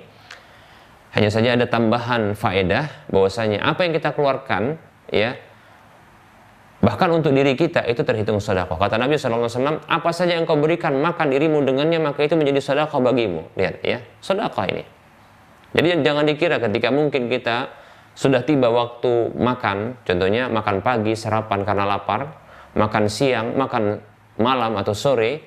Hanya 1.16 1.32
saja 1.32 1.56
ada 1.56 1.64
tambahan 1.64 2.36
faedah 2.36 3.08
bahwasanya 3.08 3.64
apa 3.64 3.88
yang 3.88 3.96
kita 3.96 4.12
keluarkan 4.12 4.76
ya 5.08 5.32
Bahkan 6.76 7.08
untuk 7.08 7.32
diri 7.32 7.56
kita 7.56 7.88
itu 7.88 8.04
terhitung 8.04 8.36
sedekah. 8.36 8.76
Kata 8.76 9.00
Nabi 9.00 9.16
SAW, 9.16 9.80
apa 9.88 10.10
saja 10.12 10.36
yang 10.36 10.44
kau 10.44 10.60
berikan 10.60 10.92
makan 11.00 11.32
dirimu 11.32 11.64
dengannya 11.64 11.96
maka 11.96 12.20
itu 12.20 12.36
menjadi 12.36 12.60
sedekah 12.60 13.00
bagimu. 13.00 13.48
Lihat 13.56 13.80
ya, 13.80 14.04
sedekah 14.20 14.66
ini. 14.68 14.84
Jadi 15.72 16.04
jangan 16.04 16.24
dikira 16.28 16.56
ketika 16.60 16.88
mungkin 16.92 17.32
kita 17.32 17.72
sudah 18.16 18.44
tiba 18.44 18.72
waktu 18.72 19.32
makan, 19.36 20.00
contohnya 20.04 20.48
makan 20.48 20.80
pagi, 20.80 21.12
sarapan 21.12 21.64
karena 21.68 21.84
lapar, 21.84 22.32
makan 22.76 23.04
siang, 23.12 23.56
makan 23.56 24.00
malam 24.40 24.76
atau 24.76 24.96
sore, 24.96 25.44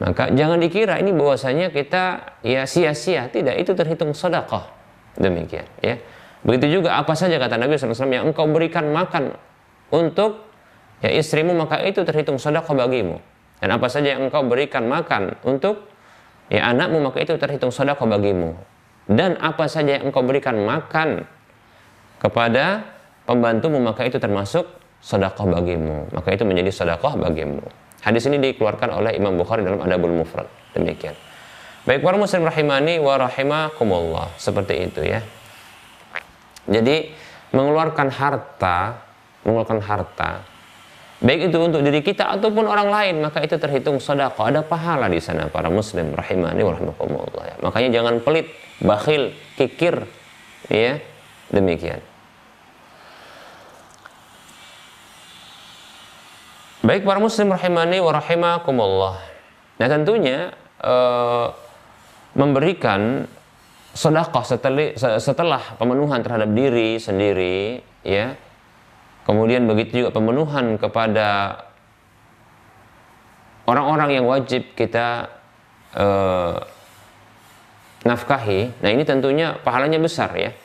maka 0.00 0.32
jangan 0.32 0.56
dikira 0.56 1.00
ini 1.00 1.12
bahwasanya 1.12 1.68
kita 1.68 2.36
ya 2.44 2.64
sia-sia. 2.64 3.28
Tidak, 3.28 3.56
itu 3.60 3.76
terhitung 3.76 4.16
sedekah. 4.16 4.68
Demikian 5.20 5.68
ya. 5.84 6.00
Begitu 6.46 6.80
juga 6.80 6.96
apa 6.96 7.12
saja 7.18 7.36
kata 7.36 7.58
Nabi 7.58 7.74
SAW 7.74 8.08
yang 8.08 8.30
engkau 8.30 8.46
berikan 8.46 8.88
makan 8.94 9.34
untuk 9.90 10.47
ya 11.02 11.10
istrimu 11.14 11.54
maka 11.54 11.82
itu 11.86 12.02
terhitung 12.02 12.38
sedekah 12.38 12.74
bagimu. 12.74 13.18
Dan 13.58 13.74
apa 13.74 13.90
saja 13.90 14.14
yang 14.14 14.30
engkau 14.30 14.46
berikan 14.46 14.86
makan 14.86 15.34
untuk 15.42 15.90
ya 16.46 16.70
anakmu 16.70 17.02
maka 17.02 17.18
itu 17.22 17.34
terhitung 17.34 17.74
sedekah 17.74 18.06
bagimu. 18.06 18.54
Dan 19.08 19.34
apa 19.40 19.66
saja 19.66 19.98
yang 19.98 20.10
engkau 20.10 20.22
berikan 20.22 20.54
makan 20.62 21.24
kepada 22.22 22.86
pembantumu 23.26 23.82
maka 23.82 24.06
itu 24.06 24.22
termasuk 24.22 24.68
sedekah 25.02 25.46
bagimu. 25.58 26.06
Maka 26.14 26.28
itu 26.34 26.44
menjadi 26.46 26.70
sedekah 26.70 27.18
bagimu. 27.18 27.62
Hadis 27.98 28.30
ini 28.30 28.38
dikeluarkan 28.38 28.94
oleh 28.94 29.18
Imam 29.18 29.34
Bukhari 29.34 29.66
dalam 29.66 29.82
Adabul 29.82 30.14
Mufrad. 30.14 30.46
Demikian. 30.76 31.18
Baik 31.82 32.04
para 32.04 32.20
muslim 32.20 32.46
rahimani 32.46 33.00
wa 33.02 33.16
rahimakumullah. 33.16 34.38
Seperti 34.38 34.86
itu 34.86 35.00
ya. 35.02 35.24
Jadi 36.68 37.10
mengeluarkan 37.50 38.12
harta, 38.12 39.02
mengeluarkan 39.42 39.80
harta 39.80 40.57
baik 41.18 41.50
itu 41.50 41.58
untuk 41.58 41.82
diri 41.82 41.98
kita 41.98 42.30
ataupun 42.38 42.62
orang 42.70 42.88
lain 42.94 43.14
maka 43.26 43.42
itu 43.42 43.58
terhitung 43.58 43.98
sedekah 43.98 44.54
ada 44.54 44.62
pahala 44.62 45.10
di 45.10 45.18
sana 45.18 45.50
para 45.50 45.66
muslim 45.66 46.14
rahimani 46.14 46.62
wa 46.62 46.72
rahimakumullah. 46.78 47.42
Ya. 47.42 47.56
makanya 47.58 47.88
jangan 47.98 48.14
pelit 48.22 48.46
bakhil 48.78 49.34
kikir 49.58 50.06
ya. 50.70 51.02
Demikian. 51.48 52.04
Baik 56.84 57.02
para 57.02 57.18
muslim 57.18 57.50
rahimani 57.50 57.98
wa 57.98 58.12
rahimakumullah. 58.14 59.16
Nah 59.80 59.88
tentunya 59.90 60.54
uh, 60.84 61.50
memberikan 62.38 63.26
sedekah 63.96 64.44
setelah, 64.46 64.94
setelah 65.18 65.62
pemenuhan 65.74 66.22
terhadap 66.22 66.54
diri 66.54 67.02
sendiri 67.02 67.82
ya 68.06 68.38
Kemudian 69.28 69.68
begitu 69.68 70.08
juga 70.08 70.16
pemenuhan 70.16 70.80
kepada 70.80 71.60
orang-orang 73.68 74.16
yang 74.16 74.24
wajib 74.24 74.72
kita 74.72 75.28
uh, 75.92 76.64
nafkahi. 78.08 78.72
Nah 78.80 78.88
ini 78.88 79.04
tentunya 79.04 79.60
pahalanya 79.60 80.00
besar 80.00 80.32
ya. 80.32 80.56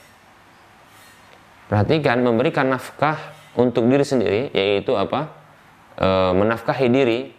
Perhatikan 1.68 2.24
memberikan 2.24 2.72
nafkah 2.72 3.18
untuk 3.60 3.90
diri 3.92 4.06
sendiri 4.06 4.42
yaitu 4.54 4.94
apa? 4.94 5.34
E, 5.98 6.08
menafkahi 6.38 6.88
diri, 6.90 7.34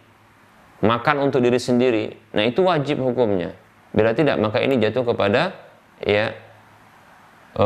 makan 0.83 1.29
untuk 1.29 1.39
diri 1.39 1.59
sendiri. 1.59 2.11
Nah 2.35 2.43
itu 2.43 2.59
wajib 2.65 2.99
hukumnya. 2.99 3.55
Bila 3.95 4.11
tidak 4.11 4.35
maka 4.43 4.59
ini 4.59 4.75
jatuh 4.75 5.07
kepada 5.07 5.55
ya 6.03 6.35
e, 7.55 7.65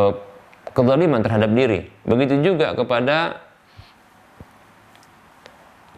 kezaliman 0.78 1.26
terhadap 1.26 1.50
diri. 1.58 1.90
Begitu 2.06 2.46
juga 2.46 2.78
kepada 2.78 3.49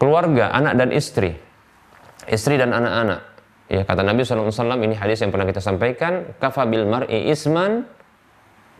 keluarga, 0.02 0.50
anak 0.50 0.74
dan 0.74 0.90
istri. 0.90 1.38
Istri 2.26 2.58
dan 2.58 2.74
anak-anak. 2.74 3.22
Ya, 3.70 3.86
kata 3.86 4.02
Nabi 4.02 4.26
SAW, 4.26 4.50
ini 4.82 4.98
hadis 4.98 5.22
yang 5.22 5.30
pernah 5.30 5.46
kita 5.46 5.62
sampaikan, 5.62 6.34
kafa 6.42 6.66
bil 6.66 6.90
mar'i 6.90 7.30
isman 7.30 7.86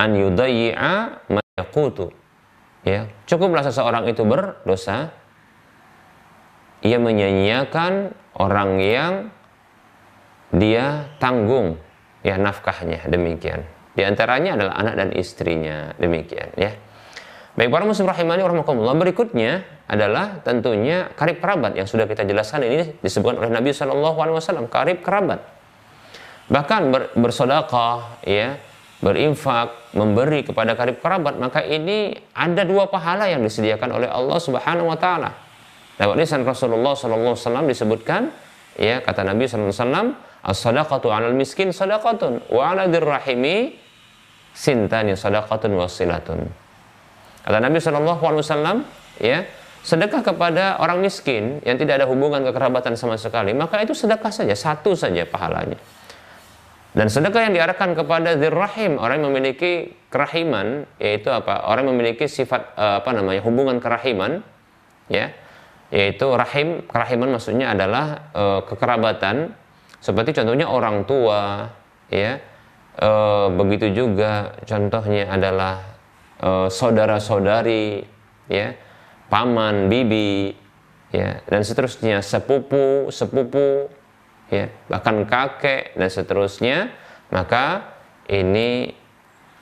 an 0.03 0.11
yudayyi'a 0.19 1.23
ma. 1.31 1.41
Ya, 2.83 3.07
cukuplah 3.31 3.63
seseorang 3.63 4.11
itu 4.11 4.27
berdosa 4.27 5.15
ia 6.83 6.99
menyanyiakan 6.99 8.11
orang 8.43 8.83
yang 8.83 9.13
dia 10.51 11.07
tanggung 11.23 11.79
ya 12.27 12.35
nafkahnya 12.37 13.07
demikian. 13.07 13.63
Di 13.95 14.03
antaranya 14.03 14.59
adalah 14.59 14.75
anak 14.83 14.95
dan 14.99 15.09
istrinya 15.15 15.95
demikian 16.03 16.51
ya. 16.59 16.75
Baik 17.53 17.69
para 17.69 17.85
muslim 17.85 18.09
rahimani 18.09 18.41
warahmatullah 18.41 18.97
berikutnya 18.97 19.61
adalah 19.85 20.41
tentunya 20.41 21.13
karib 21.13 21.37
kerabat 21.37 21.77
yang 21.77 21.85
sudah 21.85 22.09
kita 22.09 22.25
jelaskan 22.25 22.65
ini 22.65 22.97
disebutkan 23.05 23.45
oleh 23.45 23.53
Nabi 23.53 23.77
Shallallahu 23.77 24.17
Alaihi 24.25 24.37
Wasallam 24.41 24.73
karib 24.73 25.05
kerabat. 25.05 25.45
Bahkan 26.49 26.81
ber, 26.89 27.03
bersodakah, 27.13 28.25
ya, 28.25 28.57
berinfak, 29.05 29.93
memberi 29.93 30.49
kepada 30.49 30.73
karib 30.73 31.05
kerabat, 31.05 31.37
maka 31.37 31.61
ini 31.61 32.17
ada 32.33 32.65
dua 32.65 32.89
pahala 32.89 33.29
yang 33.29 33.45
disediakan 33.45 34.01
oleh 34.01 34.09
Allah 34.09 34.39
Subhanahu 34.41 34.89
Wa 34.89 34.97
Taala. 34.97 35.31
Lewat 36.01 36.17
lisan 36.17 36.49
Rasulullah 36.49 36.97
Shallallahu 36.97 37.37
Alaihi 37.37 37.69
disebutkan, 37.77 38.33
ya 38.81 39.05
kata 39.05 39.29
Nabi 39.29 39.45
Shallallahu 39.45 39.77
Alaihi 39.77 39.85
Wasallam, 39.85 40.09
as-sadaqatu 40.41 41.13
'alal 41.13 41.37
miskin 41.37 41.69
sadaqatun 41.69 42.49
wa 42.49 42.63
'ala 42.73 42.89
dirrahimi 42.89 43.77
sintani 44.57 45.21
sadaqatun 45.21 45.77
wasilatun. 45.77 46.62
Kata 47.43 47.59
Nabi 47.59 47.79
Wasallam, 47.83 48.87
ya 49.19 49.45
sedekah 49.83 50.23
kepada 50.23 50.79
orang 50.79 51.03
miskin 51.03 51.59
yang 51.67 51.75
tidak 51.75 52.03
ada 52.03 52.07
hubungan 52.07 52.47
kekerabatan 52.47 52.95
sama 52.95 53.19
sekali, 53.19 53.51
maka 53.51 53.83
itu 53.83 53.95
sedekah 53.99 54.31
saja 54.31 54.55
satu 54.55 54.95
saja 54.95 55.27
pahalanya. 55.27 55.79
Dan 56.93 57.09
sedekah 57.09 57.49
yang 57.51 57.55
diarahkan 57.57 57.97
kepada 57.97 58.37
dirrahim 58.37 59.01
orang 59.01 59.25
yang 59.25 59.33
memiliki 59.33 59.97
kerahiman 60.13 60.85
yaitu 61.01 61.33
apa? 61.33 61.67
Orang 61.67 61.89
yang 61.89 61.97
memiliki 61.99 62.29
sifat 62.29 62.79
eh, 62.79 62.97
apa 63.03 63.11
namanya 63.17 63.41
hubungan 63.43 63.81
kerahiman, 63.83 64.45
ya 65.11 65.35
yaitu 65.93 66.25
rahim 66.33 66.89
kerahiman 66.89 67.37
maksudnya 67.37 67.77
adalah 67.77 68.33
e, 68.33 68.45
kekerabatan 68.65 69.53
seperti 70.01 70.33
contohnya 70.41 70.65
orang 70.65 71.05
tua, 71.05 71.69
ya 72.09 72.41
e, 72.97 73.11
begitu 73.53 73.93
juga 73.93 74.57
contohnya 74.65 75.29
adalah 75.29 75.92
uh, 76.43 76.69
saudara-saudari, 76.69 78.05
ya, 78.51 78.75
paman, 79.31 79.87
bibi, 79.87 80.53
ya, 81.15 81.41
dan 81.47 81.63
seterusnya, 81.63 82.21
sepupu, 82.21 83.09
sepupu, 83.09 83.89
ya, 84.51 84.69
bahkan 84.91 85.25
kakek 85.25 85.95
dan 85.97 86.11
seterusnya, 86.11 86.77
maka 87.31 87.95
ini 88.29 88.93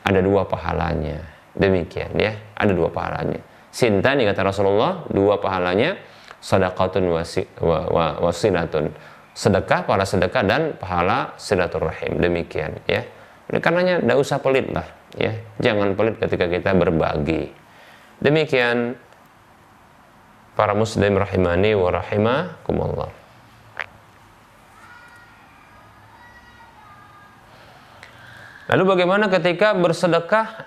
ada 0.03 0.19
dua 0.25 0.49
pahalanya. 0.49 1.23
Demikian 1.51 2.17
ya, 2.17 2.35
ada 2.57 2.73
dua 2.73 2.89
pahalanya. 2.89 3.43
Sintani 3.71 4.27
kata 4.27 4.43
Rasulullah, 4.43 5.07
dua 5.13 5.39
pahalanya 5.39 5.99
sadaqatun 6.41 7.05
wasi, 7.11 7.45
wa, 7.61 7.87
wa, 7.87 8.07
wasilatun. 8.23 8.91
Sedekah, 9.31 9.87
pahala 9.87 10.03
sedekah 10.03 10.43
dan 10.43 10.75
pahala 10.75 11.39
silaturahim. 11.39 12.19
Demikian 12.19 12.83
ya. 12.87 13.07
Oleh 13.51 13.63
karenanya 13.63 14.03
tidak 14.03 14.19
usah 14.19 14.39
pelit 14.43 14.67
lah 14.75 15.00
ya 15.19 15.35
jangan 15.59 15.99
pelit 15.99 16.19
ketika 16.21 16.47
kita 16.47 16.71
berbagi 16.75 17.51
demikian 18.23 18.95
para 20.55 20.77
muslim 20.77 21.19
rahimani 21.19 21.75
wa 21.75 21.89
rahimakumullah 21.91 23.21
Lalu 28.71 28.87
bagaimana 28.87 29.27
ketika 29.27 29.75
bersedekah 29.75 30.63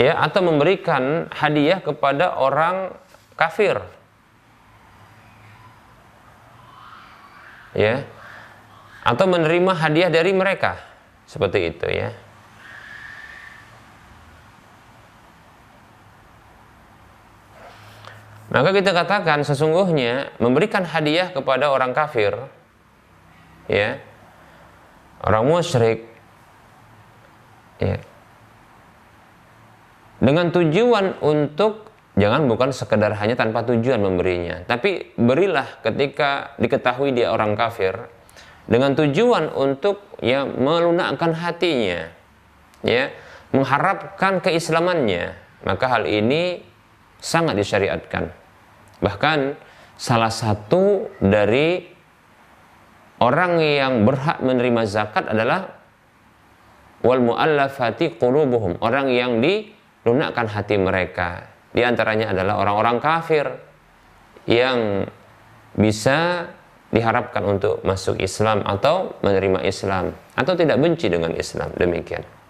ya 0.00 0.16
atau 0.24 0.40
memberikan 0.40 1.28
hadiah 1.28 1.84
kepada 1.84 2.32
orang 2.40 2.96
kafir? 3.36 3.76
Ya. 7.76 8.08
Atau 9.04 9.28
menerima 9.28 9.72
hadiah 9.76 10.08
dari 10.08 10.32
mereka. 10.32 10.80
Seperti 11.28 11.76
itu 11.76 11.92
ya. 11.92 12.16
Maka 18.52 18.68
kita 18.76 18.92
katakan 18.92 19.40
sesungguhnya 19.48 20.36
memberikan 20.36 20.84
hadiah 20.84 21.32
kepada 21.32 21.72
orang 21.72 21.96
kafir, 21.96 22.36
ya, 23.64 23.96
orang 25.24 25.48
musyrik, 25.48 26.04
ya, 27.80 27.96
dengan 30.20 30.52
tujuan 30.52 31.16
untuk 31.24 31.88
jangan 32.20 32.44
bukan 32.44 32.76
sekedar 32.76 33.16
hanya 33.16 33.40
tanpa 33.40 33.64
tujuan 33.64 34.04
memberinya, 34.04 34.68
tapi 34.68 35.16
berilah 35.16 35.80
ketika 35.80 36.52
diketahui 36.60 37.16
dia 37.16 37.32
orang 37.32 37.56
kafir 37.56 38.04
dengan 38.68 38.92
tujuan 38.92 39.48
untuk 39.56 40.12
ya 40.20 40.44
melunakkan 40.44 41.32
hatinya, 41.32 42.12
ya, 42.84 43.08
mengharapkan 43.56 44.44
keislamannya, 44.44 45.40
maka 45.64 45.88
hal 45.88 46.04
ini 46.04 46.60
sangat 47.16 47.56
disyariatkan. 47.56 48.41
Bahkan 49.02 49.58
salah 49.98 50.30
satu 50.30 51.10
dari 51.18 51.82
orang 53.18 53.58
yang 53.58 54.06
berhak 54.06 54.38
menerima 54.38 54.82
zakat 54.86 55.26
adalah 55.26 55.74
wal 57.02 57.22
muallafati 57.22 58.14
qulubuhum, 58.16 58.78
orang 58.78 59.10
yang 59.10 59.42
dilunakkan 59.42 60.46
hati 60.46 60.78
mereka. 60.78 61.50
Di 61.74 61.82
antaranya 61.82 62.30
adalah 62.30 62.62
orang-orang 62.62 62.96
kafir 63.02 63.46
yang 64.46 65.06
bisa 65.74 66.50
diharapkan 66.92 67.40
untuk 67.48 67.80
masuk 67.82 68.20
Islam 68.20 68.60
atau 68.68 69.16
menerima 69.24 69.64
Islam 69.64 70.12
atau 70.36 70.52
tidak 70.52 70.76
benci 70.76 71.08
dengan 71.08 71.32
Islam 71.32 71.72
demikian. 71.74 72.41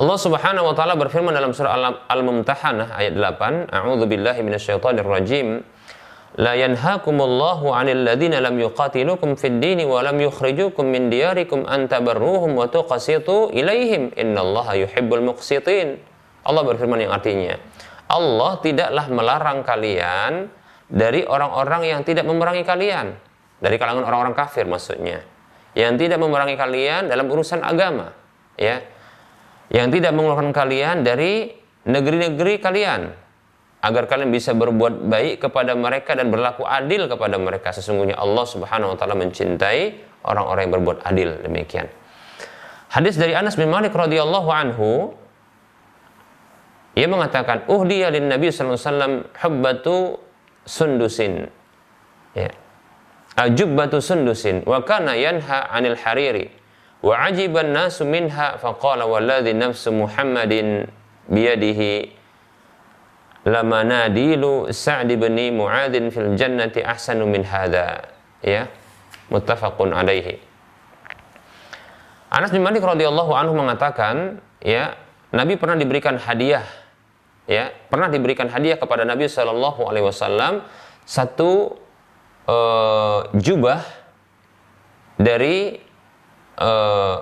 Allah 0.00 0.16
Subhanahu 0.16 0.64
wa 0.64 0.72
taala 0.72 0.96
berfirman 0.96 1.28
dalam 1.28 1.52
surah 1.52 1.76
Al-Mumtahanah 2.08 2.96
ayat 2.96 3.20
8, 3.20 3.68
A'udzu 3.68 4.08
billahi 4.08 4.40
minasyaitonir 4.40 5.04
rajim. 5.04 5.60
La 6.40 6.56
yanhaakumullahu 6.56 7.68
'anil 7.68 8.08
ladzina 8.08 8.40
lam 8.40 8.56
yuqatilukum 8.56 9.36
fid 9.36 9.60
dini 9.60 9.84
wa 9.84 10.00
lam 10.00 10.16
yukhrijukum 10.16 10.88
min 10.88 11.12
diyarikum 11.12 11.68
an 11.68 11.84
tabarruhum 11.84 12.56
wa 12.56 12.64
tuqsitu 12.64 13.52
ilaihim 13.52 14.16
innallaha 14.16 14.72
yuhibbul 14.80 15.20
muqsitin. 15.20 16.00
Allah 16.48 16.64
berfirman 16.64 17.04
yang 17.04 17.12
artinya, 17.12 17.60
Allah 18.08 18.56
tidaklah 18.56 19.04
melarang 19.12 19.60
kalian 19.68 20.48
dari 20.88 21.28
orang-orang 21.28 21.92
yang 21.92 22.00
tidak 22.08 22.24
memerangi 22.24 22.64
kalian, 22.64 23.20
dari 23.60 23.76
kalangan 23.76 24.08
orang-orang 24.08 24.32
kafir 24.32 24.64
maksudnya, 24.64 25.20
yang 25.76 26.00
tidak 26.00 26.16
memerangi 26.16 26.56
kalian 26.56 27.12
dalam 27.12 27.28
urusan 27.28 27.60
agama, 27.60 28.16
ya. 28.56 28.80
Yang 29.70 30.02
tidak 30.02 30.12
mengeluarkan 30.18 30.50
kalian 30.50 31.06
dari 31.06 31.54
negeri-negeri 31.86 32.58
kalian, 32.58 33.00
agar 33.80 34.04
kalian 34.04 34.28
bisa 34.28 34.52
berbuat 34.52 35.08
baik 35.08 35.48
kepada 35.48 35.72
mereka 35.72 36.12
dan 36.12 36.28
berlaku 36.28 36.68
adil 36.68 37.08
kepada 37.08 37.40
mereka. 37.40 37.72
Sesungguhnya 37.72 38.20
Allah 38.20 38.44
Subhanahu 38.44 38.92
wa 38.92 38.96
taala 38.96 39.16
mencintai 39.16 39.96
orang-orang 40.28 40.68
yang 40.68 40.74
berbuat 40.80 40.98
adil. 41.08 41.40
Demikian. 41.40 41.88
Hadis 42.92 43.16
dari 43.16 43.32
Anas 43.32 43.56
bin 43.56 43.72
Malik 43.72 43.96
radhiyallahu 43.96 44.48
anhu 44.50 45.14
ia 46.98 47.06
mengatakan 47.08 47.64
uhdiya 47.70 48.12
lin 48.12 48.28
Nabi 48.28 48.50
sallallahu 48.50 48.76
alaihi 48.76 48.90
wasallam 48.90 49.14
hubbatu 49.38 49.96
sundusin. 50.68 51.48
Ya. 52.36 52.50
Ajubbatu 53.38 54.02
sundusin 54.04 54.66
wa 54.68 54.84
kana 54.84 55.16
yanha 55.16 55.70
'anil 55.72 55.96
hariri 55.96 56.52
wa 57.00 57.14
ajiban 57.26 57.72
nasu 57.72 58.04
minha 58.04 58.60
faqala 58.60 59.08
walladhi 59.08 59.56
nafsu 59.56 59.92
Muhammadin 59.92 60.88
biyadihi. 61.28 62.20
Lama 63.40 63.80
nadilu 63.80 64.68
Sa'd 64.68 65.08
bin 65.08 65.36
Mu'adzin 65.56 66.12
fil 66.12 66.36
jannati 66.36 66.84
ahsanu 66.84 67.24
min 67.24 67.40
hadha. 67.40 68.04
Ya 68.44 68.68
muttafaqun 69.32 69.96
alaihi 69.96 70.40
Anas 72.30 72.52
bin 72.52 72.62
Malik 72.62 72.84
radhiyallahu 72.84 73.32
anhu 73.34 73.58
mengatakan 73.58 74.38
ya 74.62 74.94
Nabi 75.32 75.56
pernah 75.56 75.74
diberikan 75.74 76.20
hadiah. 76.20 76.62
Ya 77.48 77.74
pernah 77.90 78.06
diberikan 78.06 78.46
hadiah 78.46 78.78
kepada 78.78 79.02
Nabi 79.02 79.26
Shallallahu 79.26 79.82
alaihi 79.88 80.06
wasallam 80.06 80.62
satu 81.02 81.74
uh, 82.46 83.26
jubah 83.34 83.82
dari 85.18 85.82
uh, 86.60 87.16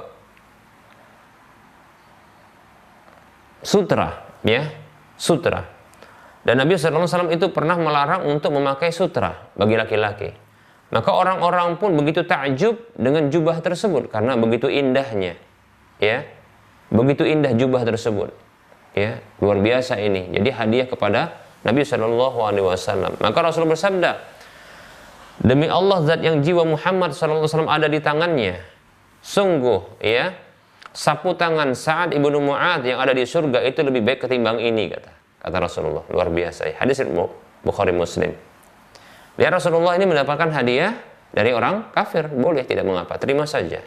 sutra 3.62 4.28
ya 4.42 4.68
sutra 5.18 5.78
dan 6.48 6.64
Nabi 6.64 6.80
SAW 6.80 7.28
itu 7.28 7.52
pernah 7.52 7.76
melarang 7.76 8.24
untuk 8.24 8.56
memakai 8.56 8.88
sutra 8.88 9.52
bagi 9.52 9.76
laki-laki. 9.76 10.32
Maka 10.88 11.12
orang-orang 11.12 11.76
pun 11.76 11.92
begitu 11.92 12.24
takjub 12.24 12.80
dengan 12.96 13.28
jubah 13.28 13.60
tersebut 13.60 14.08
karena 14.08 14.32
begitu 14.40 14.72
indahnya. 14.72 15.36
Ya. 16.00 16.24
Begitu 16.88 17.28
indah 17.28 17.52
jubah 17.52 17.84
tersebut. 17.84 18.32
Ya, 18.96 19.20
luar 19.44 19.60
biasa 19.60 20.00
ini. 20.00 20.32
Jadi 20.32 20.48
hadiah 20.48 20.88
kepada 20.88 21.36
Nabi 21.60 21.84
Shallallahu 21.84 22.38
alaihi 22.40 22.64
wasallam. 22.64 23.12
Maka 23.20 23.38
Rasul 23.44 23.68
bersabda, 23.68 24.16
"Demi 25.44 25.68
Allah 25.68 26.00
zat 26.08 26.24
yang 26.24 26.40
jiwa 26.40 26.64
Muhammad 26.64 27.12
wasallam 27.12 27.68
ada 27.68 27.92
di 27.92 28.00
tangannya, 28.00 28.56
sungguh 29.20 30.02
ya, 30.02 30.34
sapu 30.94 31.34
tangan 31.34 31.74
Sa'ad 31.74 32.14
ibnu 32.14 32.38
Mu'ad 32.42 32.86
yang 32.86 32.98
ada 32.98 33.14
di 33.14 33.22
surga 33.22 33.62
itu 33.66 33.82
lebih 33.82 34.02
baik 34.02 34.26
ketimbang 34.26 34.58
ini," 34.62 34.90
kata 34.90 35.12
kata 35.42 35.56
Rasulullah. 35.62 36.04
Luar 36.10 36.28
biasa 36.28 36.68
ya. 36.68 36.74
hadis 36.82 37.00
Bukhari 37.62 37.90
Muslim. 37.94 38.34
Biar 39.38 39.54
Rasulullah 39.54 39.94
ini 39.94 40.06
mendapatkan 40.06 40.50
hadiah 40.50 40.98
dari 41.30 41.54
orang 41.54 41.94
kafir. 41.94 42.26
Boleh 42.26 42.66
tidak 42.66 42.86
mengapa. 42.86 43.18
Terima 43.18 43.46
saja. 43.46 43.82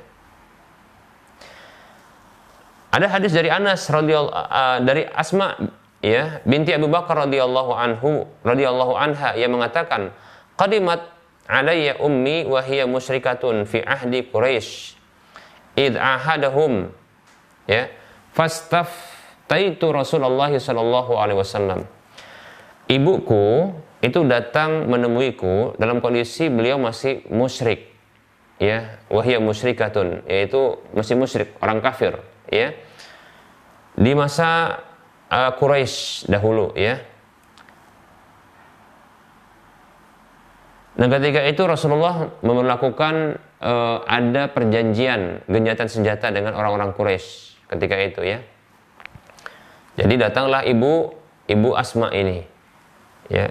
Ada 2.91 3.07
hadis 3.07 3.31
dari 3.31 3.47
Anas 3.47 3.87
radhiyallahu 3.87 4.35
uh, 4.35 4.77
dari 4.83 5.07
Asma 5.07 5.55
ya 6.03 6.43
binti 6.43 6.75
Abu 6.75 6.91
Bakar 6.91 7.23
radhiyallahu 7.27 7.71
anhu 7.71 8.27
radhiyallahu 8.43 8.93
anha. 8.99 9.35
Yang 9.39 9.51
mengatakan 9.55 10.01
qadimat 10.59 11.07
alayya 11.47 11.99
ummi 12.03 12.43
wa 12.47 12.59
hiya 12.59 12.87
musyrikatun 12.87 13.63
fi 13.63 13.79
ahdi 13.83 14.27
Quraisy 14.27 14.99
id 15.75 15.95
ahadahum 15.95 16.91
ya 17.67 17.87
fastaf 18.31 18.89
Taitu 19.51 19.91
Rasulullah 19.91 20.47
Shallallahu 20.47 21.19
Alaihi 21.19 21.35
Wasallam. 21.43 21.83
Ibuku 22.87 23.75
itu 23.99 24.23
datang 24.23 24.87
menemuiku 24.87 25.75
dalam 25.75 25.99
kondisi 25.99 26.47
beliau 26.47 26.79
masih 26.79 27.27
musyrik, 27.27 27.91
ya, 28.63 29.03
wahya 29.11 29.43
musyrikatun, 29.43 30.23
yaitu 30.23 30.79
masih 30.95 31.19
musyrik, 31.19 31.51
orang 31.59 31.83
kafir, 31.83 32.23
ya. 32.47 32.71
Di 33.99 34.15
masa 34.15 34.79
uh, 35.27 35.51
Quraisy 35.59 36.31
dahulu, 36.31 36.71
ya. 36.79 37.03
Nah 41.01 41.09
ketika 41.09 41.41
itu 41.49 41.65
Rasulullah 41.65 42.29
melakukan 42.45 43.41
uh, 43.57 44.05
ada 44.05 44.53
perjanjian 44.53 45.41
genjatan 45.49 45.89
senjata 45.89 46.29
dengan 46.29 46.53
orang-orang 46.53 46.93
Quraisy 46.93 47.57
ketika 47.73 47.97
itu 47.97 48.21
ya. 48.21 48.37
Jadi 49.97 50.21
datanglah 50.21 50.61
ibu 50.61 51.09
ibu 51.49 51.73
Asma 51.73 52.13
ini, 52.13 52.45
ya, 53.33 53.49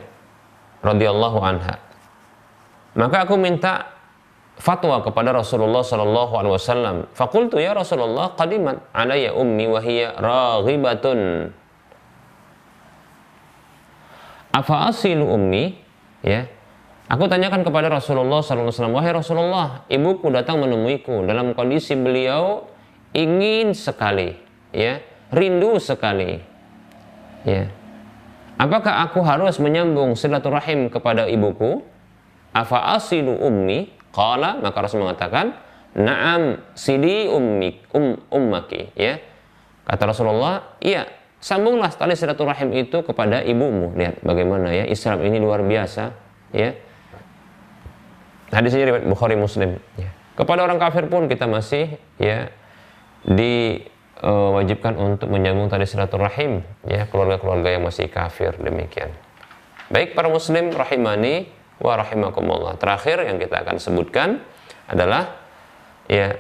radhiyallahu 0.79 1.43
anha. 1.43 1.83
Maka 2.95 3.27
aku 3.27 3.35
minta 3.35 3.99
fatwa 4.55 5.03
kepada 5.03 5.35
Rasulullah 5.35 5.83
sallallahu 5.83 6.33
alaihi 6.39 6.55
wasallam. 6.55 6.97
Fakultu 7.19 7.59
ya 7.59 7.75
Rasulullah 7.75 8.31
qadimat 8.39 8.79
alayya 8.95 9.35
ummi 9.35 9.67
wa 9.67 9.81
hiya 9.83 10.15
raghibatun. 10.23 11.51
Afa 14.55 14.87
asilu 14.87 15.27
ummi? 15.35 15.83
Ya. 16.23 16.47
Aku 17.11 17.27
tanyakan 17.27 17.67
kepada 17.67 17.91
Rasulullah 17.91 18.39
wasallam, 18.39 18.95
"Wahai 18.95 19.11
Rasulullah, 19.11 19.83
ibuku 19.91 20.31
datang 20.31 20.63
menemuiku 20.63 21.27
dalam 21.27 21.59
kondisi 21.59 21.99
beliau 21.99 22.71
ingin 23.11 23.75
sekali, 23.75 24.39
ya, 24.71 25.03
rindu 25.35 25.79
sekali. 25.83 26.39
Ya. 27.43 27.67
Apakah 28.61 29.09
aku 29.09 29.25
harus 29.25 29.57
menyambung 29.59 30.15
silaturahim 30.15 30.93
kepada 30.93 31.27
ibuku? 31.27 31.81
Afa 32.53 32.95
asilu 32.95 33.43
ummi? 33.43 33.91
Qala 34.11 34.59
maka 34.59 34.79
Rasul 34.85 35.07
mengatakan, 35.07 35.55
"Na'am, 35.97 36.63
sili 36.75 37.31
ummi 37.31 37.79
um, 37.95 38.19
ummaki." 38.29 38.91
Ya. 38.99 39.23
Kata 39.87 40.13
Rasulullah, 40.13 40.77
"Iya, 40.83 41.09
sambunglah 41.43 41.89
tali 41.95 42.19
silaturahim 42.19 42.75
itu 42.75 43.01
kepada 43.01 43.41
ibumu." 43.47 43.97
Lihat 43.97 44.21
bagaimana 44.23 44.75
ya 44.75 44.85
Islam 44.85 45.25
ini 45.25 45.39
luar 45.41 45.65
biasa, 45.65 46.13
ya. 46.53 46.75
Hadisnya 48.51 48.87
riwayat 48.87 49.07
Bukhari 49.07 49.39
Muslim, 49.39 49.79
ya. 49.95 50.11
Kepada 50.35 50.67
orang 50.67 50.81
kafir 50.81 51.07
pun 51.07 51.29
kita 51.31 51.47
masih 51.47 52.01
ya 52.17 52.49
di 53.23 53.85
uh, 54.25 54.57
wajibkan 54.57 54.97
untuk 54.97 55.29
menyambung 55.29 55.69
tali 55.69 55.85
silaturahim 55.85 56.65
ya 56.89 57.05
keluarga-keluarga 57.09 57.77
yang 57.77 57.85
masih 57.85 58.09
kafir 58.09 58.57
demikian. 58.57 59.13
Baik 59.91 60.15
para 60.15 60.31
muslim 60.31 60.71
rahimani 60.71 61.51
wa 61.83 61.99
rahimakumullah. 61.99 62.79
Terakhir 62.79 63.27
yang 63.27 63.37
kita 63.37 63.67
akan 63.67 63.77
sebutkan 63.83 64.41
adalah 64.87 65.35
ya 66.07 66.39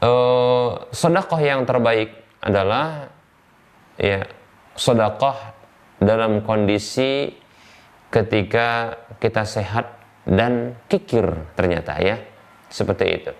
uh, 0.00 0.88
sedekah 0.94 1.40
yang 1.42 1.66
terbaik 1.66 2.14
adalah 2.40 3.12
ya 3.98 4.24
sedekah 4.78 5.56
dalam 5.98 6.44
kondisi 6.44 7.34
ketika 8.12 9.00
kita 9.18 9.42
sehat 9.42 10.03
dan 10.24 10.76
kikir 10.88 11.24
ternyata 11.56 11.96
ya. 12.00 12.20
Seperti 12.72 13.04
itu. 13.06 13.32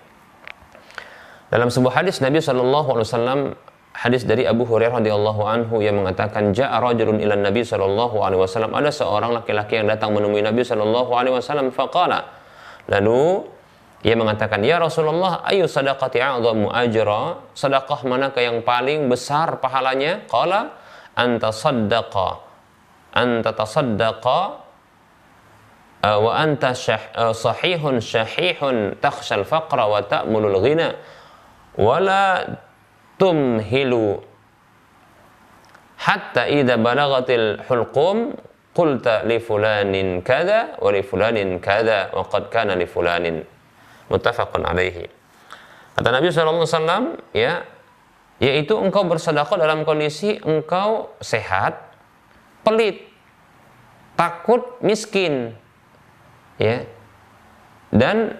Dalam 1.51 1.67
sebuah 1.67 2.01
hadis 2.01 2.23
Nabi 2.23 2.39
Wasallam 2.39 3.53
hadis 3.95 4.27
dari 4.27 4.43
Abu 4.43 4.67
Hurairah 4.67 4.99
radhiyallahu 4.99 5.41
anhu 5.47 5.79
yang 5.79 5.95
mengatakan 6.03 6.51
ja'a 6.51 6.83
rajulun 6.83 7.23
ila 7.23 7.39
Nabi 7.39 7.63
sallallahu 7.63 8.19
alaihi 8.19 8.43
wasallam. 8.43 8.75
Ada 8.75 8.91
seorang 8.91 9.31
laki-laki 9.31 9.79
yang 9.79 9.87
datang 9.87 10.11
menemui 10.11 10.43
Nabi 10.43 10.67
sallallahu 10.67 11.11
alaihi 11.15 11.35
wasallam 11.39 11.71
faqala. 11.71 12.27
Lalu 12.91 13.47
ia 14.03 14.13
mengatakan 14.13 14.61
ya 14.61 14.77
Rasulullah 14.77 15.41
ayu 15.47 15.65
sadaqati 15.65 16.19
a'zamu 16.19 16.69
ajra? 16.69 17.39
Sedekah 17.55 17.99
manakah 18.03 18.43
yang 18.43 18.59
paling 18.61 19.07
besar 19.07 19.57
pahalanya? 19.63 20.27
Qala 20.27 20.75
anta 21.15 21.55
saddaqa. 21.55 22.43
Anta 23.15 23.55
tasaddaqa 23.55 24.39
wa 26.21 26.31
anta 26.37 26.75
uh, 26.75 27.33
sahihun 27.33 27.97
syahihun 28.03 28.99
takhshal 29.01 29.47
faqra 29.47 29.89
wa 29.89 30.03
ta'mulul 30.05 30.59
ghina 30.61 30.93
wala 31.79 32.45
tumhilu 33.17 34.21
hatta 35.97 36.45
idza 36.51 36.75
balagatil 36.77 37.63
hulqum 37.65 38.37
qulta 38.75 39.23
li 39.23 39.39
fulanin 39.39 40.19
kada 40.21 40.77
wa 40.77 40.91
li 40.91 41.01
fulanin 41.01 41.57
kada 41.63 42.11
wa 42.11 42.27
qad 42.27 42.51
kana 42.51 42.75
li 42.75 42.85
fulanin. 42.85 43.41
Muttafaqun 44.05 44.61
alaihi 44.61 45.09
kata 45.95 46.09
Nabi 46.11 46.27
SAW 46.29 47.17
ya 47.31 47.63
yaitu 48.37 48.75
engkau 48.75 49.07
bersedekah 49.07 49.55
dalam 49.55 49.87
kondisi 49.87 50.37
engkau 50.43 51.15
sehat 51.23 51.79
pelit 52.67 53.07
takut 54.19 54.77
miskin 54.83 55.55
ya. 56.61 56.85
Dan 57.95 58.35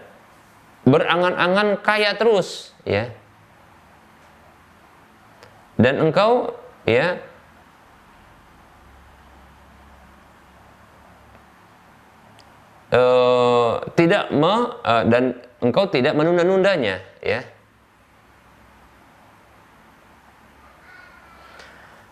berangan-angan 0.86 1.82
kaya 1.82 2.14
terus 2.16 2.72
ya. 2.86 3.10
Dan 5.76 6.00
engkau 6.00 6.56
ya 6.88 7.20
uh, 12.96 13.84
tidak 13.98 14.32
me, 14.32 14.54
uh, 14.86 15.04
dan 15.10 15.36
engkau 15.60 15.90
tidak 15.92 16.16
menunda-nundanya 16.16 17.04
ya. 17.20 17.42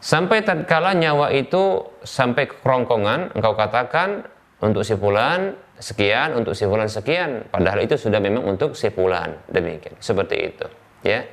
Sampai 0.03 0.43
tatkala 0.43 0.91
nyawa 0.99 1.31
itu 1.31 1.87
sampai 2.03 2.43
ke 2.51 2.59
kerongkongan 2.59 3.39
engkau 3.39 3.55
katakan 3.55 4.27
untuk 4.59 4.83
si 4.83 4.99
fulan 4.99 5.55
sekian 5.83 6.39
untuk 6.39 6.55
si 6.55 6.63
fulan 6.63 6.87
sekian 6.87 7.51
padahal 7.51 7.83
itu 7.83 7.99
sudah 7.99 8.23
memang 8.23 8.47
untuk 8.47 8.71
si 8.71 8.87
fulan 8.87 9.35
demikian 9.51 9.99
seperti 9.99 10.35
itu 10.55 10.67
ya 11.03 11.27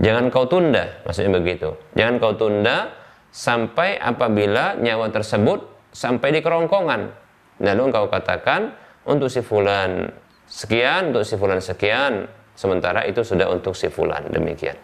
jangan 0.00 0.32
kau 0.32 0.48
tunda 0.48 1.04
maksudnya 1.04 1.36
begitu 1.36 1.76
jangan 1.92 2.16
kau 2.16 2.32
tunda 2.32 2.96
sampai 3.28 4.00
apabila 4.00 4.80
nyawa 4.80 5.12
tersebut 5.12 5.92
sampai 5.92 6.32
di 6.32 6.40
kerongkongan 6.40 7.28
Lalu 7.58 7.90
engkau 7.90 8.06
katakan 8.06 8.74
untuk 9.02 9.26
si 9.30 9.42
fulan 9.42 10.06
sekian, 10.46 11.10
untuk 11.10 11.26
si 11.26 11.34
fulan 11.34 11.58
sekian, 11.58 12.30
sementara 12.54 13.02
itu 13.06 13.26
sudah 13.26 13.50
untuk 13.50 13.74
si 13.74 13.90
fulan 13.90 14.30
demikian. 14.30 14.78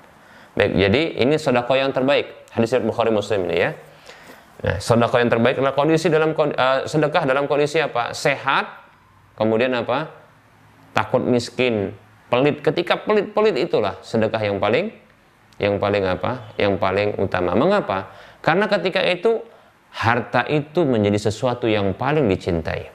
Baik, 0.55 0.75
jadi 0.79 1.03
ini 1.23 1.35
sodako 1.39 1.75
yang 1.79 1.91
terbaik. 1.91 2.51
Hadis 2.55 2.75
Bukhari 2.83 3.11
Muslim 3.11 3.47
ini 3.51 3.57
ya. 3.59 3.71
Nah, 4.65 4.81
sodako 4.81 5.21
yang 5.21 5.29
terbaik 5.29 5.61
adalah 5.61 5.77
kondisi 5.77 6.09
dalam 6.09 6.33
uh, 6.33 6.89
sedekah 6.89 7.29
dalam 7.29 7.45
kondisi 7.45 7.85
apa? 7.85 8.17
Sehat, 8.17 8.65
kemudian 9.37 9.77
apa? 9.77 10.09
Takut 10.97 11.21
miskin, 11.21 11.93
pelit. 12.33 12.65
Ketika 12.65 12.97
pelit-pelit 13.05 13.61
itulah 13.61 14.01
sedekah 14.01 14.41
yang 14.41 14.57
paling 14.57 14.89
yang 15.61 15.77
paling 15.77 16.09
apa? 16.09 16.57
Yang 16.57 16.81
paling 16.81 17.09
utama. 17.21 17.53
Mengapa? 17.53 18.09
Karena 18.41 18.65
ketika 18.65 19.05
itu 19.05 19.45
harta 19.93 20.49
itu 20.49 20.89
menjadi 20.89 21.29
sesuatu 21.29 21.69
yang 21.69 21.93
paling 21.93 22.25
dicintai. 22.25 22.89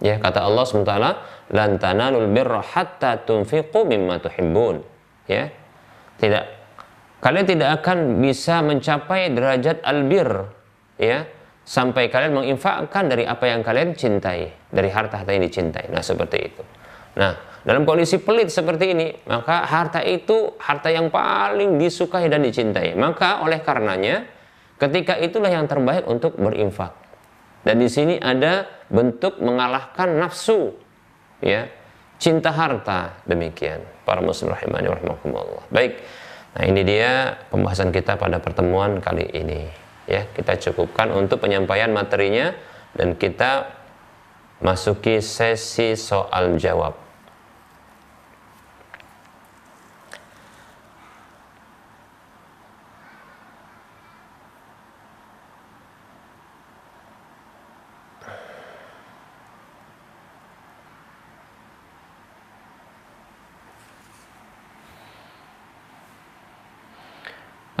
Ya, 0.00 0.16
kata 0.16 0.46
Allah 0.46 0.64
SWT, 0.64 0.94
"Lan 1.52 1.76
tanalul 1.76 2.30
birra 2.30 2.62
hatta 2.62 3.20
tunfiqu 3.26 3.84
mimma 3.84 4.22
tuhibbun." 4.22 4.80
Ya. 5.28 5.52
Tidak 6.16 6.59
kalian 7.20 7.46
tidak 7.46 7.80
akan 7.80 8.20
bisa 8.24 8.64
mencapai 8.64 9.32
derajat 9.32 9.84
albir, 9.84 10.28
ya, 10.96 11.28
sampai 11.62 12.08
kalian 12.08 12.34
menginfakkan 12.34 13.06
dari 13.06 13.28
apa 13.28 13.44
yang 13.46 13.60
kalian 13.60 13.94
cintai, 13.94 14.50
dari 14.72 14.88
harta-harta 14.88 15.30
yang 15.30 15.44
dicintai. 15.44 15.92
Nah, 15.92 16.02
seperti 16.02 16.38
itu. 16.40 16.62
Nah, 17.20 17.62
dalam 17.62 17.84
kondisi 17.84 18.16
pelit 18.18 18.48
seperti 18.48 18.96
ini, 18.96 19.08
maka 19.28 19.68
harta 19.68 20.00
itu 20.00 20.56
harta 20.56 20.88
yang 20.88 21.12
paling 21.12 21.76
disukai 21.76 22.26
dan 22.32 22.40
dicintai. 22.40 22.96
Maka 22.96 23.44
oleh 23.44 23.60
karenanya, 23.60 24.24
ketika 24.80 25.20
itulah 25.20 25.52
yang 25.52 25.68
terbaik 25.68 26.08
untuk 26.08 26.40
berinfak. 26.40 26.96
Dan 27.60 27.76
di 27.76 27.92
sini 27.92 28.16
ada 28.16 28.64
bentuk 28.88 29.36
mengalahkan 29.44 30.16
nafsu, 30.16 30.72
ya, 31.44 31.68
cinta 32.16 32.48
harta 32.48 33.20
demikian. 33.28 33.84
Para 34.08 34.24
muslim 34.24 34.56
rahimani 34.56 34.88
rahimakumullah. 34.88 35.68
Baik. 35.68 36.00
Nah, 36.50 36.64
ini 36.66 36.82
dia 36.82 37.38
pembahasan 37.50 37.94
kita 37.94 38.18
pada 38.18 38.42
pertemuan 38.42 38.98
kali 38.98 39.26
ini. 39.30 39.70
Ya, 40.10 40.26
kita 40.34 40.58
cukupkan 40.58 41.14
untuk 41.14 41.38
penyampaian 41.38 41.94
materinya 41.94 42.50
dan 42.98 43.14
kita 43.14 43.70
masuki 44.58 45.22
sesi 45.22 45.94
soal 45.94 46.58
jawab. 46.58 47.09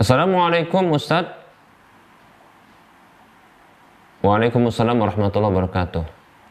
Assalamualaikum 0.00 0.96
Ustaz. 0.96 1.28
Waalaikumsalam 4.24 4.96
warahmatullahi 4.96 5.52
wabarakatuh. 5.52 6.04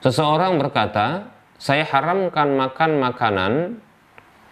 Seseorang 0.06 0.62
berkata 0.62 1.34
Saya 1.58 1.82
haramkan 1.82 2.54
makan 2.54 3.02
makanan 3.02 3.54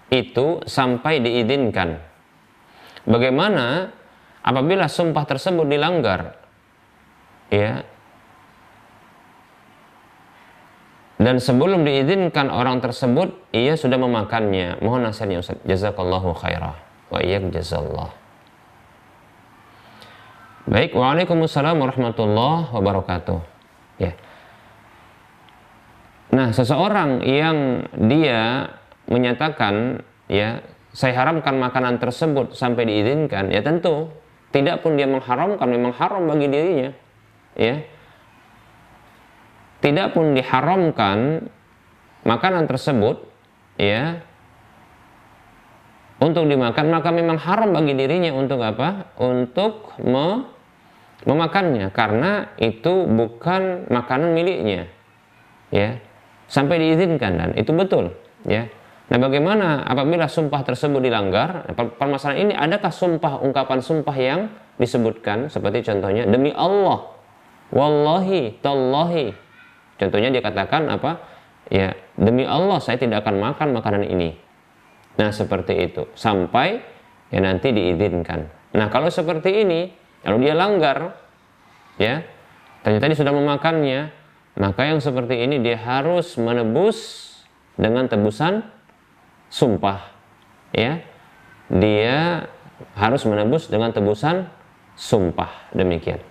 Itu 0.10 0.66
sampai 0.66 1.22
diizinkan. 1.22 2.02
Bagaimana 3.06 3.93
Apabila 4.41 4.89
sumpah 4.89 5.30
tersebut 5.30 5.70
dilanggar? 5.70 6.34
Ya. 7.54 7.86
Dan 11.22 11.38
sebelum 11.38 11.86
diizinkan 11.86 12.50
orang 12.50 12.82
tersebut 12.82 13.30
ia 13.54 13.78
sudah 13.78 14.02
memakannya. 14.02 14.82
Mohon 14.82 15.14
nasihatnya 15.14 15.43
Ustaz. 15.45 15.62
Jazakallahu 15.70 16.34
khairah. 16.34 16.80
Wa 17.14 17.22
iyyak 17.22 17.54
jazallah 17.54 18.26
Baik, 20.68 20.99
Waalaikumsalam 20.99 21.80
warahmatullahi 21.80 22.76
wabarakatuh. 22.76 23.39
Ya. 24.03 24.20
Nah, 26.36 26.51
seseorang 26.51 27.24
yang 27.24 27.88
dia 27.95 28.76
menyatakan 29.07 30.03
ya, 30.28 30.59
saya 30.91 31.15
haramkan 31.24 31.55
makanan 31.55 32.03
tersebut 32.03 32.51
sampai 32.51 32.84
diizinkan, 32.84 33.47
ya 33.47 33.63
tentu 33.63 34.11
tidak 34.51 34.84
pun 34.84 34.99
dia 34.99 35.07
mengharamkan 35.07 35.72
memang 35.72 35.95
haram 35.95 36.28
bagi 36.28 36.51
dirinya. 36.51 36.91
Ya. 37.55 37.88
Tidak 39.80 40.11
pun 40.11 40.36
diharamkan 40.36 41.47
makanan 42.28 42.68
tersebut 42.68 43.24
ya 43.80 44.20
untuk 46.20 46.43
dimakan 46.49 46.91
maka 46.91 47.09
memang 47.13 47.39
haram 47.39 47.72
bagi 47.72 47.93
dirinya 47.93 48.36
untuk 48.36 48.59
apa? 48.59 49.15
Untuk 49.22 49.95
me 50.01 50.57
memakannya 51.26 51.89
karena 51.89 52.53
itu 52.61 53.07
bukan 53.09 53.89
makanan 53.89 54.38
miliknya 54.38 54.91
ya. 55.74 55.97
Sampai 56.47 56.80
diizinkan 56.80 57.36
dan 57.36 57.49
itu 57.59 57.76
betul 57.76 58.15
ya. 58.47 58.72
Nah 59.07 59.18
bagaimana 59.20 59.88
apabila 59.88 60.28
sumpah 60.28 60.63
tersebut 60.68 60.99
dilanggar? 60.99 61.63
Permasalahan 61.76 62.51
ini 62.51 62.53
adakah 62.55 62.91
sumpah 62.91 63.39
ungkapan 63.39 63.80
sumpah 63.80 64.15
yang 64.15 64.51
disebutkan? 64.76 65.47
Seperti 65.47 65.84
contohnya 65.88 66.28
demi 66.28 66.51
Allah. 66.51 67.07
Wallahi 67.72 68.59
tallahi. 68.63 69.36
Contohnya 69.99 70.30
dia 70.32 70.43
katakan 70.43 70.88
apa? 70.91 71.20
Ya 71.68 71.95
demi 72.15 72.47
Allah 72.47 72.80
saya 72.80 72.99
tidak 72.99 73.28
akan 73.28 73.43
makan 73.43 73.68
makanan 73.76 74.03
ini. 74.07 74.36
Nah 75.20 75.32
seperti 75.36 75.88
itu. 75.88 76.07
Sampai 76.15 76.80
ya 77.32 77.43
nanti 77.43 77.76
diizinkan. 77.76 78.47
Nah 78.76 78.88
kalau 78.88 79.11
seperti 79.11 79.68
ini 79.68 79.91
kalau 80.24 80.38
dia 80.41 80.53
langgar, 80.57 81.18
ya, 82.01 82.26
ternyata 82.82 83.05
dia 83.09 83.18
sudah 83.18 83.34
memakannya, 83.34 84.13
maka 84.57 84.82
yang 84.89 85.01
seperti 85.01 85.45
ini 85.45 85.61
dia 85.61 85.78
harus 85.78 86.38
menebus 86.39 86.97
dengan 87.78 88.09
tebusan 88.09 88.65
sumpah, 89.51 90.13
ya. 90.74 91.01
Dia 91.68 92.47
harus 92.95 93.26
menebus 93.28 93.68
dengan 93.68 93.91
tebusan 93.91 94.47
sumpah 94.97 95.74
demikian. 95.74 96.22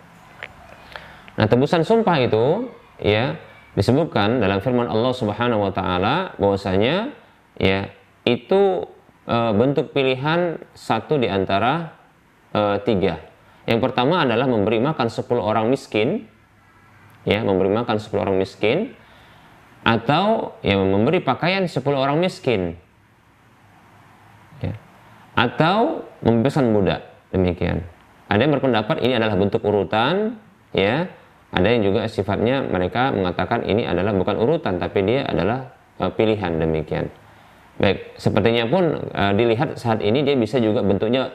Nah, 1.36 1.46
tebusan 1.46 1.84
sumpah 1.84 2.16
itu 2.24 2.72
ya 2.96 3.36
disebutkan 3.76 4.40
dalam 4.40 4.64
firman 4.64 4.88
Allah 4.88 5.12
Subhanahu 5.12 5.68
wa 5.68 5.72
taala 5.72 6.32
bahwasanya 6.40 7.12
ya 7.60 7.92
itu 8.24 8.88
e, 9.28 9.36
bentuk 9.52 9.92
pilihan 9.92 10.56
satu 10.72 11.20
di 11.20 11.28
antara 11.28 11.92
e, 12.56 12.80
tiga 12.88 13.20
yang 13.66 13.82
pertama 13.82 14.22
adalah 14.22 14.46
memberi 14.46 14.78
makan 14.78 15.10
10 15.10 15.26
orang 15.42 15.66
miskin, 15.66 16.30
ya, 17.26 17.42
memberi 17.42 17.74
makan 17.74 17.98
10 17.98 18.14
orang 18.22 18.38
miskin, 18.38 18.94
atau 19.82 20.54
ya 20.62 20.78
memberi 20.78 21.18
pakaian 21.18 21.66
10 21.66 21.82
orang 21.98 22.22
miskin, 22.22 22.78
ya, 24.62 24.74
atau 25.34 26.06
membebaskan 26.22 26.70
budak. 26.70 27.02
Demikian. 27.34 27.82
Ada 28.30 28.46
yang 28.46 28.54
berpendapat 28.54 29.02
ini 29.02 29.12
adalah 29.18 29.34
bentuk 29.34 29.62
urutan, 29.66 30.38
ya. 30.70 31.10
Ada 31.50 31.66
yang 31.72 31.82
juga 31.90 32.06
sifatnya 32.10 32.62
mereka 32.66 33.14
mengatakan 33.14 33.66
ini 33.66 33.86
adalah 33.86 34.12
bukan 34.12 34.34
urutan 34.36 34.82
tapi 34.82 35.02
dia 35.06 35.24
adalah 35.24 35.72
uh, 36.02 36.10
pilihan 36.10 36.58
demikian. 36.58 37.06
Baik, 37.78 38.18
sepertinya 38.18 38.66
pun 38.66 39.08
uh, 39.14 39.32
dilihat 39.32 39.78
saat 39.78 40.02
ini 40.02 40.26
dia 40.26 40.36
bisa 40.36 40.58
juga 40.60 40.82
bentuknya 40.82 41.32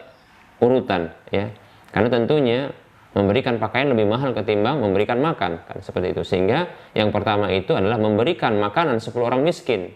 urutan 0.62 1.10
ya. 1.34 1.50
Karena 1.92 2.08
tentunya 2.08 2.72
memberikan 3.12 3.60
pakaian 3.60 3.92
lebih 3.92 4.08
mahal 4.08 4.32
ketimbang 4.32 4.80
memberikan 4.80 5.20
makan 5.20 5.68
kan 5.68 5.78
seperti 5.84 6.16
itu. 6.16 6.24
Sehingga 6.24 6.72
yang 6.96 7.12
pertama 7.12 7.52
itu 7.52 7.76
adalah 7.76 8.00
memberikan 8.00 8.56
makanan 8.56 9.04
10 9.04 9.12
orang 9.20 9.44
miskin. 9.44 9.92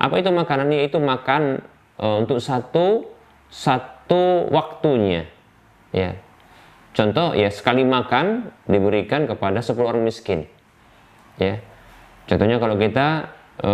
Apa 0.00 0.20
itu 0.20 0.32
makanannya 0.32 0.88
itu 0.88 0.96
makan 0.96 1.60
e, 2.00 2.06
untuk 2.24 2.40
satu 2.40 3.12
satu 3.52 4.48
waktunya. 4.48 5.28
Ya. 5.92 6.16
Contoh 6.96 7.36
ya 7.36 7.52
sekali 7.52 7.84
makan 7.84 8.56
diberikan 8.64 9.28
kepada 9.28 9.60
10 9.60 9.76
orang 9.84 10.02
miskin. 10.04 10.48
Ya. 11.36 11.60
Contohnya 12.24 12.56
kalau 12.56 12.80
kita 12.80 13.36
e, 13.60 13.72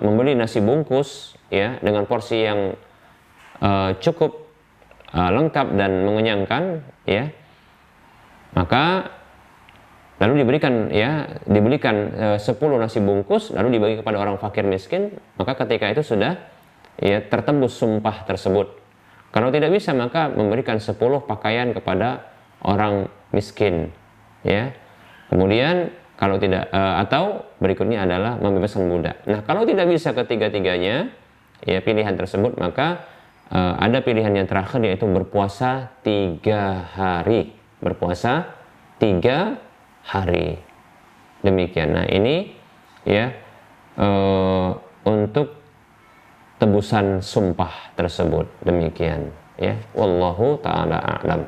membeli 0.00 0.32
nasi 0.32 0.64
bungkus 0.64 1.36
ya 1.52 1.76
dengan 1.84 2.08
porsi 2.08 2.40
yang 2.40 2.72
e, 3.60 3.70
cukup 4.00 4.47
e, 5.12 5.18
lengkap 5.18 5.66
dan 5.76 6.04
mengenyangkan 6.04 6.84
ya. 7.08 7.32
Maka 8.56 9.12
lalu 10.18 10.42
diberikan 10.42 10.90
ya 10.90 11.30
dibelikan 11.46 11.96
e, 12.10 12.42
10 12.42 12.58
nasi 12.80 12.98
bungkus 12.98 13.54
lalu 13.54 13.78
dibagi 13.78 14.02
kepada 14.02 14.18
orang 14.18 14.34
fakir 14.42 14.66
miskin 14.66 15.14
maka 15.38 15.54
ketika 15.54 15.86
itu 15.94 16.02
sudah 16.02 16.34
ya 16.98 17.22
tertembus 17.22 17.78
sumpah 17.78 18.26
tersebut. 18.26 18.74
Kalau 19.28 19.52
tidak 19.52 19.70
bisa 19.70 19.92
maka 19.92 20.32
memberikan 20.32 20.80
10 20.80 20.96
pakaian 21.28 21.70
kepada 21.70 22.26
orang 22.64 23.06
miskin 23.30 23.94
ya. 24.42 24.74
Kemudian 25.28 25.92
kalau 26.18 26.40
tidak 26.40 26.66
e, 26.72 26.80
atau 26.98 27.46
berikutnya 27.62 28.02
adalah 28.02 28.40
membebaskan 28.42 28.90
budak. 28.90 29.22
Nah 29.30 29.46
kalau 29.46 29.62
tidak 29.62 29.86
bisa 29.86 30.10
ketiga-tiganya 30.10 31.14
ya 31.62 31.78
pilihan 31.82 32.14
tersebut 32.18 32.58
maka 32.58 33.06
e, 33.48 33.58
ada 33.58 33.98
pilihan 34.04 34.32
yang 34.32 34.46
terakhir 34.48 34.80
yaitu 34.84 35.08
berpuasa 35.08 35.92
tiga 36.04 36.88
hari 36.92 37.52
berpuasa 37.78 38.54
tiga 38.98 39.58
hari 40.02 40.58
demikian 41.42 41.94
nah 41.94 42.06
ini 42.08 42.58
ya 43.06 43.30
uh, 43.96 44.74
untuk 45.06 45.54
tebusan 46.58 47.22
sumpah 47.22 47.94
tersebut 47.94 48.50
demikian 48.66 49.30
ya 49.56 49.78
wallahu 49.94 50.58
taala 50.60 50.98
a'lam 50.98 51.46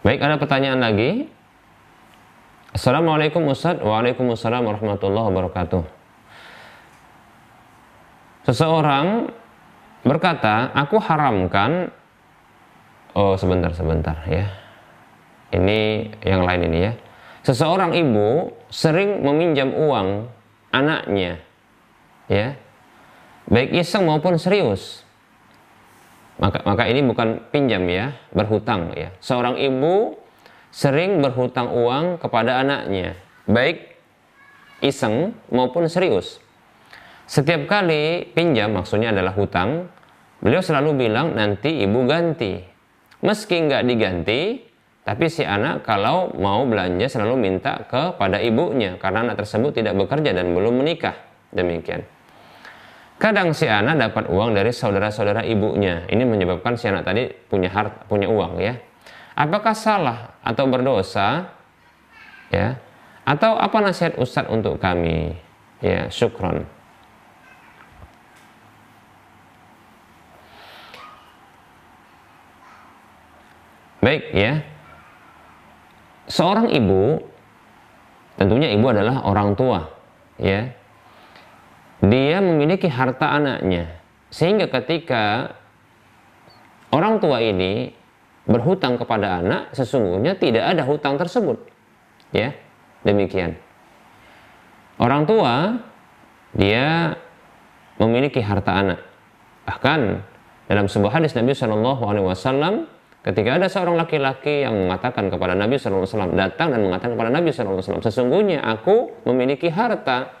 Baik, 0.00 0.16
ada 0.24 0.40
pertanyaan 0.40 0.80
lagi. 0.80 1.28
Assalamualaikum 2.72 3.44
Ustaz. 3.52 3.84
Waalaikumsalam 3.84 4.64
warahmatullahi 4.64 5.28
wabarakatuh. 5.28 5.99
Seseorang 8.44 9.28
berkata, 10.00 10.72
aku 10.72 10.96
haramkan 10.96 11.92
oh 13.12 13.36
sebentar 13.36 13.72
sebentar 13.76 14.16
ya. 14.24 14.48
Ini 15.50 16.08
yang 16.22 16.46
lain 16.46 16.70
ini 16.70 16.78
ya. 16.88 16.92
Seseorang 17.42 17.96
ibu 17.96 18.54
sering 18.70 19.20
meminjam 19.24 19.74
uang 19.74 20.30
anaknya 20.70 21.42
ya. 22.30 22.54
Baik 23.50 23.82
iseng 23.82 24.06
maupun 24.06 24.38
serius. 24.38 25.02
Maka 26.40 26.64
maka 26.64 26.88
ini 26.88 27.04
bukan 27.04 27.52
pinjam 27.52 27.84
ya, 27.84 28.16
berhutang 28.32 28.96
ya. 28.96 29.12
Seorang 29.20 29.60
ibu 29.60 30.16
sering 30.72 31.20
berhutang 31.20 31.68
uang 31.68 32.16
kepada 32.16 32.62
anaknya, 32.62 33.18
baik 33.44 33.98
iseng 34.80 35.36
maupun 35.52 35.90
serius. 35.90 36.40
Setiap 37.30 37.70
kali 37.70 38.26
pinjam 38.34 38.74
maksudnya 38.74 39.14
adalah 39.14 39.30
hutang, 39.38 39.86
beliau 40.42 40.58
selalu 40.58 41.06
bilang 41.06 41.38
nanti 41.38 41.78
ibu 41.86 42.02
ganti. 42.02 42.58
Meski 43.22 43.70
nggak 43.70 43.86
diganti, 43.86 44.58
tapi 45.06 45.30
si 45.30 45.46
anak 45.46 45.86
kalau 45.86 46.34
mau 46.34 46.66
belanja 46.66 47.06
selalu 47.06 47.38
minta 47.38 47.86
kepada 47.86 48.42
ibunya 48.42 48.98
karena 48.98 49.30
anak 49.30 49.46
tersebut 49.46 49.78
tidak 49.78 49.94
bekerja 49.94 50.34
dan 50.34 50.50
belum 50.50 50.82
menikah. 50.82 51.14
Demikian. 51.54 52.02
Kadang 53.22 53.54
si 53.54 53.70
anak 53.70 54.10
dapat 54.10 54.26
uang 54.26 54.50
dari 54.50 54.74
saudara-saudara 54.74 55.46
ibunya. 55.46 56.10
Ini 56.10 56.26
menyebabkan 56.26 56.74
si 56.74 56.90
anak 56.90 57.06
tadi 57.06 57.30
punya 57.30 57.70
hart, 57.70 58.10
punya 58.10 58.26
uang 58.26 58.58
ya. 58.58 58.74
Apakah 59.38 59.78
salah 59.78 60.34
atau 60.42 60.66
berdosa? 60.66 61.46
Ya. 62.50 62.82
Atau 63.22 63.54
apa 63.54 63.78
nasihat 63.78 64.18
Ustadz 64.18 64.50
untuk 64.50 64.82
kami? 64.82 65.38
Ya, 65.78 66.10
syukron. 66.10 66.79
Baik 74.00 74.32
ya. 74.32 74.64
Seorang 76.30 76.72
ibu 76.72 77.20
tentunya 78.40 78.72
ibu 78.72 78.86
adalah 78.88 79.24
orang 79.28 79.52
tua 79.56 79.92
ya. 80.40 80.72
Dia 82.00 82.40
memiliki 82.40 82.88
harta 82.88 83.28
anaknya 83.36 84.00
sehingga 84.32 84.72
ketika 84.72 85.52
orang 86.96 87.20
tua 87.20 87.44
ini 87.44 87.92
berhutang 88.48 88.96
kepada 88.96 89.44
anak 89.44 89.76
sesungguhnya 89.76 90.34
tidak 90.40 90.64
ada 90.64 90.82
hutang 90.88 91.20
tersebut. 91.20 91.60
Ya. 92.32 92.56
Demikian. 93.04 93.56
Orang 95.00 95.24
tua 95.24 95.80
dia 96.52 97.16
memiliki 98.00 98.40
harta 98.40 98.72
anak. 98.80 99.00
Bahkan 99.68 100.00
dalam 100.68 100.86
sebuah 100.88 101.20
hadis 101.20 101.36
Nabi 101.36 101.52
Shallallahu 101.52 102.02
alaihi 102.04 102.26
wasallam 102.28 102.88
Ketika 103.20 103.60
ada 103.60 103.68
seorang 103.68 104.00
laki-laki 104.00 104.64
yang 104.64 104.72
mengatakan 104.72 105.28
kepada 105.28 105.52
Nabi 105.52 105.76
SAW, 105.76 106.32
datang 106.32 106.72
dan 106.72 106.80
mengatakan 106.80 107.12
kepada 107.20 107.28
Nabi 107.28 107.52
SAW, 107.52 108.00
sesungguhnya 108.00 108.64
aku 108.64 109.12
memiliki 109.28 109.68
harta 109.68 110.32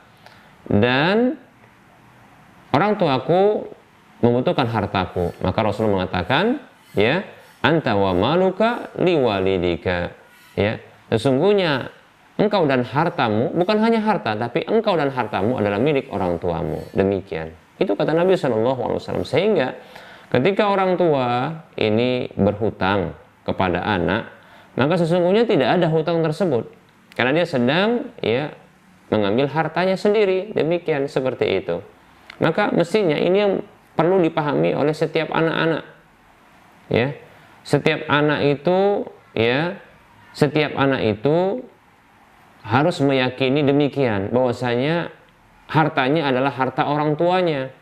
dan 0.64 1.36
orang 2.72 2.96
tuaku 2.96 3.68
membutuhkan 4.24 4.64
hartaku. 4.64 5.36
Maka 5.44 5.58
Rasulullah 5.60 6.04
mengatakan, 6.04 6.56
ya, 6.96 7.20
anta 7.60 7.92
wa 8.00 8.16
maluka 8.16 8.88
liwalidika. 8.96 10.16
Ya, 10.56 10.80
sesungguhnya 11.12 11.92
engkau 12.40 12.64
dan 12.64 12.80
hartamu 12.80 13.52
bukan 13.52 13.76
hanya 13.84 14.00
harta, 14.00 14.40
tapi 14.40 14.64
engkau 14.64 14.96
dan 14.96 15.12
hartamu 15.12 15.60
adalah 15.60 15.76
milik 15.76 16.08
orang 16.08 16.40
tuamu. 16.40 16.80
Demikian. 16.96 17.52
Itu 17.76 17.92
kata 17.92 18.12
Nabi 18.12 18.36
SAW. 18.36 19.24
Sehingga 19.24 19.76
Ketika 20.30 20.70
orang 20.70 20.94
tua 20.94 21.58
ini 21.74 22.30
berhutang 22.38 23.18
kepada 23.42 23.82
anak, 23.82 24.30
maka 24.78 24.94
sesungguhnya 24.94 25.42
tidak 25.42 25.78
ada 25.78 25.90
hutang 25.90 26.22
tersebut 26.22 26.70
karena 27.18 27.42
dia 27.42 27.46
sedang 27.46 28.14
ya 28.22 28.54
mengambil 29.10 29.50
hartanya 29.50 29.98
sendiri. 29.98 30.54
Demikian 30.54 31.10
seperti 31.10 31.58
itu. 31.58 31.82
Maka 32.38 32.70
mestinya 32.70 33.18
ini 33.18 33.36
yang 33.42 33.52
perlu 33.98 34.22
dipahami 34.22 34.72
oleh 34.72 34.94
setiap 34.94 35.34
anak-anak. 35.34 35.84
Ya. 36.86 37.18
Setiap 37.66 38.06
anak 38.08 38.40
itu 38.46 39.04
ya 39.36 39.76
setiap 40.30 40.78
anak 40.78 41.18
itu 41.18 41.66
harus 42.62 43.02
meyakini 43.02 43.66
demikian 43.66 44.30
bahwasanya 44.30 45.10
hartanya 45.66 46.30
adalah 46.30 46.52
harta 46.54 46.86
orang 46.86 47.18
tuanya 47.18 47.72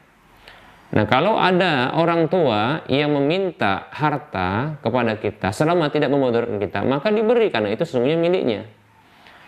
Nah, 0.89 1.05
kalau 1.05 1.37
ada 1.37 1.93
orang 1.93 2.33
tua 2.33 2.81
yang 2.89 3.13
meminta 3.13 3.93
harta 3.93 4.81
kepada 4.81 5.21
kita 5.21 5.53
selama 5.53 5.93
tidak 5.93 6.09
memudaratkan 6.09 6.57
kita, 6.57 6.81
maka 6.81 7.13
diberi 7.13 7.53
karena 7.53 7.77
itu 7.77 7.85
sesungguhnya 7.85 8.17
miliknya. 8.17 8.65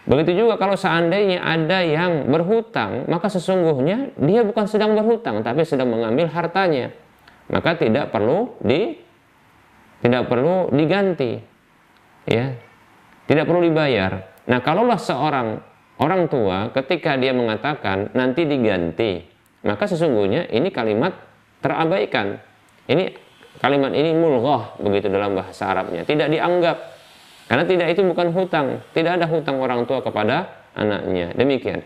Begitu 0.04 0.44
juga 0.44 0.60
kalau 0.60 0.76
seandainya 0.76 1.40
ada 1.40 1.80
yang 1.80 2.28
berhutang, 2.28 3.08
maka 3.08 3.32
sesungguhnya 3.32 4.16
dia 4.20 4.44
bukan 4.44 4.68
sedang 4.68 4.92
berhutang 4.92 5.40
tapi 5.40 5.64
sedang 5.64 5.88
mengambil 5.88 6.28
hartanya. 6.28 6.92
Maka 7.48 7.76
tidak 7.76 8.12
perlu 8.12 8.56
di 8.60 9.00
tidak 10.04 10.28
perlu 10.28 10.72
diganti. 10.72 11.40
Ya. 12.28 12.52
Tidak 13.28 13.44
perlu 13.46 13.64
dibayar. 13.64 14.42
Nah, 14.50 14.58
kalaulah 14.60 14.98
seorang 14.98 15.62
orang 16.02 16.26
tua 16.26 16.74
ketika 16.74 17.14
dia 17.14 17.30
mengatakan 17.30 18.10
nanti 18.16 18.42
diganti, 18.48 19.22
maka 19.62 19.86
sesungguhnya 19.86 20.50
ini 20.50 20.74
kalimat 20.74 21.29
terabaikan. 21.60 22.40
Ini 22.90 23.14
kalimat 23.60 23.92
ini 23.94 24.16
mulghah 24.16 24.76
begitu 24.80 25.12
dalam 25.12 25.36
bahasa 25.36 25.70
Arabnya, 25.70 26.02
tidak 26.08 26.32
dianggap. 26.32 26.76
Karena 27.50 27.64
tidak 27.66 27.86
itu 27.92 28.06
bukan 28.06 28.30
hutang, 28.30 28.78
tidak 28.94 29.18
ada 29.18 29.26
hutang 29.26 29.58
orang 29.58 29.82
tua 29.82 30.00
kepada 30.00 30.66
anaknya. 30.78 31.34
Demikian. 31.34 31.82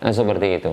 Nah, 0.00 0.12
seperti 0.12 0.60
itu. 0.60 0.72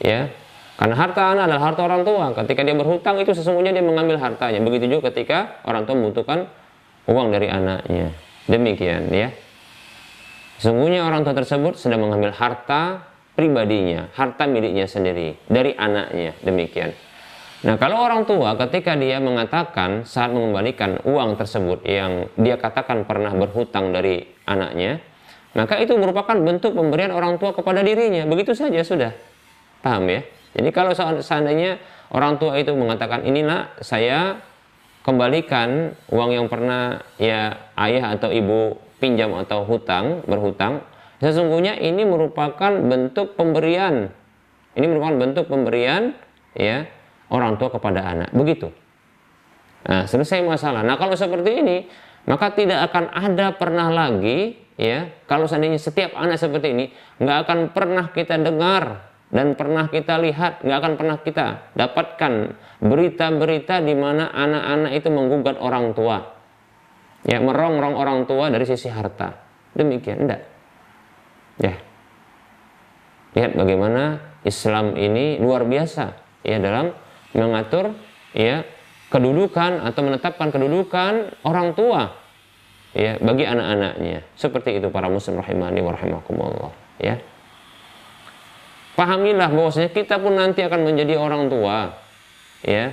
Ya. 0.00 0.32
Karena 0.78 0.94
harta 0.94 1.34
anak 1.34 1.50
adalah 1.50 1.64
harta 1.68 1.82
orang 1.84 2.02
tua. 2.06 2.30
Ketika 2.38 2.62
dia 2.62 2.72
berhutang 2.72 3.18
itu 3.18 3.34
sesungguhnya 3.34 3.74
dia 3.74 3.82
mengambil 3.82 4.16
hartanya. 4.22 4.62
Begitu 4.62 4.86
juga 4.86 5.10
ketika 5.10 5.60
orang 5.66 5.84
tua 5.84 5.98
membutuhkan 5.98 6.46
uang 7.10 7.28
dari 7.34 7.50
anaknya. 7.50 8.14
Demikian 8.46 9.10
ya. 9.10 9.28
Sesungguhnya 10.62 11.04
orang 11.04 11.26
tua 11.26 11.34
tersebut 11.34 11.76
sedang 11.76 12.06
mengambil 12.06 12.30
harta 12.30 13.04
pribadinya, 13.34 14.10
harta 14.14 14.46
miliknya 14.46 14.86
sendiri 14.86 15.38
dari 15.50 15.74
anaknya. 15.74 16.38
Demikian. 16.46 16.94
Nah, 17.58 17.74
kalau 17.74 18.06
orang 18.06 18.22
tua 18.22 18.54
ketika 18.54 18.94
dia 18.94 19.18
mengatakan 19.18 20.06
saat 20.06 20.30
mengembalikan 20.30 21.02
uang 21.02 21.34
tersebut 21.34 21.82
yang 21.82 22.30
dia 22.38 22.54
katakan 22.54 23.02
pernah 23.02 23.34
berhutang 23.34 23.90
dari 23.90 24.22
anaknya, 24.46 25.02
maka 25.58 25.74
itu 25.82 25.98
merupakan 25.98 26.38
bentuk 26.38 26.78
pemberian 26.78 27.10
orang 27.10 27.34
tua 27.42 27.50
kepada 27.50 27.82
dirinya. 27.82 28.22
Begitu 28.30 28.54
saja 28.54 28.78
sudah. 28.86 29.10
Paham 29.82 30.06
ya? 30.06 30.22
Jadi 30.54 30.70
kalau 30.70 30.94
seandainya 31.18 31.82
orang 32.14 32.38
tua 32.38 32.62
itu 32.62 32.70
mengatakan 32.78 33.26
inilah 33.26 33.74
saya 33.82 34.38
kembalikan 35.02 35.98
uang 36.14 36.30
yang 36.38 36.46
pernah 36.46 37.02
ya 37.18 37.58
ayah 37.74 38.14
atau 38.14 38.30
ibu 38.30 38.78
pinjam 39.02 39.34
atau 39.34 39.66
hutang, 39.66 40.22
berhutang, 40.30 40.86
sesungguhnya 41.18 41.74
ini 41.74 42.06
merupakan 42.06 42.70
bentuk 42.86 43.34
pemberian. 43.34 44.14
Ini 44.78 44.86
merupakan 44.86 45.16
bentuk 45.18 45.50
pemberian 45.50 46.14
ya 46.54 46.86
orang 47.32 47.56
tua 47.60 47.68
kepada 47.72 48.04
anak. 48.04 48.30
Begitu. 48.32 48.68
Nah, 49.88 50.04
selesai 50.04 50.42
masalah. 50.44 50.82
Nah, 50.84 50.98
kalau 51.00 51.14
seperti 51.14 51.50
ini, 51.62 51.76
maka 52.28 52.52
tidak 52.52 52.92
akan 52.92 53.08
ada 53.14 53.56
pernah 53.56 53.88
lagi 53.88 54.58
ya, 54.76 55.08
kalau 55.24 55.48
seandainya 55.48 55.80
setiap 55.80 56.12
anak 56.18 56.36
seperti 56.36 56.76
ini, 56.76 56.84
nggak 57.22 57.38
akan 57.46 57.58
pernah 57.72 58.10
kita 58.12 58.36
dengar 58.36 59.08
dan 59.28 59.56
pernah 59.56 59.88
kita 59.88 60.16
lihat, 60.20 60.64
nggak 60.64 60.78
akan 60.78 60.94
pernah 60.96 61.16
kita 61.20 61.46
dapatkan 61.76 62.32
berita-berita 62.80 63.80
di 63.84 63.94
mana 63.96 64.28
anak-anak 64.32 64.92
itu 64.92 65.08
menggugat 65.08 65.56
orang 65.60 65.92
tua. 65.96 66.36
Ya, 67.26 67.42
merongrong 67.42 67.98
orang 67.98 68.24
tua 68.24 68.48
dari 68.48 68.64
sisi 68.64 68.88
harta. 68.88 69.34
Demikian, 69.74 70.24
enggak. 70.24 70.42
Ya. 71.58 71.74
Lihat 73.36 73.52
bagaimana 73.58 74.22
Islam 74.46 74.96
ini 74.96 75.36
luar 75.36 75.66
biasa 75.66 76.14
ya 76.46 76.56
dalam 76.62 76.94
mengatur 77.36 77.92
ya 78.32 78.64
kedudukan 79.08 79.84
atau 79.88 80.00
menetapkan 80.04 80.48
kedudukan 80.52 81.32
orang 81.44 81.72
tua 81.72 82.12
ya 82.92 83.16
bagi 83.20 83.44
anak-anaknya. 83.48 84.24
Seperti 84.36 84.80
itu 84.80 84.88
para 84.92 85.08
muslim 85.08 85.40
rahimani 85.40 85.80
wa 85.80 85.92
rahimakumullah 85.96 86.72
ya. 87.00 87.16
Pahamilah 88.98 89.54
bahwasanya 89.54 89.94
kita 89.94 90.18
pun 90.18 90.34
nanti 90.34 90.60
akan 90.66 90.80
menjadi 90.82 91.14
orang 91.16 91.46
tua 91.46 91.94
ya. 92.66 92.92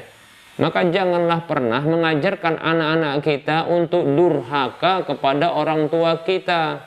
Maka 0.56 0.88
janganlah 0.88 1.44
pernah 1.52 1.84
mengajarkan 1.84 2.64
anak-anak 2.64 3.20
kita 3.28 3.68
untuk 3.68 4.08
durhaka 4.08 5.04
kepada 5.04 5.52
orang 5.52 5.92
tua 5.92 6.24
kita. 6.24 6.80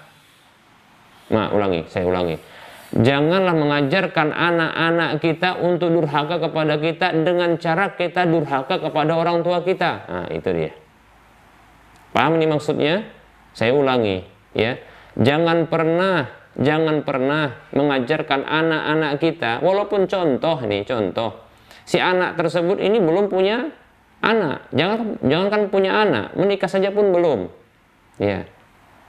Nah, 1.28 1.52
ulangi, 1.52 1.84
saya 1.92 2.08
ulangi 2.08 2.40
Janganlah 2.88 3.52
mengajarkan 3.52 4.32
anak-anak 4.32 5.20
kita 5.20 5.60
untuk 5.60 5.92
durhaka 5.92 6.40
kepada 6.40 6.80
kita 6.80 7.12
dengan 7.20 7.60
cara 7.60 7.92
kita 7.92 8.24
durhaka 8.24 8.80
kepada 8.80 9.12
orang 9.12 9.44
tua 9.44 9.60
kita. 9.60 10.08
Nah, 10.08 10.26
itu 10.32 10.48
dia. 10.56 10.72
Paham 12.16 12.40
ini 12.40 12.48
maksudnya? 12.48 13.04
Saya 13.52 13.76
ulangi, 13.76 14.24
ya. 14.56 14.80
Jangan 15.20 15.68
pernah, 15.68 16.32
jangan 16.56 17.04
pernah 17.04 17.68
mengajarkan 17.76 18.48
anak-anak 18.48 19.12
kita, 19.20 19.60
walaupun 19.60 20.08
contoh 20.08 20.56
nih, 20.64 20.88
contoh. 20.88 21.44
Si 21.84 22.00
anak 22.00 22.40
tersebut 22.40 22.80
ini 22.80 23.00
belum 23.00 23.28
punya 23.28 23.68
anak. 24.24 24.72
Jangan 24.72 25.20
jangankan 25.24 25.62
punya 25.68 25.92
anak, 25.92 26.26
menikah 26.40 26.70
saja 26.70 26.88
pun 26.88 27.12
belum. 27.12 27.52
Ya. 28.16 28.48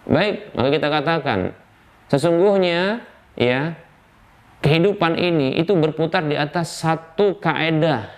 Baik, 0.04 0.52
maka 0.56 0.70
kita 0.74 0.88
katakan 0.88 1.40
sesungguhnya 2.10 3.04
ya. 3.36 3.76
Kehidupan 4.60 5.16
ini 5.16 5.56
itu 5.56 5.72
berputar 5.72 6.28
di 6.28 6.36
atas 6.36 6.84
satu 6.84 7.40
kaedah 7.40 8.12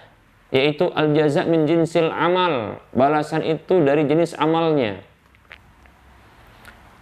yaitu 0.50 0.90
al 0.92 1.14
jaza 1.14 1.46
min 1.46 1.70
jinsil 1.70 2.10
amal. 2.10 2.82
Balasan 2.92 3.46
itu 3.46 3.82
dari 3.86 4.10
jenis 4.10 4.34
amalnya. 4.36 5.06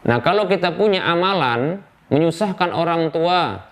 Nah 0.04 0.20
kalau 0.20 0.48
kita 0.48 0.76
punya 0.76 1.08
amalan 1.08 1.84
menyusahkan 2.10 2.74
orang 2.76 3.14
tua 3.14 3.70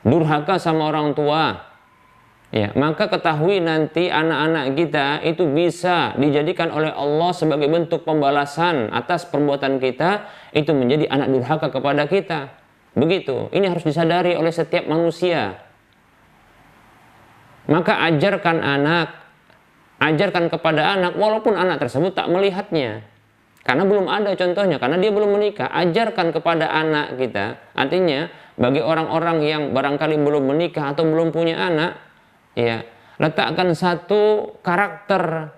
durhaka 0.00 0.56
sama 0.56 0.88
orang 0.88 1.12
tua 1.12 1.70
ya 2.50 2.74
maka 2.74 3.06
ketahui 3.06 3.62
nanti 3.62 4.10
anak-anak 4.10 4.74
kita 4.74 5.06
itu 5.22 5.46
bisa 5.46 6.16
dijadikan 6.18 6.72
oleh 6.72 6.90
Allah 6.90 7.30
sebagai 7.30 7.68
bentuk 7.70 8.02
pembalasan 8.02 8.90
atas 8.90 9.28
perbuatan 9.28 9.78
kita 9.78 10.26
itu 10.56 10.72
menjadi 10.74 11.06
anak 11.12 11.28
durhaka 11.30 11.68
kepada 11.70 12.08
kita 12.10 12.50
Begitu. 12.94 13.50
Ini 13.54 13.70
harus 13.70 13.86
disadari 13.86 14.34
oleh 14.34 14.50
setiap 14.50 14.86
manusia. 14.90 15.58
Maka 17.70 18.02
ajarkan 18.10 18.58
anak, 18.58 19.14
ajarkan 20.02 20.50
kepada 20.50 20.98
anak 20.98 21.14
walaupun 21.14 21.54
anak 21.54 21.78
tersebut 21.78 22.16
tak 22.18 22.26
melihatnya. 22.26 23.06
Karena 23.62 23.84
belum 23.84 24.08
ada 24.08 24.32
contohnya, 24.34 24.80
karena 24.80 24.96
dia 24.98 25.12
belum 25.12 25.36
menikah. 25.36 25.68
Ajarkan 25.70 26.32
kepada 26.32 26.66
anak 26.72 27.20
kita. 27.20 27.60
Artinya, 27.76 28.26
bagi 28.58 28.80
orang-orang 28.82 29.38
yang 29.44 29.62
barangkali 29.70 30.16
belum 30.16 30.50
menikah 30.50 30.96
atau 30.96 31.04
belum 31.06 31.30
punya 31.30 31.60
anak, 31.60 32.00
ya, 32.56 32.82
letakkan 33.20 33.76
satu 33.76 34.56
karakter 34.64 35.52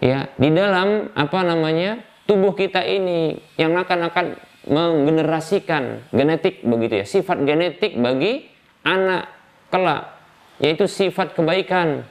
ya 0.00 0.32
di 0.40 0.48
dalam 0.54 1.12
apa 1.12 1.38
namanya 1.44 2.00
tubuh 2.24 2.56
kita 2.56 2.80
ini 2.86 3.36
yang 3.60 3.76
akan 3.76 4.08
akan 4.08 4.26
menggenerasikan 4.68 6.12
genetik 6.12 6.60
begitu 6.60 7.00
ya. 7.00 7.06
Sifat 7.08 7.40
genetik 7.48 7.96
bagi 7.96 8.44
anak 8.84 9.30
kelak 9.72 10.20
yaitu 10.60 10.84
sifat 10.84 11.32
kebaikan. 11.32 12.04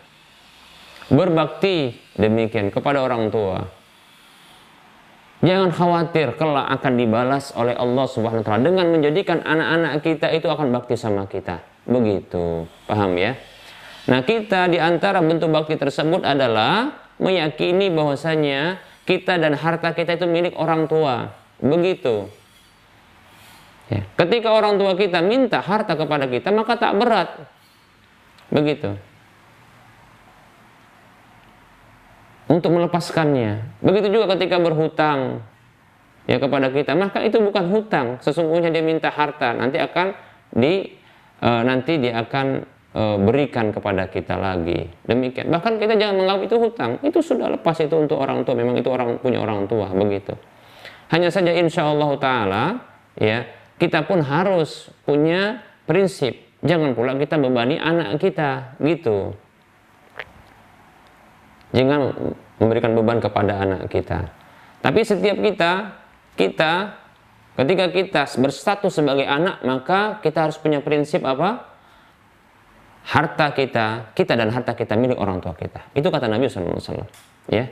Berbakti 1.09 1.97
demikian 2.17 2.69
kepada 2.69 3.01
orang 3.01 3.33
tua. 3.33 3.65
Jangan 5.41 5.73
khawatir 5.73 6.37
kelak 6.37 6.69
akan 6.69 6.93
dibalas 6.99 7.49
oleh 7.57 7.73
Allah 7.73 8.05
Subhanahu 8.05 8.45
wa 8.45 8.45
taala. 8.45 8.65
Dengan 8.69 8.93
menjadikan 8.93 9.41
anak-anak 9.41 10.05
kita 10.05 10.27
itu 10.29 10.45
akan 10.45 10.69
bakti 10.69 10.93
sama 10.99 11.25
kita. 11.25 11.65
Begitu. 11.89 12.69
Paham 12.85 13.17
ya? 13.17 13.33
Nah 14.05 14.21
kita 14.21 14.69
di 14.69 14.77
antara 14.77 15.21
bentuk 15.21 15.49
bakti 15.49 15.81
tersebut 15.81 16.21
adalah 16.21 16.93
meyakini 17.17 17.89
bahwasanya 17.89 18.77
kita 19.09 19.41
dan 19.41 19.57
harta 19.57 19.97
kita 19.97 20.13
itu 20.13 20.29
milik 20.29 20.53
orang 20.61 20.85
tua. 20.85 21.33
Begitu 21.57 22.29
Ya. 23.89 24.05
Ketika 24.21 24.53
orang 24.53 24.77
tua 24.77 24.93
kita 24.93 25.19
minta 25.25 25.65
harta 25.65 25.97
kepada 25.97 26.29
kita, 26.29 26.53
maka 26.53 26.77
tak 26.77 26.93
berat. 26.93 27.29
Begitu. 28.53 28.93
Untuk 32.49 32.69
melepaskannya. 32.69 33.81
Begitu 33.81 34.13
juga 34.13 34.37
ketika 34.37 34.61
berhutang 34.61 35.41
ya 36.29 36.37
kepada 36.37 36.69
kita, 36.69 36.93
maka 36.93 37.25
itu 37.25 37.41
bukan 37.41 37.65
hutang. 37.73 38.07
Sesungguhnya 38.21 38.69
dia 38.69 38.85
minta 38.85 39.09
harta, 39.09 39.57
nanti 39.57 39.81
akan 39.81 40.13
di 40.53 40.93
e, 41.41 41.49
nanti 41.65 41.97
dia 42.01 42.21
akan 42.25 42.61
e, 42.93 43.01
berikan 43.21 43.73
kepada 43.73 44.09
kita 44.09 44.37
lagi. 44.37 44.85
Demikian. 45.05 45.49
Bahkan 45.49 45.77
kita 45.81 45.93
jangan 45.97 46.25
menganggap 46.25 46.45
itu 46.45 46.55
hutang. 46.57 46.91
Itu 47.05 47.21
sudah 47.21 47.53
lepas 47.53 47.77
itu 47.81 47.93
untuk 47.97 48.17
orang 48.21 48.45
tua. 48.45 48.57
Memang 48.57 48.77
itu 48.77 48.89
orang 48.89 49.17
punya 49.21 49.41
orang 49.41 49.65
tua 49.69 49.89
begitu. 49.93 50.33
Hanya 51.09 51.33
saja 51.33 51.53
insya 51.53 51.89
Allah 51.89 52.09
taala 52.21 52.63
ya 53.17 53.58
kita 53.79 54.03
pun 54.05 54.19
harus 54.21 54.91
punya 55.07 55.63
prinsip. 55.87 56.35
Jangan 56.59 56.91
pula 56.91 57.15
kita 57.15 57.39
bebani 57.39 57.79
anak 57.79 58.19
kita, 58.19 58.75
gitu. 58.83 59.31
Jangan 61.71 62.11
memberikan 62.59 62.91
beban 62.93 63.23
kepada 63.23 63.63
anak 63.63 63.87
kita. 63.87 64.27
Tapi 64.83 64.99
setiap 65.07 65.39
kita, 65.39 65.71
kita 66.35 66.73
ketika 67.55 67.85
kita 67.91 68.21
berstatus 68.39 68.99
sebagai 68.99 69.23
anak, 69.23 69.63
maka 69.63 70.19
kita 70.19 70.47
harus 70.47 70.59
punya 70.59 70.83
prinsip 70.83 71.23
apa? 71.23 71.71
Harta 73.09 73.55
kita, 73.55 74.11
kita 74.11 74.35
dan 74.35 74.51
harta 74.51 74.75
kita 74.75 74.99
milik 74.99 75.15
orang 75.15 75.39
tua 75.39 75.55
kita. 75.55 75.87
Itu 75.95 76.11
kata 76.11 76.27
Nabi 76.27 76.51
SAW. 76.51 77.07
Ya. 77.47 77.71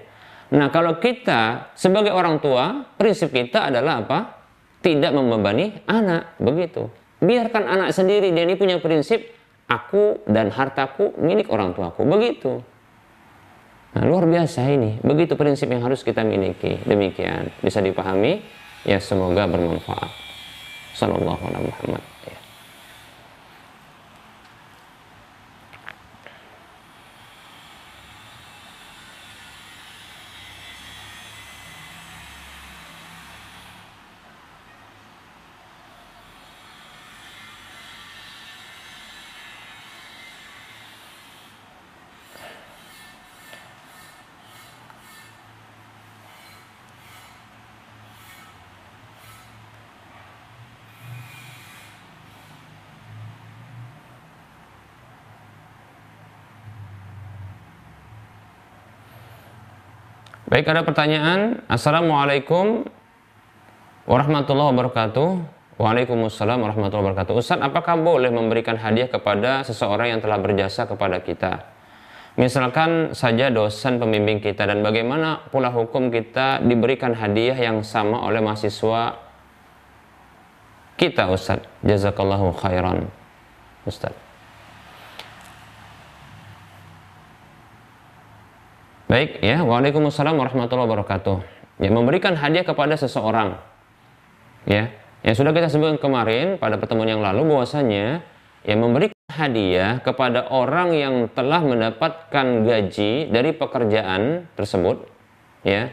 Nah, 0.55 0.71
kalau 0.71 1.03
kita 1.03 1.71
sebagai 1.75 2.15
orang 2.15 2.39
tua, 2.39 2.87
prinsip 2.95 3.35
kita 3.35 3.67
adalah 3.67 4.07
apa? 4.07 4.36
Tidak 4.81 5.11
membebani 5.13 5.83
anak 5.89 6.37
begitu. 6.37 6.89
Biarkan 7.17 7.65
anak 7.65 7.89
sendiri 7.93 8.29
dia 8.29 8.45
ini 8.45 8.53
punya 8.53 8.77
prinsip 8.77 9.33
aku 9.65 10.21
dan 10.29 10.53
hartaku 10.53 11.17
milik 11.17 11.49
orang 11.49 11.73
tuaku 11.73 12.05
begitu. 12.05 12.61
Nah, 13.97 14.03
luar 14.05 14.29
biasa 14.29 14.61
ini. 14.69 15.01
Begitu 15.01 15.33
prinsip 15.33 15.65
yang 15.73 15.81
harus 15.81 16.05
kita 16.05 16.21
miliki. 16.21 16.77
Demikian 16.85 17.49
bisa 17.65 17.81
dipahami? 17.81 18.45
Ya 18.85 19.01
semoga 19.01 19.49
bermanfaat. 19.49 20.13
Sallallahu 20.93 21.41
alaihi 21.49 21.69
Muhammad 21.73 22.16
Baik, 60.57 60.73
ada 60.73 60.81
pertanyaan. 60.81 61.61
Assalamualaikum 61.69 62.89
warahmatullahi 64.09 64.73
wabarakatuh. 64.73 65.29
Waalaikumsalam 65.77 66.57
warahmatullahi 66.57 67.13
wabarakatuh. 67.13 67.33
Ustaz, 67.37 67.61
apakah 67.61 67.93
boleh 67.93 68.33
memberikan 68.33 68.73
hadiah 68.73 69.05
kepada 69.05 69.61
seseorang 69.61 70.17
yang 70.17 70.19
telah 70.25 70.41
berjasa 70.41 70.89
kepada 70.89 71.21
kita? 71.21 71.61
Misalkan 72.41 73.13
saja 73.13 73.53
dosen 73.53 74.01
pembimbing 74.01 74.41
kita 74.41 74.65
dan 74.65 74.81
bagaimana 74.81 75.45
pula 75.53 75.69
hukum 75.69 76.09
kita 76.09 76.65
diberikan 76.65 77.13
hadiah 77.13 77.53
yang 77.53 77.85
sama 77.85 78.25
oleh 78.25 78.41
mahasiswa 78.41 79.13
kita 80.97 81.29
Ustaz. 81.29 81.61
Jazakallahu 81.85 82.57
khairan. 82.57 83.05
Ustaz. 83.85 84.26
Baik 89.07 89.39
ya, 89.39 89.63
Waalaikumsalam 89.63 90.35
warahmatullahi 90.35 90.83
wabarakatuh. 90.83 91.39
Ya, 91.79 91.87
memberikan 91.87 92.35
hadiah 92.35 92.67
kepada 92.67 92.99
seseorang. 92.99 93.55
Ya, 94.67 94.91
yang 95.23 95.31
sudah 95.31 95.55
kita 95.55 95.71
sebutkan 95.71 95.95
kemarin 95.95 96.59
pada 96.59 96.75
pertemuan 96.75 97.07
yang 97.07 97.23
lalu 97.23 97.47
bahwasanya 97.47 98.19
ya 98.67 98.75
memberikan 98.75 99.15
hadiah 99.31 100.03
kepada 100.03 100.51
orang 100.51 100.91
yang 100.91 101.15
telah 101.31 101.63
mendapatkan 101.63 102.67
gaji 102.67 103.31
dari 103.31 103.55
pekerjaan 103.55 104.51
tersebut, 104.59 105.07
ya. 105.63 105.87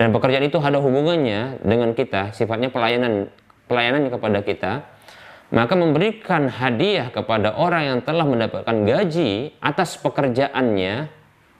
Dan 0.00 0.16
pekerjaan 0.16 0.48
itu 0.48 0.56
ada 0.56 0.80
hubungannya 0.80 1.60
dengan 1.60 1.92
kita, 1.92 2.32
sifatnya 2.32 2.72
pelayanan 2.72 3.28
pelayanan 3.68 4.08
kepada 4.08 4.40
kita, 4.40 4.72
maka 5.52 5.76
memberikan 5.76 6.48
hadiah 6.48 7.12
kepada 7.12 7.52
orang 7.52 7.84
yang 7.84 7.98
telah 8.00 8.24
mendapatkan 8.24 8.76
gaji 8.88 9.52
atas 9.60 10.00
pekerjaannya 10.00 11.15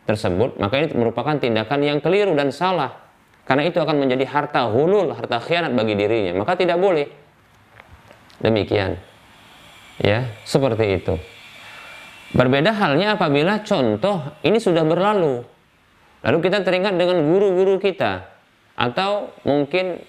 tersebut, 0.06 0.56
maka 0.62 0.80
ini 0.80 0.94
merupakan 0.94 1.34
tindakan 1.36 1.82
yang 1.82 1.98
keliru 1.98 2.32
dan 2.38 2.54
salah. 2.54 3.04
Karena 3.46 3.66
itu 3.66 3.78
akan 3.78 4.02
menjadi 4.02 4.26
harta 4.26 4.66
hulul, 4.70 5.14
harta 5.14 5.38
khianat 5.42 5.74
bagi 5.74 5.94
dirinya. 5.94 6.34
Maka 6.42 6.58
tidak 6.58 6.78
boleh. 6.78 7.06
Demikian. 8.42 8.98
Ya, 10.02 10.30
seperti 10.42 11.02
itu. 11.02 11.14
Berbeda 12.34 12.74
halnya 12.74 13.14
apabila 13.14 13.62
contoh 13.62 14.34
ini 14.42 14.58
sudah 14.58 14.82
berlalu. 14.82 15.46
Lalu 16.26 16.38
kita 16.42 16.66
teringat 16.66 16.98
dengan 16.98 17.22
guru-guru 17.22 17.78
kita. 17.78 18.26
Atau 18.74 19.30
mungkin 19.46 20.02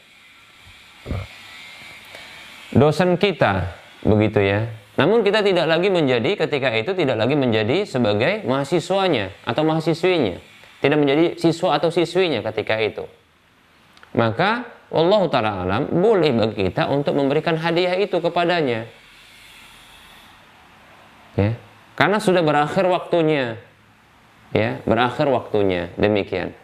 dosen 2.73 3.21
kita. 3.21 3.77
Begitu 4.01 4.39
ya 4.41 4.65
namun 4.97 5.21
kita 5.21 5.45
tidak 5.45 5.69
lagi 5.69 5.93
menjadi 5.93 6.33
ketika 6.33 6.73
itu 6.73 6.97
tidak 6.97 7.21
lagi 7.21 7.37
menjadi 7.37 7.85
sebagai 7.85 8.41
mahasiswanya 8.49 9.29
atau 9.45 9.61
mahasiswinya. 9.61 10.41
Tidak 10.81 10.97
menjadi 10.97 11.37
siswa 11.37 11.77
atau 11.77 11.93
siswinya 11.93 12.41
ketika 12.41 12.81
itu. 12.81 13.05
Maka 14.17 14.65
Allah 14.89 15.21
Ta'ala 15.29 15.51
alam 15.61 15.83
boleh 16.01 16.33
bagi 16.33 16.69
kita 16.69 16.89
untuk 16.89 17.13
memberikan 17.13 17.61
hadiah 17.61 17.93
itu 17.93 18.17
kepadanya. 18.17 18.89
Ya. 21.37 21.53
Karena 21.93 22.17
sudah 22.17 22.41
berakhir 22.41 22.89
waktunya. 22.89 23.61
Ya, 24.49 24.81
berakhir 24.81 25.29
waktunya. 25.29 25.93
Demikian. 26.01 26.57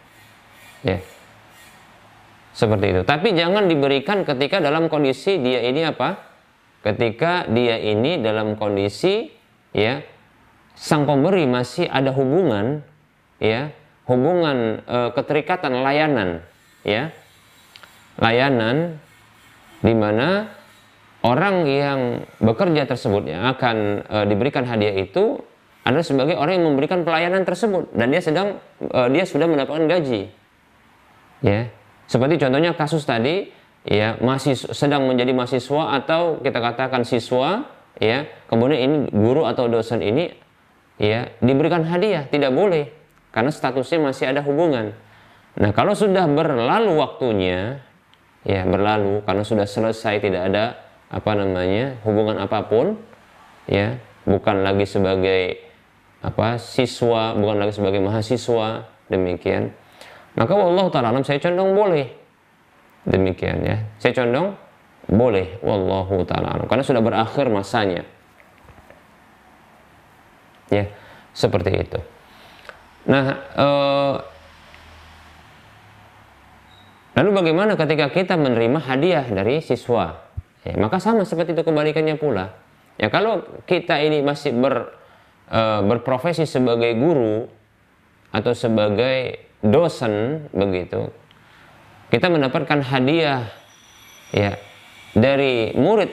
Ya. 0.82 0.98
Seperti 2.50 2.98
itu. 2.98 3.02
Tapi 3.06 3.34
jangan 3.34 3.70
diberikan 3.70 4.26
ketika 4.26 4.58
dalam 4.58 4.90
kondisi 4.90 5.38
dia 5.38 5.62
ini 5.62 5.86
apa? 5.86 6.33
Ketika 6.84 7.48
dia 7.48 7.80
ini 7.80 8.20
dalam 8.20 8.60
kondisi 8.60 9.32
ya 9.72 10.04
sang 10.76 11.08
pemberi 11.08 11.48
masih 11.48 11.88
ada 11.88 12.12
hubungan 12.12 12.84
ya 13.40 13.72
hubungan 14.04 14.84
e, 14.84 14.98
keterikatan 15.16 15.80
layanan 15.80 16.44
ya 16.84 17.08
layanan 18.20 19.00
di 19.80 19.94
mana 19.96 20.52
orang 21.24 21.64
yang 21.64 22.00
bekerja 22.44 22.84
tersebut 22.84 23.32
yang 23.32 23.48
akan 23.48 24.04
e, 24.04 24.16
diberikan 24.28 24.68
hadiah 24.68 24.92
itu 24.92 25.40
adalah 25.88 26.04
sebagai 26.04 26.36
orang 26.36 26.60
yang 26.60 26.68
memberikan 26.68 27.00
pelayanan 27.00 27.48
tersebut 27.48 27.92
dan 27.96 28.12
dia 28.12 28.20
sedang 28.20 28.60
e, 28.84 29.00
dia 29.08 29.24
sudah 29.24 29.48
mendapatkan 29.48 29.88
gaji 29.88 30.28
ya. 31.40 31.72
Seperti 32.04 32.36
contohnya 32.36 32.76
kasus 32.76 33.08
tadi 33.08 33.48
ya 33.84 34.16
masih 34.18 34.56
sedang 34.56 35.04
menjadi 35.04 35.36
mahasiswa 35.36 36.00
atau 36.00 36.40
kita 36.40 36.58
katakan 36.58 37.04
siswa 37.04 37.68
ya. 38.00 38.26
Kemudian 38.48 38.80
ini 38.80 38.96
guru 39.12 39.44
atau 39.44 39.68
dosen 39.68 40.00
ini 40.00 40.32
ya 40.96 41.28
diberikan 41.44 41.84
hadiah 41.84 42.26
tidak 42.26 42.50
boleh 42.50 42.90
karena 43.30 43.52
statusnya 43.52 44.00
masih 44.00 44.24
ada 44.32 44.40
hubungan. 44.40 44.96
Nah 45.60 45.70
kalau 45.70 45.94
sudah 45.94 46.26
berlalu 46.26 46.98
waktunya 46.98 47.84
ya 48.42 48.64
berlalu 48.66 49.22
karena 49.22 49.44
sudah 49.44 49.66
selesai 49.68 50.20
tidak 50.20 50.42
ada 50.50 50.64
apa 51.12 51.30
namanya 51.36 52.00
hubungan 52.02 52.40
apa 52.42 52.66
pun 52.66 52.98
ya 53.70 54.00
bukan 54.24 54.64
lagi 54.66 54.88
sebagai 54.88 55.60
apa 56.24 56.56
siswa 56.56 57.36
bukan 57.36 57.56
lagi 57.60 57.72
sebagai 57.76 58.00
mahasiswa 58.00 58.88
demikian. 59.12 59.76
Maka 60.34 60.52
Allah 60.56 60.86
taala 60.90 61.22
saya 61.22 61.38
condong 61.38 61.76
boleh 61.76 62.23
Demikian 63.04 63.60
ya. 63.64 63.76
Saya 64.00 64.16
condong 64.16 64.56
boleh 65.04 65.60
wallahu 65.60 66.24
taala 66.24 66.64
karena 66.64 66.84
sudah 66.84 67.02
berakhir 67.04 67.46
masanya. 67.52 68.02
Ya, 70.72 70.88
seperti 71.36 71.70
itu. 71.76 72.00
Nah, 73.04 73.36
eh, 73.36 74.16
lalu 77.20 77.30
bagaimana 77.36 77.76
ketika 77.76 78.08
kita 78.08 78.34
menerima 78.40 78.80
hadiah 78.80 79.28
dari 79.28 79.60
siswa? 79.60 80.24
Ya, 80.64 80.80
maka 80.80 80.96
sama 80.96 81.28
seperti 81.28 81.52
itu 81.52 81.60
kebalikannya 81.60 82.16
pula. 82.16 82.56
Ya, 82.96 83.12
kalau 83.12 83.44
kita 83.68 84.00
ini 84.00 84.24
masih 84.24 84.56
ber, 84.56 84.96
eh, 85.52 85.80
berprofesi 85.84 86.48
sebagai 86.48 86.96
guru 86.96 87.44
atau 88.32 88.56
sebagai 88.56 89.44
dosen 89.60 90.48
begitu, 90.56 91.12
kita 92.10 92.26
mendapatkan 92.28 92.80
hadiah 92.84 93.48
ya 94.34 94.58
dari 95.14 95.72
murid 95.78 96.10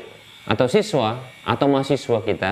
atau 0.47 0.68
siswa 0.69 1.19
atau 1.43 1.65
mahasiswa 1.68 2.19
kita. 2.22 2.51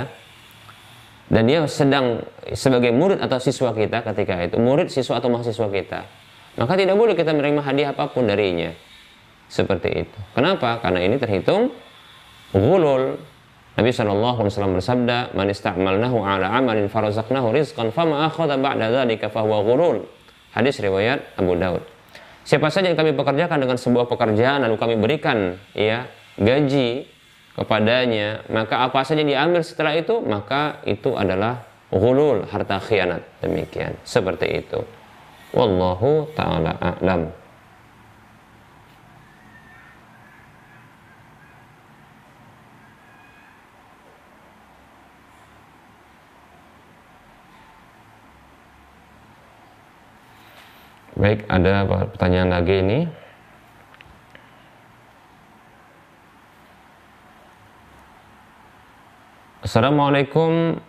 Dan 1.30 1.46
dia 1.46 1.62
sedang 1.70 2.26
sebagai 2.58 2.90
murid 2.90 3.22
atau 3.22 3.38
siswa 3.38 3.70
kita 3.70 4.02
ketika 4.02 4.50
itu 4.50 4.58
murid 4.58 4.90
siswa 4.90 5.22
atau 5.22 5.30
mahasiswa 5.30 5.70
kita. 5.70 6.02
Maka 6.58 6.74
tidak 6.74 6.98
boleh 6.98 7.14
kita 7.14 7.38
menerima 7.38 7.62
hadiah 7.62 7.94
apa 7.94 8.10
pun 8.10 8.26
darinya. 8.26 8.74
Seperti 9.46 10.06
itu. 10.06 10.18
Kenapa? 10.34 10.82
Karena 10.82 11.06
ini 11.06 11.22
terhitung 11.22 11.70
gulul 12.50 13.22
Nabi 13.80 13.96
Wasallam 13.96 14.76
bersabda, 14.76 15.32
"Man 15.38 15.48
ista'malnahu 15.54 16.20
ala 16.20 16.52
amalin 16.52 16.92
farazaqnahu 16.92 17.56
rizqan 17.56 17.96
fama 17.96 18.28
akhadha 18.28 18.60
ba'da 18.60 18.92
dzalika 18.92 19.32
fahuwa 19.32 19.64
ghulul." 19.64 20.04
Hadis 20.52 20.82
riwayat 20.84 21.40
Abu 21.40 21.56
Daud. 21.56 21.99
Siapa 22.50 22.74
saja 22.74 22.90
yang 22.90 22.98
kami 22.98 23.14
pekerjakan 23.14 23.62
dengan 23.62 23.78
sebuah 23.78 24.10
pekerjaan 24.10 24.66
lalu 24.66 24.74
kami 24.82 24.98
berikan 24.98 25.62
ya 25.78 26.10
gaji 26.34 27.06
kepadanya, 27.54 28.42
maka 28.50 28.90
apa 28.90 29.06
saja 29.06 29.22
yang 29.22 29.30
diambil 29.38 29.62
setelah 29.62 29.94
itu, 29.94 30.18
maka 30.26 30.82
itu 30.90 31.14
adalah 31.14 31.62
ghulul, 31.94 32.50
harta 32.50 32.82
khianat. 32.82 33.22
Demikian, 33.46 34.02
seperti 34.02 34.66
itu. 34.66 34.82
Wallahu 35.54 36.26
taala 36.34 36.74
a'lam. 36.82 37.30
Baik, 51.20 51.44
ada 51.52 51.84
pertanyaan 52.16 52.48
lagi 52.48 52.80
ini. 52.80 53.04
Assalamualaikum 59.60 60.80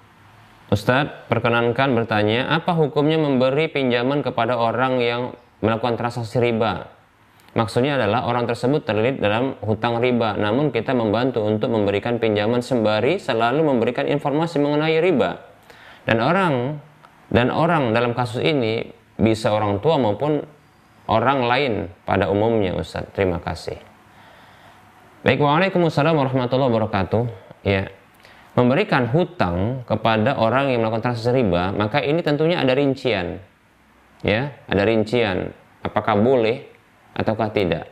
Ustadz, 0.71 1.27
perkenankan 1.27 1.99
bertanya, 1.99 2.47
apa 2.47 2.79
hukumnya 2.79 3.19
memberi 3.19 3.75
pinjaman 3.75 4.23
kepada 4.23 4.55
orang 4.55 5.03
yang 5.03 5.35
melakukan 5.67 5.99
transaksi 5.99 6.39
riba? 6.39 6.87
Maksudnya 7.59 7.99
adalah 7.99 8.31
orang 8.31 8.47
tersebut 8.47 8.87
terlilit 8.87 9.19
dalam 9.19 9.59
hutang 9.67 9.99
riba, 9.99 10.39
namun 10.39 10.71
kita 10.71 10.95
membantu 10.95 11.43
untuk 11.43 11.75
memberikan 11.75 12.23
pinjaman 12.23 12.63
sembari 12.63 13.19
selalu 13.19 13.67
memberikan 13.67 14.07
informasi 14.07 14.63
mengenai 14.63 14.95
riba. 15.03 15.43
Dan 16.07 16.23
orang 16.23 16.79
dan 17.35 17.51
orang 17.51 17.91
dalam 17.91 18.15
kasus 18.15 18.47
ini 18.47 19.00
bisa 19.21 19.53
orang 19.53 19.79
tua 19.85 20.01
maupun 20.01 20.41
orang 21.07 21.45
lain 21.45 21.73
pada 22.09 22.33
umumnya 22.33 22.73
Ustaz. 22.75 23.05
Terima 23.13 23.39
kasih. 23.39 23.77
Baik, 25.21 25.45
Waalaikumsalam 25.45 26.17
warahmatullahi 26.17 26.71
wabarakatuh. 26.73 27.23
Ya, 27.61 27.93
memberikan 28.57 29.05
hutang 29.13 29.85
kepada 29.85 30.41
orang 30.41 30.73
yang 30.73 30.81
melakukan 30.81 31.13
transaksi 31.13 31.37
riba, 31.37 31.77
maka 31.77 32.01
ini 32.01 32.25
tentunya 32.25 32.57
ada 32.57 32.73
rincian. 32.73 33.37
Ya, 34.25 34.57
ada 34.65 34.83
rincian. 34.85 35.53
apakah 35.81 36.13
boleh 36.13 36.69
ataukah 37.17 37.49
tidak. 37.57 37.89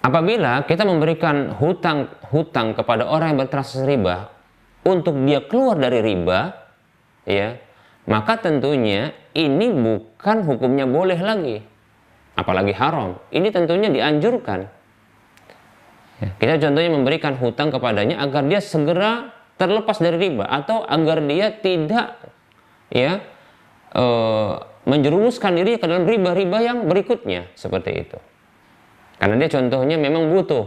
Apabila 0.00 0.64
kita 0.64 0.88
memberikan 0.88 1.52
hutang 1.60 2.08
hutang 2.32 2.72
kepada 2.72 3.04
orang 3.04 3.36
yang 3.36 3.44
bertransaksi 3.44 3.84
riba 3.84 4.32
untuk 4.88 5.14
dia 5.22 5.44
keluar 5.44 5.76
dari 5.76 6.00
riba, 6.00 6.48
ya, 7.28 7.60
maka 8.02 8.34
tentunya 8.42 9.14
ini 9.32 9.70
bukan 9.70 10.42
hukumnya 10.42 10.90
boleh 10.90 11.18
lagi, 11.22 11.62
apalagi 12.34 12.74
haram. 12.74 13.22
Ini 13.30 13.48
tentunya 13.54 13.88
dianjurkan. 13.88 14.66
Ya, 16.22 16.28
kita 16.38 16.54
contohnya 16.68 16.90
memberikan 16.90 17.34
hutang 17.38 17.70
kepadanya 17.70 18.22
agar 18.22 18.46
dia 18.46 18.62
segera 18.62 19.34
terlepas 19.58 19.98
dari 20.02 20.18
riba 20.18 20.46
atau 20.46 20.82
agar 20.86 21.22
dia 21.22 21.50
tidak 21.54 22.18
ya 22.90 23.22
e, 23.90 24.04
menjerumuskan 24.86 25.54
diri 25.58 25.78
ke 25.78 25.86
dalam 25.86 26.06
riba-riba 26.06 26.58
yang 26.62 26.78
berikutnya 26.86 27.50
seperti 27.54 28.06
itu. 28.06 28.18
Karena 29.18 29.38
dia 29.38 29.50
contohnya 29.50 29.98
memang 29.98 30.30
butuh. 30.34 30.66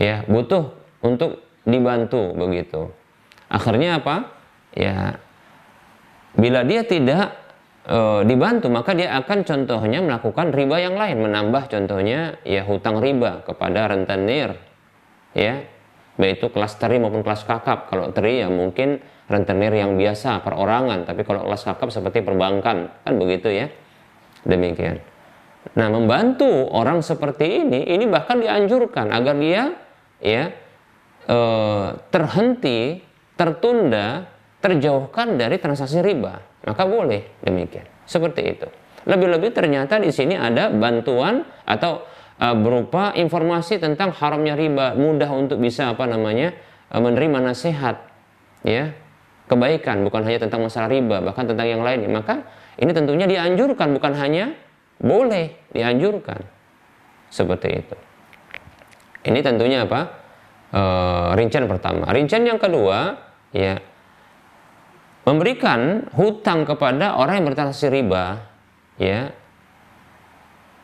Ya, 0.00 0.24
butuh 0.24 0.72
untuk 1.04 1.44
dibantu 1.68 2.32
begitu. 2.32 2.88
Akhirnya 3.52 4.00
apa? 4.00 4.32
Ya 4.72 5.20
bila 6.36 6.66
dia 6.66 6.84
tidak 6.84 7.32
e, 7.88 7.98
dibantu 8.28 8.68
maka 8.68 8.92
dia 8.92 9.16
akan 9.16 9.46
contohnya 9.46 10.04
melakukan 10.04 10.52
riba 10.52 10.76
yang 10.82 10.96
lain, 10.98 11.24
menambah 11.24 11.72
contohnya 11.72 12.36
ya 12.44 12.66
hutang 12.68 13.00
riba 13.00 13.46
kepada 13.48 13.88
rentenir. 13.88 14.58
Ya. 15.32 15.64
Baik 16.18 16.42
itu 16.42 16.46
kelas 16.50 16.74
teri 16.82 16.98
maupun 16.98 17.22
kelas 17.22 17.46
kakap. 17.46 17.86
Kalau 17.94 18.10
teri 18.10 18.42
ya 18.42 18.50
mungkin 18.50 18.98
rentenir 19.30 19.70
yang 19.70 19.94
biasa 19.94 20.42
perorangan, 20.42 21.06
tapi 21.06 21.22
kalau 21.22 21.46
kelas 21.46 21.62
kakap 21.62 21.94
seperti 21.94 22.26
perbankan, 22.26 22.90
kan 23.06 23.14
begitu 23.14 23.54
ya. 23.54 23.70
Demikian. 24.42 24.98
Nah, 25.78 25.88
membantu 25.92 26.48
orang 26.74 27.06
seperti 27.06 27.62
ini, 27.62 27.86
ini 27.86 28.10
bahkan 28.10 28.42
dianjurkan 28.42 29.14
agar 29.14 29.36
dia 29.38 29.78
ya 30.18 30.50
e, 31.28 31.38
terhenti, 32.10 32.98
tertunda, 33.38 34.26
terjauhkan 34.58 35.38
dari 35.38 35.56
transaksi 35.62 36.02
riba. 36.02 36.42
Maka 36.66 36.82
boleh 36.84 37.40
demikian. 37.42 37.86
Seperti 38.04 38.42
itu. 38.44 38.68
Lebih-lebih 39.08 39.54
ternyata 39.54 39.96
di 40.02 40.10
sini 40.12 40.34
ada 40.34 40.68
bantuan 40.68 41.46
atau 41.64 42.04
e, 42.36 42.46
berupa 42.58 43.16
informasi 43.16 43.80
tentang 43.80 44.12
haramnya 44.12 44.58
riba, 44.58 44.92
mudah 44.98 45.30
untuk 45.32 45.62
bisa 45.62 45.94
apa 45.94 46.04
namanya 46.04 46.52
e, 46.92 46.96
menerima 46.98 47.38
nasihat, 47.40 47.96
ya 48.66 48.92
kebaikan, 49.48 50.04
bukan 50.04 50.28
hanya 50.28 50.44
tentang 50.44 50.60
masalah 50.66 50.92
riba, 50.92 51.24
bahkan 51.24 51.48
tentang 51.48 51.64
yang 51.64 51.80
lainnya. 51.80 52.10
Maka 52.10 52.44
ini 52.76 52.92
tentunya 52.92 53.24
dianjurkan, 53.24 53.96
bukan 53.96 54.12
hanya 54.18 54.52
boleh 55.00 55.56
dianjurkan 55.72 56.44
seperti 57.32 57.68
itu. 57.80 57.96
Ini 59.24 59.40
tentunya 59.40 59.88
apa? 59.88 60.00
E, 60.68 60.82
rincian 61.38 61.64
pertama. 61.64 62.12
Rincian 62.12 62.44
yang 62.44 62.60
kedua, 62.60 63.16
ya 63.56 63.80
memberikan 65.28 66.08
hutang 66.16 66.64
kepada 66.64 67.20
orang 67.20 67.44
yang 67.44 67.46
bertransaksi 67.52 67.92
riba, 67.92 68.48
ya 68.96 69.36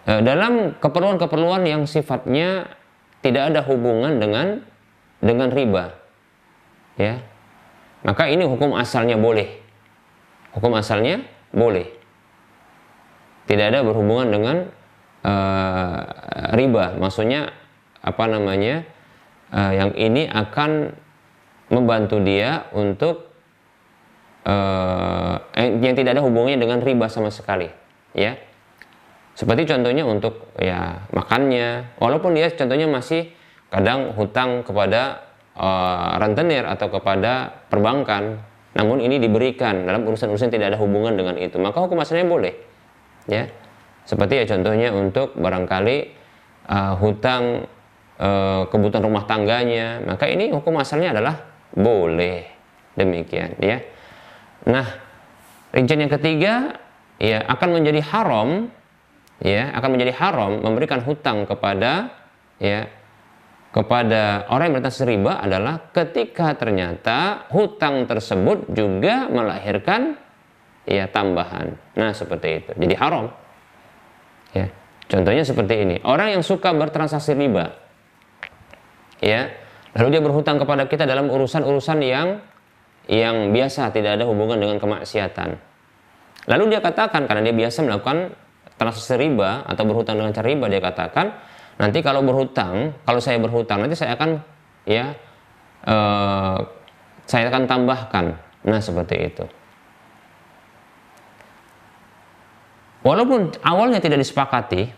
e, 0.04 0.12
dalam 0.20 0.76
keperluan-keperluan 0.76 1.64
yang 1.64 1.88
sifatnya 1.88 2.68
tidak 3.24 3.56
ada 3.56 3.64
hubungan 3.64 4.20
dengan 4.20 4.60
dengan 5.24 5.48
riba, 5.48 5.96
ya 7.00 7.24
maka 8.04 8.28
ini 8.28 8.44
hukum 8.44 8.76
asalnya 8.76 9.16
boleh. 9.16 9.64
Hukum 10.52 10.76
asalnya 10.76 11.24
boleh 11.50 12.04
tidak 13.44 13.72
ada 13.72 13.80
berhubungan 13.84 14.28
dengan 14.32 14.56
uh, 15.24 16.00
riba. 16.56 16.96
Maksudnya 16.96 17.52
apa 18.00 18.24
namanya? 18.28 18.84
Uh, 19.54 19.70
yang 19.70 19.92
ini 19.94 20.26
akan 20.26 20.98
membantu 21.70 22.18
dia 22.18 22.66
untuk 22.74 23.33
uh, 24.44 25.34
yang 25.56 25.96
tidak 25.96 26.16
ada 26.16 26.22
hubungannya 26.22 26.60
dengan 26.60 26.78
riba 26.84 27.08
sama 27.08 27.32
sekali, 27.32 27.68
ya. 28.12 28.36
Seperti 29.34 29.66
contohnya 29.66 30.06
untuk 30.06 30.54
ya 30.62 31.02
makannya, 31.10 31.98
walaupun 31.98 32.38
dia 32.38 32.46
contohnya 32.54 32.86
masih 32.86 33.34
kadang 33.66 34.14
hutang 34.14 34.62
kepada 34.62 35.26
uh, 35.58 36.14
rentenir 36.22 36.62
atau 36.62 36.86
kepada 36.86 37.66
perbankan, 37.66 38.38
namun 38.78 39.02
ini 39.02 39.18
diberikan 39.18 39.90
dalam 39.90 40.06
urusan-urusan 40.06 40.54
tidak 40.54 40.70
ada 40.74 40.78
hubungan 40.78 41.18
dengan 41.18 41.34
itu, 41.34 41.58
maka 41.58 41.82
hukum 41.82 41.98
asalnya 41.98 42.30
boleh 42.30 42.54
ya. 43.26 43.50
Seperti 44.04 44.36
ya 44.36 44.44
contohnya 44.44 44.92
untuk 44.92 45.32
barangkali 45.34 45.96
uh, 46.68 46.94
hutang 47.00 47.64
uh, 48.20 48.68
kebutuhan 48.68 49.00
rumah 49.00 49.24
tangganya 49.24 50.04
maka 50.04 50.28
ini 50.28 50.52
hukum 50.52 50.76
asalnya 50.78 51.16
adalah 51.16 51.40
boleh. 51.74 52.46
Demikian 52.94 53.58
ya 53.58 53.82
nah 54.64 54.86
rincian 55.72 56.00
yang 56.00 56.12
ketiga 56.12 56.80
ya 57.20 57.44
akan 57.44 57.80
menjadi 57.80 58.00
haram 58.00 58.72
ya 59.44 59.70
akan 59.76 59.90
menjadi 59.94 60.12
haram 60.16 60.64
memberikan 60.64 61.04
hutang 61.04 61.44
kepada 61.44 62.10
ya 62.58 62.88
kepada 63.74 64.46
orang 64.54 64.70
yang 64.70 64.74
bertransaksi 64.78 65.10
riba 65.10 65.42
adalah 65.42 65.90
ketika 65.90 66.54
ternyata 66.54 67.50
hutang 67.50 68.06
tersebut 68.06 68.70
juga 68.70 69.26
melahirkan 69.26 70.14
ya 70.86 71.10
tambahan. 71.10 71.74
Nah, 71.98 72.14
seperti 72.14 72.62
itu. 72.62 72.70
Jadi 72.78 72.94
haram. 72.94 73.34
Ya. 74.54 74.70
Contohnya 75.10 75.42
seperti 75.42 75.74
ini. 75.82 75.96
Orang 76.06 76.38
yang 76.38 76.46
suka 76.46 76.70
bertransaksi 76.70 77.34
riba 77.34 77.74
ya, 79.18 79.50
lalu 79.98 80.08
dia 80.14 80.22
berhutang 80.22 80.62
kepada 80.62 80.86
kita 80.86 81.02
dalam 81.02 81.26
urusan-urusan 81.26 81.98
yang 81.98 82.38
yang 83.10 83.52
biasa 83.52 83.92
tidak 83.92 84.20
ada 84.20 84.24
hubungan 84.24 84.56
dengan 84.56 84.76
kemaksiatan. 84.80 85.56
Lalu 86.48 86.76
dia 86.76 86.80
katakan 86.84 87.24
karena 87.24 87.40
dia 87.50 87.56
biasa 87.56 87.84
melakukan 87.84 88.36
transaksi 88.76 89.16
riba 89.16 89.64
atau 89.64 89.82
berhutang 89.86 90.18
dengan 90.18 90.32
cara 90.34 90.46
riba 90.50 90.66
dia 90.66 90.82
katakan 90.82 91.32
nanti 91.80 92.02
kalau 92.04 92.20
berhutang, 92.20 92.94
kalau 93.06 93.20
saya 93.22 93.40
berhutang 93.40 93.82
nanti 93.86 93.96
saya 93.96 94.18
akan 94.18 94.40
ya 94.84 95.16
uh, 95.88 96.58
saya 97.24 97.48
akan 97.48 97.64
tambahkan. 97.64 98.36
Nah, 98.64 98.80
seperti 98.80 99.16
itu. 99.28 99.44
Walaupun 103.04 103.52
awalnya 103.60 104.00
tidak 104.00 104.24
disepakati, 104.24 104.88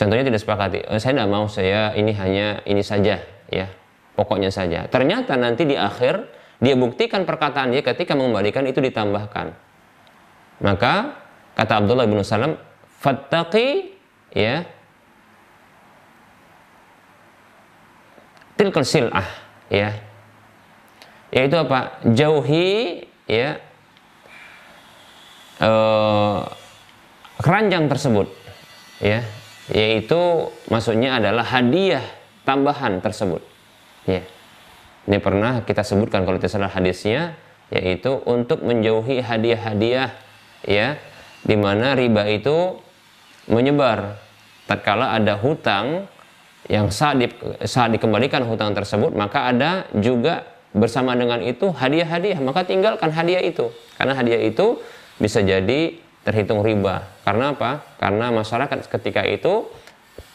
contohnya 0.00 0.24
tidak 0.24 0.40
disepakati, 0.40 0.80
eh, 0.80 0.96
saya 0.96 1.12
tidak 1.20 1.28
mau 1.28 1.44
saya 1.44 1.92
ini 1.92 2.16
hanya 2.16 2.64
ini 2.64 2.80
saja, 2.80 3.20
ya, 3.52 3.68
pokoknya 4.16 4.48
saja. 4.48 4.88
Ternyata 4.88 5.36
nanti 5.36 5.68
di 5.68 5.76
akhir 5.76 6.24
dia 6.62 6.74
buktikan 6.78 7.26
perkataan 7.26 7.74
dia 7.74 7.82
ketika 7.82 8.14
mengembalikan 8.14 8.62
itu 8.66 8.78
ditambahkan. 8.78 9.54
Maka 10.62 11.18
kata 11.58 11.82
Abdullah 11.82 12.06
bin 12.06 12.22
Salam, 12.22 12.54
fattaqi 13.02 13.94
ya 14.30 14.62
tilkal 18.54 18.86
sil'ah 18.86 19.28
ya. 19.70 19.90
Yaitu 21.34 21.58
apa? 21.58 21.98
Jauhi 22.14 23.02
ya 23.26 23.58
uh, 25.58 26.46
keranjang 27.42 27.90
tersebut 27.90 28.30
ya. 29.02 29.26
Yaitu 29.74 30.52
maksudnya 30.70 31.18
adalah 31.18 31.42
hadiah 31.42 32.04
tambahan 32.44 33.00
tersebut 33.00 33.40
ya 34.04 34.20
ini 35.04 35.18
pernah 35.20 35.62
kita 35.64 35.84
sebutkan 35.84 36.24
kalau 36.24 36.40
tidak 36.40 36.52
salah 36.52 36.72
hadisnya 36.72 37.36
yaitu 37.72 38.20
untuk 38.28 38.60
menjauhi 38.64 39.20
hadiah-hadiah 39.24 40.12
ya 40.64 40.96
di 41.44 41.56
mana 41.56 41.96
riba 41.96 42.24
itu 42.28 42.80
menyebar 43.48 44.16
tatkala 44.64 45.12
ada 45.12 45.36
hutang 45.36 46.08
yang 46.64 46.88
saat, 46.88 47.20
di, 47.20 47.28
saat 47.68 47.92
dikembalikan 47.92 48.40
hutang 48.48 48.72
tersebut 48.72 49.12
maka 49.12 49.52
ada 49.52 49.84
juga 49.96 50.48
bersama 50.72 51.12
dengan 51.12 51.44
itu 51.44 51.68
hadiah-hadiah 51.68 52.40
maka 52.40 52.64
tinggalkan 52.64 53.12
hadiah 53.12 53.44
itu 53.44 53.68
karena 54.00 54.16
hadiah 54.16 54.40
itu 54.40 54.80
bisa 55.20 55.44
jadi 55.44 56.04
terhitung 56.24 56.64
riba. 56.64 57.04
Karena 57.22 57.52
apa? 57.52 57.84
Karena 58.00 58.32
masyarakat 58.32 58.88
ketika 58.88 59.22
itu 59.28 59.68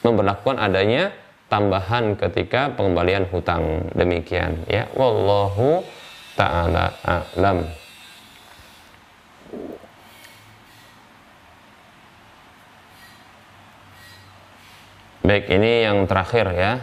memperlakukan 0.06 0.62
adanya 0.62 1.12
tambahan 1.50 2.16
ketika 2.16 2.72
pengembalian 2.78 3.26
hutang. 3.28 3.90
Demikian 3.98 4.64
ya. 4.70 4.88
Wallahu 4.94 5.84
taala 6.38 6.96
a'lam. 7.04 7.66
Baik, 15.20 15.46
ini 15.52 15.86
yang 15.86 16.08
terakhir 16.10 16.48
ya. 16.56 16.80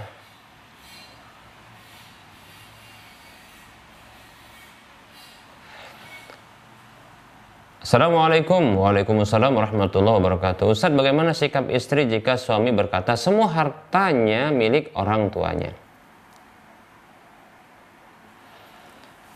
Assalamualaikum. 7.87 8.83
Waalaikumsalam 8.83 9.55
warahmatullahi 9.55 10.19
wabarakatuh. 10.19 10.75
Ustaz 10.75 10.91
bagaimana 10.91 11.31
sikap 11.31 11.71
istri 11.71 12.11
jika 12.11 12.35
suami 12.35 12.75
berkata 12.75 13.15
semua 13.15 13.47
hartanya 13.47 14.51
milik 14.51 14.91
orang 14.99 15.31
tuanya? 15.31 15.71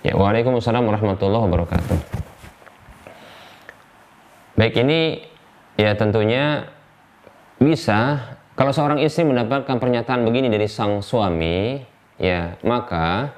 Ya 0.03 0.19
Waalaikumsalam 0.19 0.83
warahmatullahi 0.83 1.47
wabarakatuh. 1.47 1.97
Baik 4.59 4.83
ini 4.83 5.23
ya 5.79 5.95
tentunya 5.95 6.67
bisa 7.63 8.35
kalau 8.59 8.75
seorang 8.75 8.99
istri 8.99 9.31
mendapatkan 9.31 9.79
pernyataan 9.79 10.27
begini 10.27 10.51
dari 10.51 10.67
sang 10.67 11.07
suami 11.07 11.87
ya 12.19 12.59
maka 12.67 13.31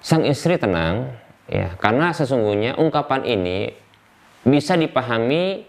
sang 0.00 0.24
istri 0.24 0.56
tenang 0.56 1.12
ya 1.44 1.76
karena 1.76 2.16
sesungguhnya 2.16 2.80
ungkapan 2.80 3.20
ini 3.28 3.84
bisa 4.46 4.78
dipahami 4.78 5.66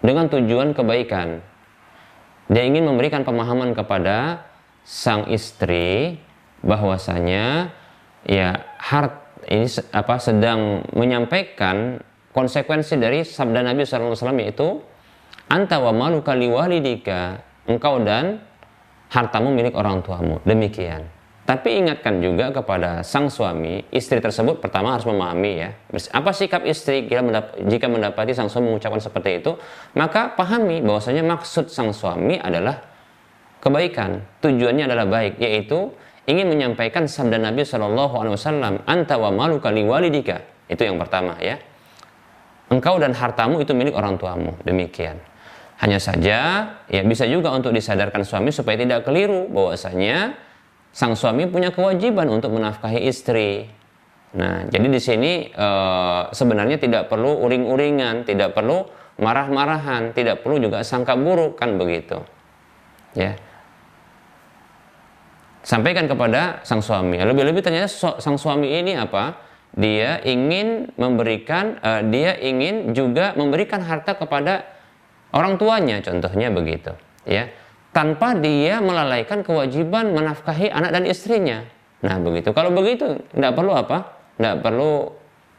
dengan 0.00 0.30
tujuan 0.30 0.70
kebaikan. 0.72 1.42
Dia 2.46 2.62
ingin 2.66 2.86
memberikan 2.86 3.26
pemahaman 3.26 3.74
kepada 3.74 4.46
sang 4.86 5.26
istri 5.28 6.18
bahwasanya 6.62 7.74
ya 8.26 8.64
hart 8.78 9.30
ini 9.50 9.66
apa 9.90 10.16
sedang 10.22 10.86
menyampaikan 10.94 12.00
konsekuensi 12.30 13.00
dari 13.00 13.26
sabda 13.26 13.64
Nabi 13.64 13.82
SAW 13.82 14.14
yaitu 14.38 14.82
anta 15.50 15.82
wa 15.82 15.90
maluka 15.90 16.36
liwalidika 16.36 17.42
engkau 17.66 18.02
dan 18.02 18.44
hartamu 19.10 19.50
milik 19.50 19.74
orang 19.74 20.04
tuamu 20.04 20.38
demikian 20.46 21.08
tapi 21.50 21.82
ingatkan 21.82 22.22
juga 22.22 22.54
kepada 22.54 23.02
sang 23.02 23.26
suami, 23.26 23.82
istri 23.90 24.22
tersebut 24.22 24.62
pertama 24.62 24.94
harus 24.94 25.02
memahami 25.02 25.52
ya. 25.58 25.74
Apa 26.14 26.30
sikap 26.30 26.62
istri 26.62 27.10
jika 27.66 27.90
mendapati 27.90 28.30
sang 28.30 28.46
suami 28.46 28.70
mengucapkan 28.70 29.02
seperti 29.02 29.42
itu, 29.42 29.58
maka 29.98 30.30
pahami 30.38 30.78
bahwasanya 30.78 31.26
maksud 31.26 31.66
sang 31.66 31.90
suami 31.90 32.38
adalah 32.38 32.78
kebaikan. 33.58 34.22
Tujuannya 34.38 34.86
adalah 34.86 35.10
baik, 35.10 35.42
yaitu 35.42 35.90
ingin 36.30 36.54
menyampaikan 36.54 37.10
sabda 37.10 37.42
Nabi 37.42 37.66
Shallallahu 37.66 38.14
Alaihi 38.14 38.34
Wasallam, 38.38 38.74
"Anta 38.86 39.18
wa 39.18 39.34
maluka 39.34 39.74
walidika." 39.74 40.46
Itu 40.70 40.86
yang 40.86 41.02
pertama 41.02 41.34
ya. 41.42 41.58
Engkau 42.70 42.94
dan 43.02 43.10
hartamu 43.10 43.58
itu 43.58 43.74
milik 43.74 43.98
orang 43.98 44.14
tuamu. 44.14 44.54
Demikian. 44.62 45.18
Hanya 45.82 45.98
saja 45.98 46.38
ya 46.86 47.02
bisa 47.02 47.26
juga 47.26 47.50
untuk 47.50 47.74
disadarkan 47.74 48.22
suami 48.22 48.54
supaya 48.54 48.78
tidak 48.78 49.02
keliru 49.02 49.50
bahwasanya 49.50 50.46
sang 50.90 51.14
suami 51.14 51.46
punya 51.46 51.70
kewajiban 51.70 52.26
untuk 52.30 52.54
menafkahi 52.54 53.06
istri. 53.06 53.70
Nah, 54.30 54.66
jadi 54.70 54.86
di 54.86 55.00
sini 55.02 55.32
e, 55.50 55.68
sebenarnya 56.30 56.78
tidak 56.78 57.10
perlu 57.10 57.42
uring-uringan, 57.46 58.26
tidak 58.26 58.54
perlu 58.54 58.86
marah-marahan, 59.18 60.14
tidak 60.14 60.46
perlu 60.46 60.62
juga 60.62 60.86
sangka 60.86 61.18
buruk 61.18 61.58
kan 61.58 61.74
begitu. 61.78 62.22
Ya. 63.14 63.34
Sampaikan 65.66 66.06
kepada 66.06 66.62
sang 66.62 66.80
suami. 66.80 67.18
Lebih-lebih 67.18 67.60
ternyata 67.60 67.90
sang 68.22 68.38
suami 68.38 68.70
ini 68.70 68.94
apa? 68.94 69.34
Dia 69.70 70.18
ingin 70.26 70.94
memberikan, 70.98 71.78
e, 71.78 71.90
dia 72.10 72.34
ingin 72.38 72.94
juga 72.94 73.34
memberikan 73.38 73.82
harta 73.82 74.18
kepada 74.18 74.66
orang 75.30 75.58
tuanya, 75.58 76.02
contohnya 76.02 76.50
begitu. 76.50 76.94
Ya 77.26 77.50
tanpa 77.90 78.38
dia 78.38 78.78
melalaikan 78.78 79.42
kewajiban 79.42 80.14
menafkahi 80.14 80.70
anak 80.70 80.90
dan 80.94 81.04
istrinya. 81.06 81.66
Nah 82.00 82.16
begitu. 82.22 82.54
Kalau 82.54 82.70
begitu 82.72 83.18
tidak 83.34 83.52
perlu 83.58 83.74
apa? 83.74 84.18
Tidak 84.38 84.64
perlu 84.64 85.10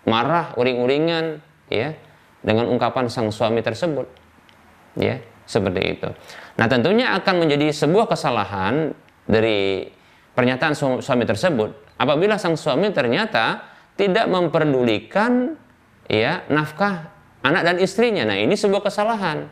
marah, 0.09 0.57
uring-uringan, 0.57 1.37
ya, 1.69 1.93
dengan 2.41 2.65
ungkapan 2.73 3.05
sang 3.13 3.29
suami 3.29 3.61
tersebut, 3.61 4.09
ya, 4.97 5.21
seperti 5.45 5.81
itu. 5.93 6.09
Nah 6.57 6.65
tentunya 6.65 7.13
akan 7.13 7.45
menjadi 7.45 7.69
sebuah 7.69 8.09
kesalahan 8.09 8.95
dari 9.29 9.85
pernyataan 10.33 10.73
suami 11.03 11.23
tersebut 11.27 11.69
apabila 11.99 12.39
sang 12.41 12.57
suami 12.57 12.89
ternyata 12.89 13.61
tidak 13.99 14.25
memperdulikan 14.31 15.53
ya 16.09 16.41
nafkah 16.49 17.13
anak 17.45 17.61
dan 17.61 17.75
istrinya. 17.77 18.25
Nah 18.25 18.37
ini 18.39 18.57
sebuah 18.57 18.81
kesalahan. 18.81 19.45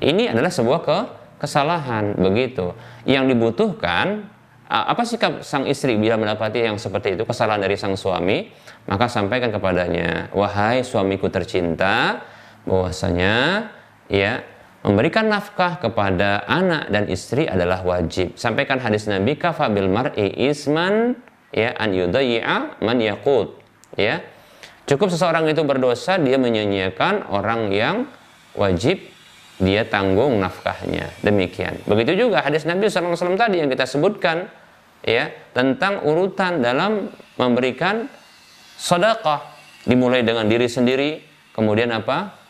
Ini 0.00 0.32
adalah 0.32 0.48
sebuah 0.48 0.80
ke 0.80 0.98
kesalahan 1.40 2.14
begitu. 2.20 2.76
Yang 3.08 3.34
dibutuhkan 3.34 4.28
apa 4.70 5.02
sikap 5.02 5.42
sang 5.42 5.66
istri 5.66 5.98
bila 5.98 6.14
mendapati 6.14 6.62
yang 6.62 6.78
seperti 6.78 7.18
itu 7.18 7.26
kesalahan 7.26 7.58
dari 7.58 7.74
sang 7.74 7.98
suami? 7.98 8.46
Maka 8.86 9.10
sampaikan 9.10 9.50
kepadanya 9.50 10.30
wahai 10.30 10.86
suamiku 10.86 11.26
tercinta 11.26 12.22
bahwasanya 12.68 13.66
ya 14.06 14.46
memberikan 14.86 15.28
nafkah 15.28 15.82
kepada 15.82 16.44
anak 16.46 16.88
dan 16.88 17.04
istri 17.10 17.50
adalah 17.50 17.82
wajib. 17.82 18.38
Sampaikan 18.38 18.78
hadis 18.80 19.10
Nabi 19.10 19.36
kafabil 19.36 19.90
mar'i 19.90 20.32
isman 20.48 21.18
ya 21.50 21.74
an 21.76 21.90
yudayya 21.90 22.78
man 22.78 22.98
yaqut. 23.02 23.58
Ya. 23.98 24.22
Cukup 24.86 25.10
seseorang 25.10 25.46
itu 25.50 25.62
berdosa 25.62 26.18
dia 26.18 26.38
menyanyiakan 26.38 27.30
orang 27.30 27.70
yang 27.70 27.96
wajib 28.58 29.02
dia 29.60 29.84
tanggung 29.84 30.40
nafkahnya. 30.40 31.12
Demikian. 31.20 31.84
Begitu 31.84 32.26
juga 32.26 32.40
hadis 32.40 32.64
Nabi 32.64 32.88
SAW 32.88 33.36
tadi 33.36 33.60
yang 33.60 33.68
kita 33.68 33.84
sebutkan 33.84 34.48
ya 35.04 35.28
tentang 35.52 36.00
urutan 36.08 36.64
dalam 36.64 37.12
memberikan 37.36 38.08
sedekah 38.80 39.44
dimulai 39.84 40.24
dengan 40.24 40.48
diri 40.48 40.66
sendiri, 40.66 41.20
kemudian 41.52 41.92
apa? 41.92 42.40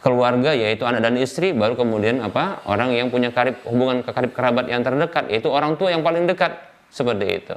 keluarga 0.00 0.56
yaitu 0.56 0.88
anak 0.88 1.04
dan 1.04 1.20
istri, 1.20 1.52
baru 1.52 1.76
kemudian 1.76 2.24
apa? 2.24 2.64
orang 2.64 2.96
yang 2.96 3.12
punya 3.12 3.34
karib 3.34 3.60
hubungan 3.68 4.00
karib 4.00 4.32
kerabat 4.32 4.70
yang 4.70 4.80
terdekat 4.80 5.28
yaitu 5.28 5.52
orang 5.52 5.76
tua 5.76 5.92
yang 5.92 6.00
paling 6.00 6.24
dekat 6.24 6.56
seperti 6.88 7.26
itu. 7.44 7.56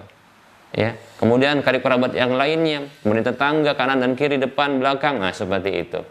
Ya, 0.74 0.98
kemudian 1.22 1.62
karib 1.62 1.86
kerabat 1.86 2.18
yang 2.18 2.34
lainnya, 2.34 2.90
kemudian 3.06 3.22
tetangga 3.22 3.78
kanan 3.78 4.02
dan 4.02 4.18
kiri, 4.18 4.42
depan, 4.42 4.82
belakang, 4.82 5.22
nah 5.22 5.30
seperti 5.30 5.86
itu. 5.86 6.02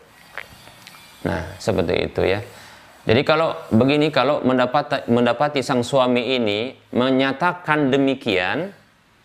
Nah, 1.26 1.58
seperti 1.58 1.94
itu 2.06 2.22
ya. 2.22 2.40
Jadi 3.02 3.26
kalau 3.26 3.58
begini, 3.74 4.14
kalau 4.14 4.46
mendapati, 4.46 5.10
mendapati 5.10 5.58
sang 5.58 5.82
suami 5.82 6.38
ini 6.38 6.70
menyatakan 6.94 7.90
demikian, 7.90 8.70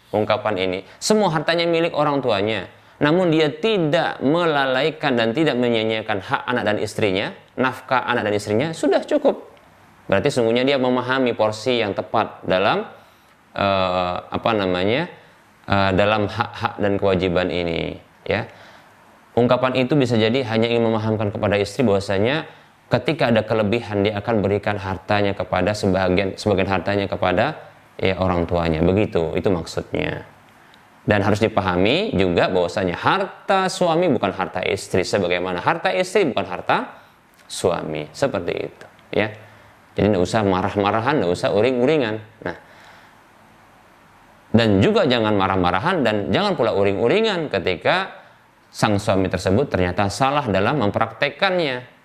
ungkapan 0.09 0.55
ini, 0.57 0.79
semua 0.97 1.29
hartanya 1.29 1.69
milik 1.69 1.93
orang 1.93 2.17
tuanya, 2.17 2.65
namun 2.97 3.29
dia 3.29 3.53
tidak 3.53 4.17
melalaikan 4.25 5.13
dan 5.13 5.29
tidak 5.29 5.53
menyanyiakan 5.61 6.17
hak 6.25 6.41
anak 6.49 6.63
dan 6.65 6.77
istrinya, 6.81 7.27
nafkah 7.53 8.01
anak 8.01 8.25
dan 8.25 8.33
istrinya, 8.33 8.67
sudah 8.73 9.05
cukup. 9.05 9.45
Berarti 10.09 10.33
sungguhnya 10.33 10.65
dia 10.65 10.81
memahami 10.81 11.37
porsi 11.37 11.77
yang 11.77 11.93
tepat 11.93 12.41
dalam 12.49 12.81
uh, 13.53 14.15
apa 14.25 14.51
namanya, 14.57 15.05
uh, 15.69 15.93
dalam 15.93 16.25
hak-hak 16.25 16.81
dan 16.81 16.97
kewajiban 16.97 17.53
ini. 17.53 18.01
Ya, 18.25 18.49
ungkapan 19.37 19.77
itu 19.77 19.93
bisa 19.93 20.17
jadi 20.17 20.41
hanya 20.49 20.65
ingin 20.65 20.89
memahamkan 20.89 21.29
kepada 21.29 21.61
istri 21.61 21.85
bahwasanya 21.85 22.49
ketika 22.87 23.29
ada 23.31 23.43
kelebihan 23.43 24.03
dia 24.07 24.19
akan 24.19 24.39
berikan 24.39 24.79
hartanya 24.79 25.35
kepada 25.35 25.75
sebagian 25.75 26.39
sebagian 26.39 26.69
hartanya 26.71 27.05
kepada 27.07 27.45
ya 27.99 28.15
orang 28.19 28.47
tuanya. 28.47 28.79
Begitu 28.83 29.35
itu 29.35 29.49
maksudnya. 29.51 30.23
Dan 31.07 31.23
harus 31.23 31.39
dipahami 31.39 32.11
juga 32.19 32.51
bahwasanya 32.51 32.99
harta 32.99 33.71
suami 33.71 34.11
bukan 34.11 34.31
harta 34.35 34.59
istri. 34.67 35.07
Sebagaimana 35.07 35.63
harta 35.63 35.87
istri 35.95 36.27
bukan 36.27 36.43
harta 36.47 36.99
suami. 37.47 38.11
Seperti 38.11 38.53
itu 38.55 38.85
ya. 39.15 39.31
Jadi 39.95 40.13
tidak 40.13 40.21
usah 40.21 40.43
marah-marahan 40.43 41.19
tidak 41.19 41.31
usah 41.31 41.49
uring-uringan. 41.55 42.15
Nah 42.43 42.57
dan 44.57 44.79
juga 44.79 45.03
jangan 45.03 45.35
marah-marahan 45.35 46.01
dan 46.07 46.15
jangan 46.31 46.55
pula 46.55 46.71
uring-uringan 46.71 47.51
ketika 47.51 48.15
sang 48.71 48.95
suami 48.95 49.27
tersebut 49.27 49.67
ternyata 49.67 50.07
salah 50.07 50.47
dalam 50.47 50.79
mempraktekkannya 50.81 51.96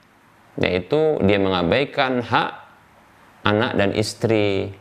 yaitu 0.61 1.21
dia 1.25 1.41
mengabaikan 1.41 2.21
hak 2.21 2.51
anak 3.47 3.73
dan 3.79 3.91
istri 3.97 4.73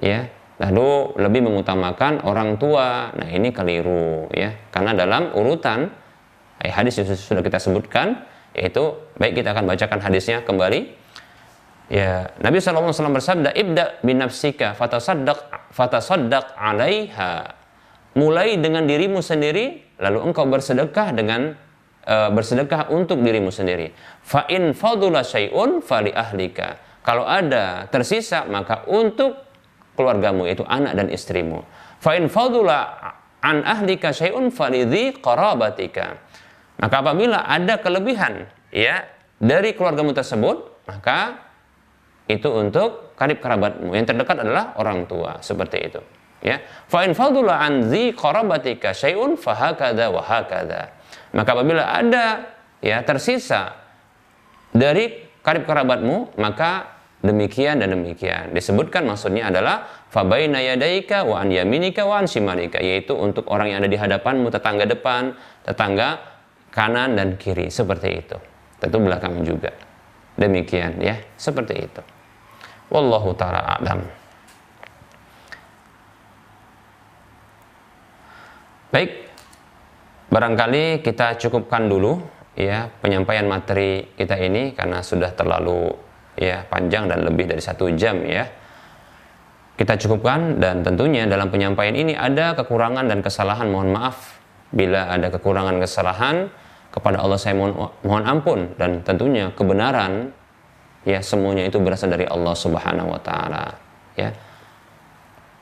ya. 0.00 0.28
Lalu 0.60 1.16
lebih 1.16 1.40
mengutamakan 1.48 2.20
orang 2.28 2.60
tua. 2.60 3.16
Nah 3.16 3.28
ini 3.32 3.48
keliru 3.48 4.28
ya. 4.28 4.52
Karena 4.68 4.92
dalam 4.92 5.32
urutan 5.32 5.88
eh, 6.60 6.68
hadis 6.68 7.00
yang 7.00 7.08
sudah 7.08 7.40
kita 7.40 7.56
sebutkan 7.56 8.28
yaitu 8.52 8.92
baik 9.16 9.40
kita 9.40 9.56
akan 9.56 9.64
bacakan 9.64 9.98
hadisnya 10.04 10.44
kembali. 10.44 11.00
Ya 11.90 12.30
Nabi 12.38 12.62
SAW 12.62 12.92
bersabda 12.92 13.50
ibda 13.56 14.04
bin 14.04 14.22
nafsika 14.22 14.76
fatasaddaq 14.76 15.72
fatasaddaq 15.72 16.54
alaiha. 16.54 17.56
Mulai 18.20 18.60
dengan 18.60 18.84
dirimu 18.84 19.24
sendiri 19.24 19.96
lalu 19.96 20.28
engkau 20.28 20.44
bersedekah 20.44 21.14
dengan 21.16 21.56
e, 22.04 22.16
bersedekah 22.32 22.92
untuk 22.92 23.20
dirimu 23.20 23.52
sendiri. 23.52 23.92
Fa 24.24 24.46
in 24.48 24.72
fadula 24.76 25.24
syai'un 25.24 25.84
fali 25.84 26.10
ahlika. 26.12 26.80
Kalau 27.00 27.24
ada 27.24 27.88
tersisa 27.88 28.44
maka 28.44 28.84
untuk 28.88 29.36
keluargamu 29.96 30.48
yaitu 30.48 30.64
anak 30.68 30.96
dan 30.96 31.08
istrimu. 31.08 31.64
Fa 32.00 32.16
in 32.16 32.28
fadula 32.28 32.96
an 33.40 33.64
ahlika 33.64 34.12
syai'un 34.12 34.52
fali 34.52 34.84
qarabatika. 35.20 36.20
Maka 36.80 37.04
apabila 37.04 37.44
ada 37.44 37.76
kelebihan 37.76 38.48
ya 38.72 39.04
dari 39.36 39.76
keluargamu 39.76 40.16
tersebut, 40.16 40.84
maka 40.88 41.50
itu 42.30 42.46
untuk 42.48 43.12
karib 43.18 43.42
kerabatmu. 43.42 43.92
Yang 43.92 44.14
terdekat 44.14 44.36
adalah 44.40 44.72
orang 44.78 45.04
tua, 45.04 45.42
seperti 45.42 45.78
itu. 45.92 46.00
Ya, 46.40 46.64
fa 46.88 47.04
in 47.04 47.12
an 47.12 47.84
zi 47.92 48.16
qarabatika 48.16 48.96
syai'un 48.96 49.36
fahakadha 49.36 50.08
wa 50.08 50.24
hakadha. 50.24 50.88
Maka 51.30 51.50
apabila 51.54 51.84
ada 51.94 52.56
ya 52.82 53.02
tersisa 53.06 53.76
dari 54.74 55.30
karib 55.40 55.64
kerabatmu, 55.66 56.36
maka 56.38 57.00
demikian 57.20 57.84
dan 57.84 57.92
demikian. 57.92 58.50
Disebutkan 58.56 59.04
maksudnya 59.06 59.52
adalah 59.52 60.08
fabaina 60.08 60.58
yadaika 60.58 61.22
wa 61.22 61.38
an 61.38 61.52
yaminika 61.52 62.08
wa 62.08 62.20
an 62.20 62.26
shimalika 62.26 62.80
yaitu 62.80 63.12
untuk 63.14 63.46
orang 63.52 63.70
yang 63.70 63.78
ada 63.84 63.90
di 63.90 63.98
hadapanmu, 64.00 64.48
tetangga 64.50 64.84
depan, 64.88 65.36
tetangga 65.62 66.18
kanan 66.74 67.14
dan 67.14 67.36
kiri 67.36 67.68
seperti 67.68 68.08
itu. 68.24 68.36
Tentu 68.80 68.96
belakang 68.98 69.44
juga. 69.44 69.70
Demikian 70.40 70.96
ya, 71.04 71.20
seperti 71.36 71.74
itu. 71.84 72.02
Wallahu 72.88 73.36
taala 73.36 73.60
a'lam. 73.76 74.00
Baik, 78.90 79.29
barangkali 80.30 81.02
kita 81.02 81.36
cukupkan 81.36 81.90
dulu 81.90 82.22
ya 82.54 82.88
penyampaian 83.02 83.44
materi 83.50 84.14
kita 84.14 84.38
ini 84.38 84.72
karena 84.78 85.02
sudah 85.02 85.34
terlalu 85.34 85.90
ya 86.38 86.64
panjang 86.70 87.10
dan 87.10 87.26
lebih 87.26 87.50
dari 87.50 87.60
satu 87.60 87.90
jam 87.98 88.22
ya. 88.24 88.46
Kita 89.74 89.96
cukupkan 89.96 90.60
dan 90.60 90.84
tentunya 90.84 91.24
dalam 91.24 91.48
penyampaian 91.48 91.96
ini 91.96 92.12
ada 92.12 92.52
kekurangan 92.52 93.08
dan 93.08 93.24
kesalahan. 93.24 93.72
Mohon 93.72 93.96
maaf 93.96 94.36
bila 94.70 95.08
ada 95.08 95.32
kekurangan 95.32 95.76
kesalahan. 95.80 96.36
Kepada 96.90 97.22
Allah 97.22 97.38
saya 97.38 97.54
mohon, 97.54 97.86
mohon 98.02 98.24
ampun 98.26 98.74
dan 98.74 98.98
tentunya 99.06 99.54
kebenaran 99.54 100.34
ya 101.06 101.22
semuanya 101.22 101.70
itu 101.70 101.78
berasal 101.78 102.10
dari 102.10 102.26
Allah 102.26 102.50
Subhanahu 102.50 103.14
wa 103.14 103.20
taala 103.22 103.78
ya 104.18 104.34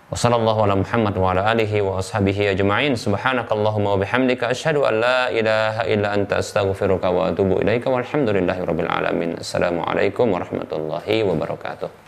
Wassallallahu 0.08 0.64
ala 0.64 0.72
Muhammad 0.72 1.20
wa 1.20 1.36
ala 1.36 1.52
alihi 1.52 1.84
wa 1.84 2.00
ashabihi 2.00 2.56
ajma'in. 2.56 2.96
Subhanakallahumma 2.96 3.92
wa 3.92 4.00
bihamdika 4.00 4.48
asyhadu 4.48 4.88
an 4.88 5.04
la 5.04 5.28
ilaha 5.28 5.84
illa 5.84 6.16
anta 6.16 6.40
astaghfiruka 6.40 7.12
wa 7.12 7.28
atubu 7.28 7.60
ilaika 7.60 7.92
walhamdulillahi 7.92 8.64
rabbil 8.64 8.88
alamin. 8.88 9.36
Assalamualaikum 9.36 10.32
warahmatullahi 10.32 11.28
wabarakatuh 11.28 12.07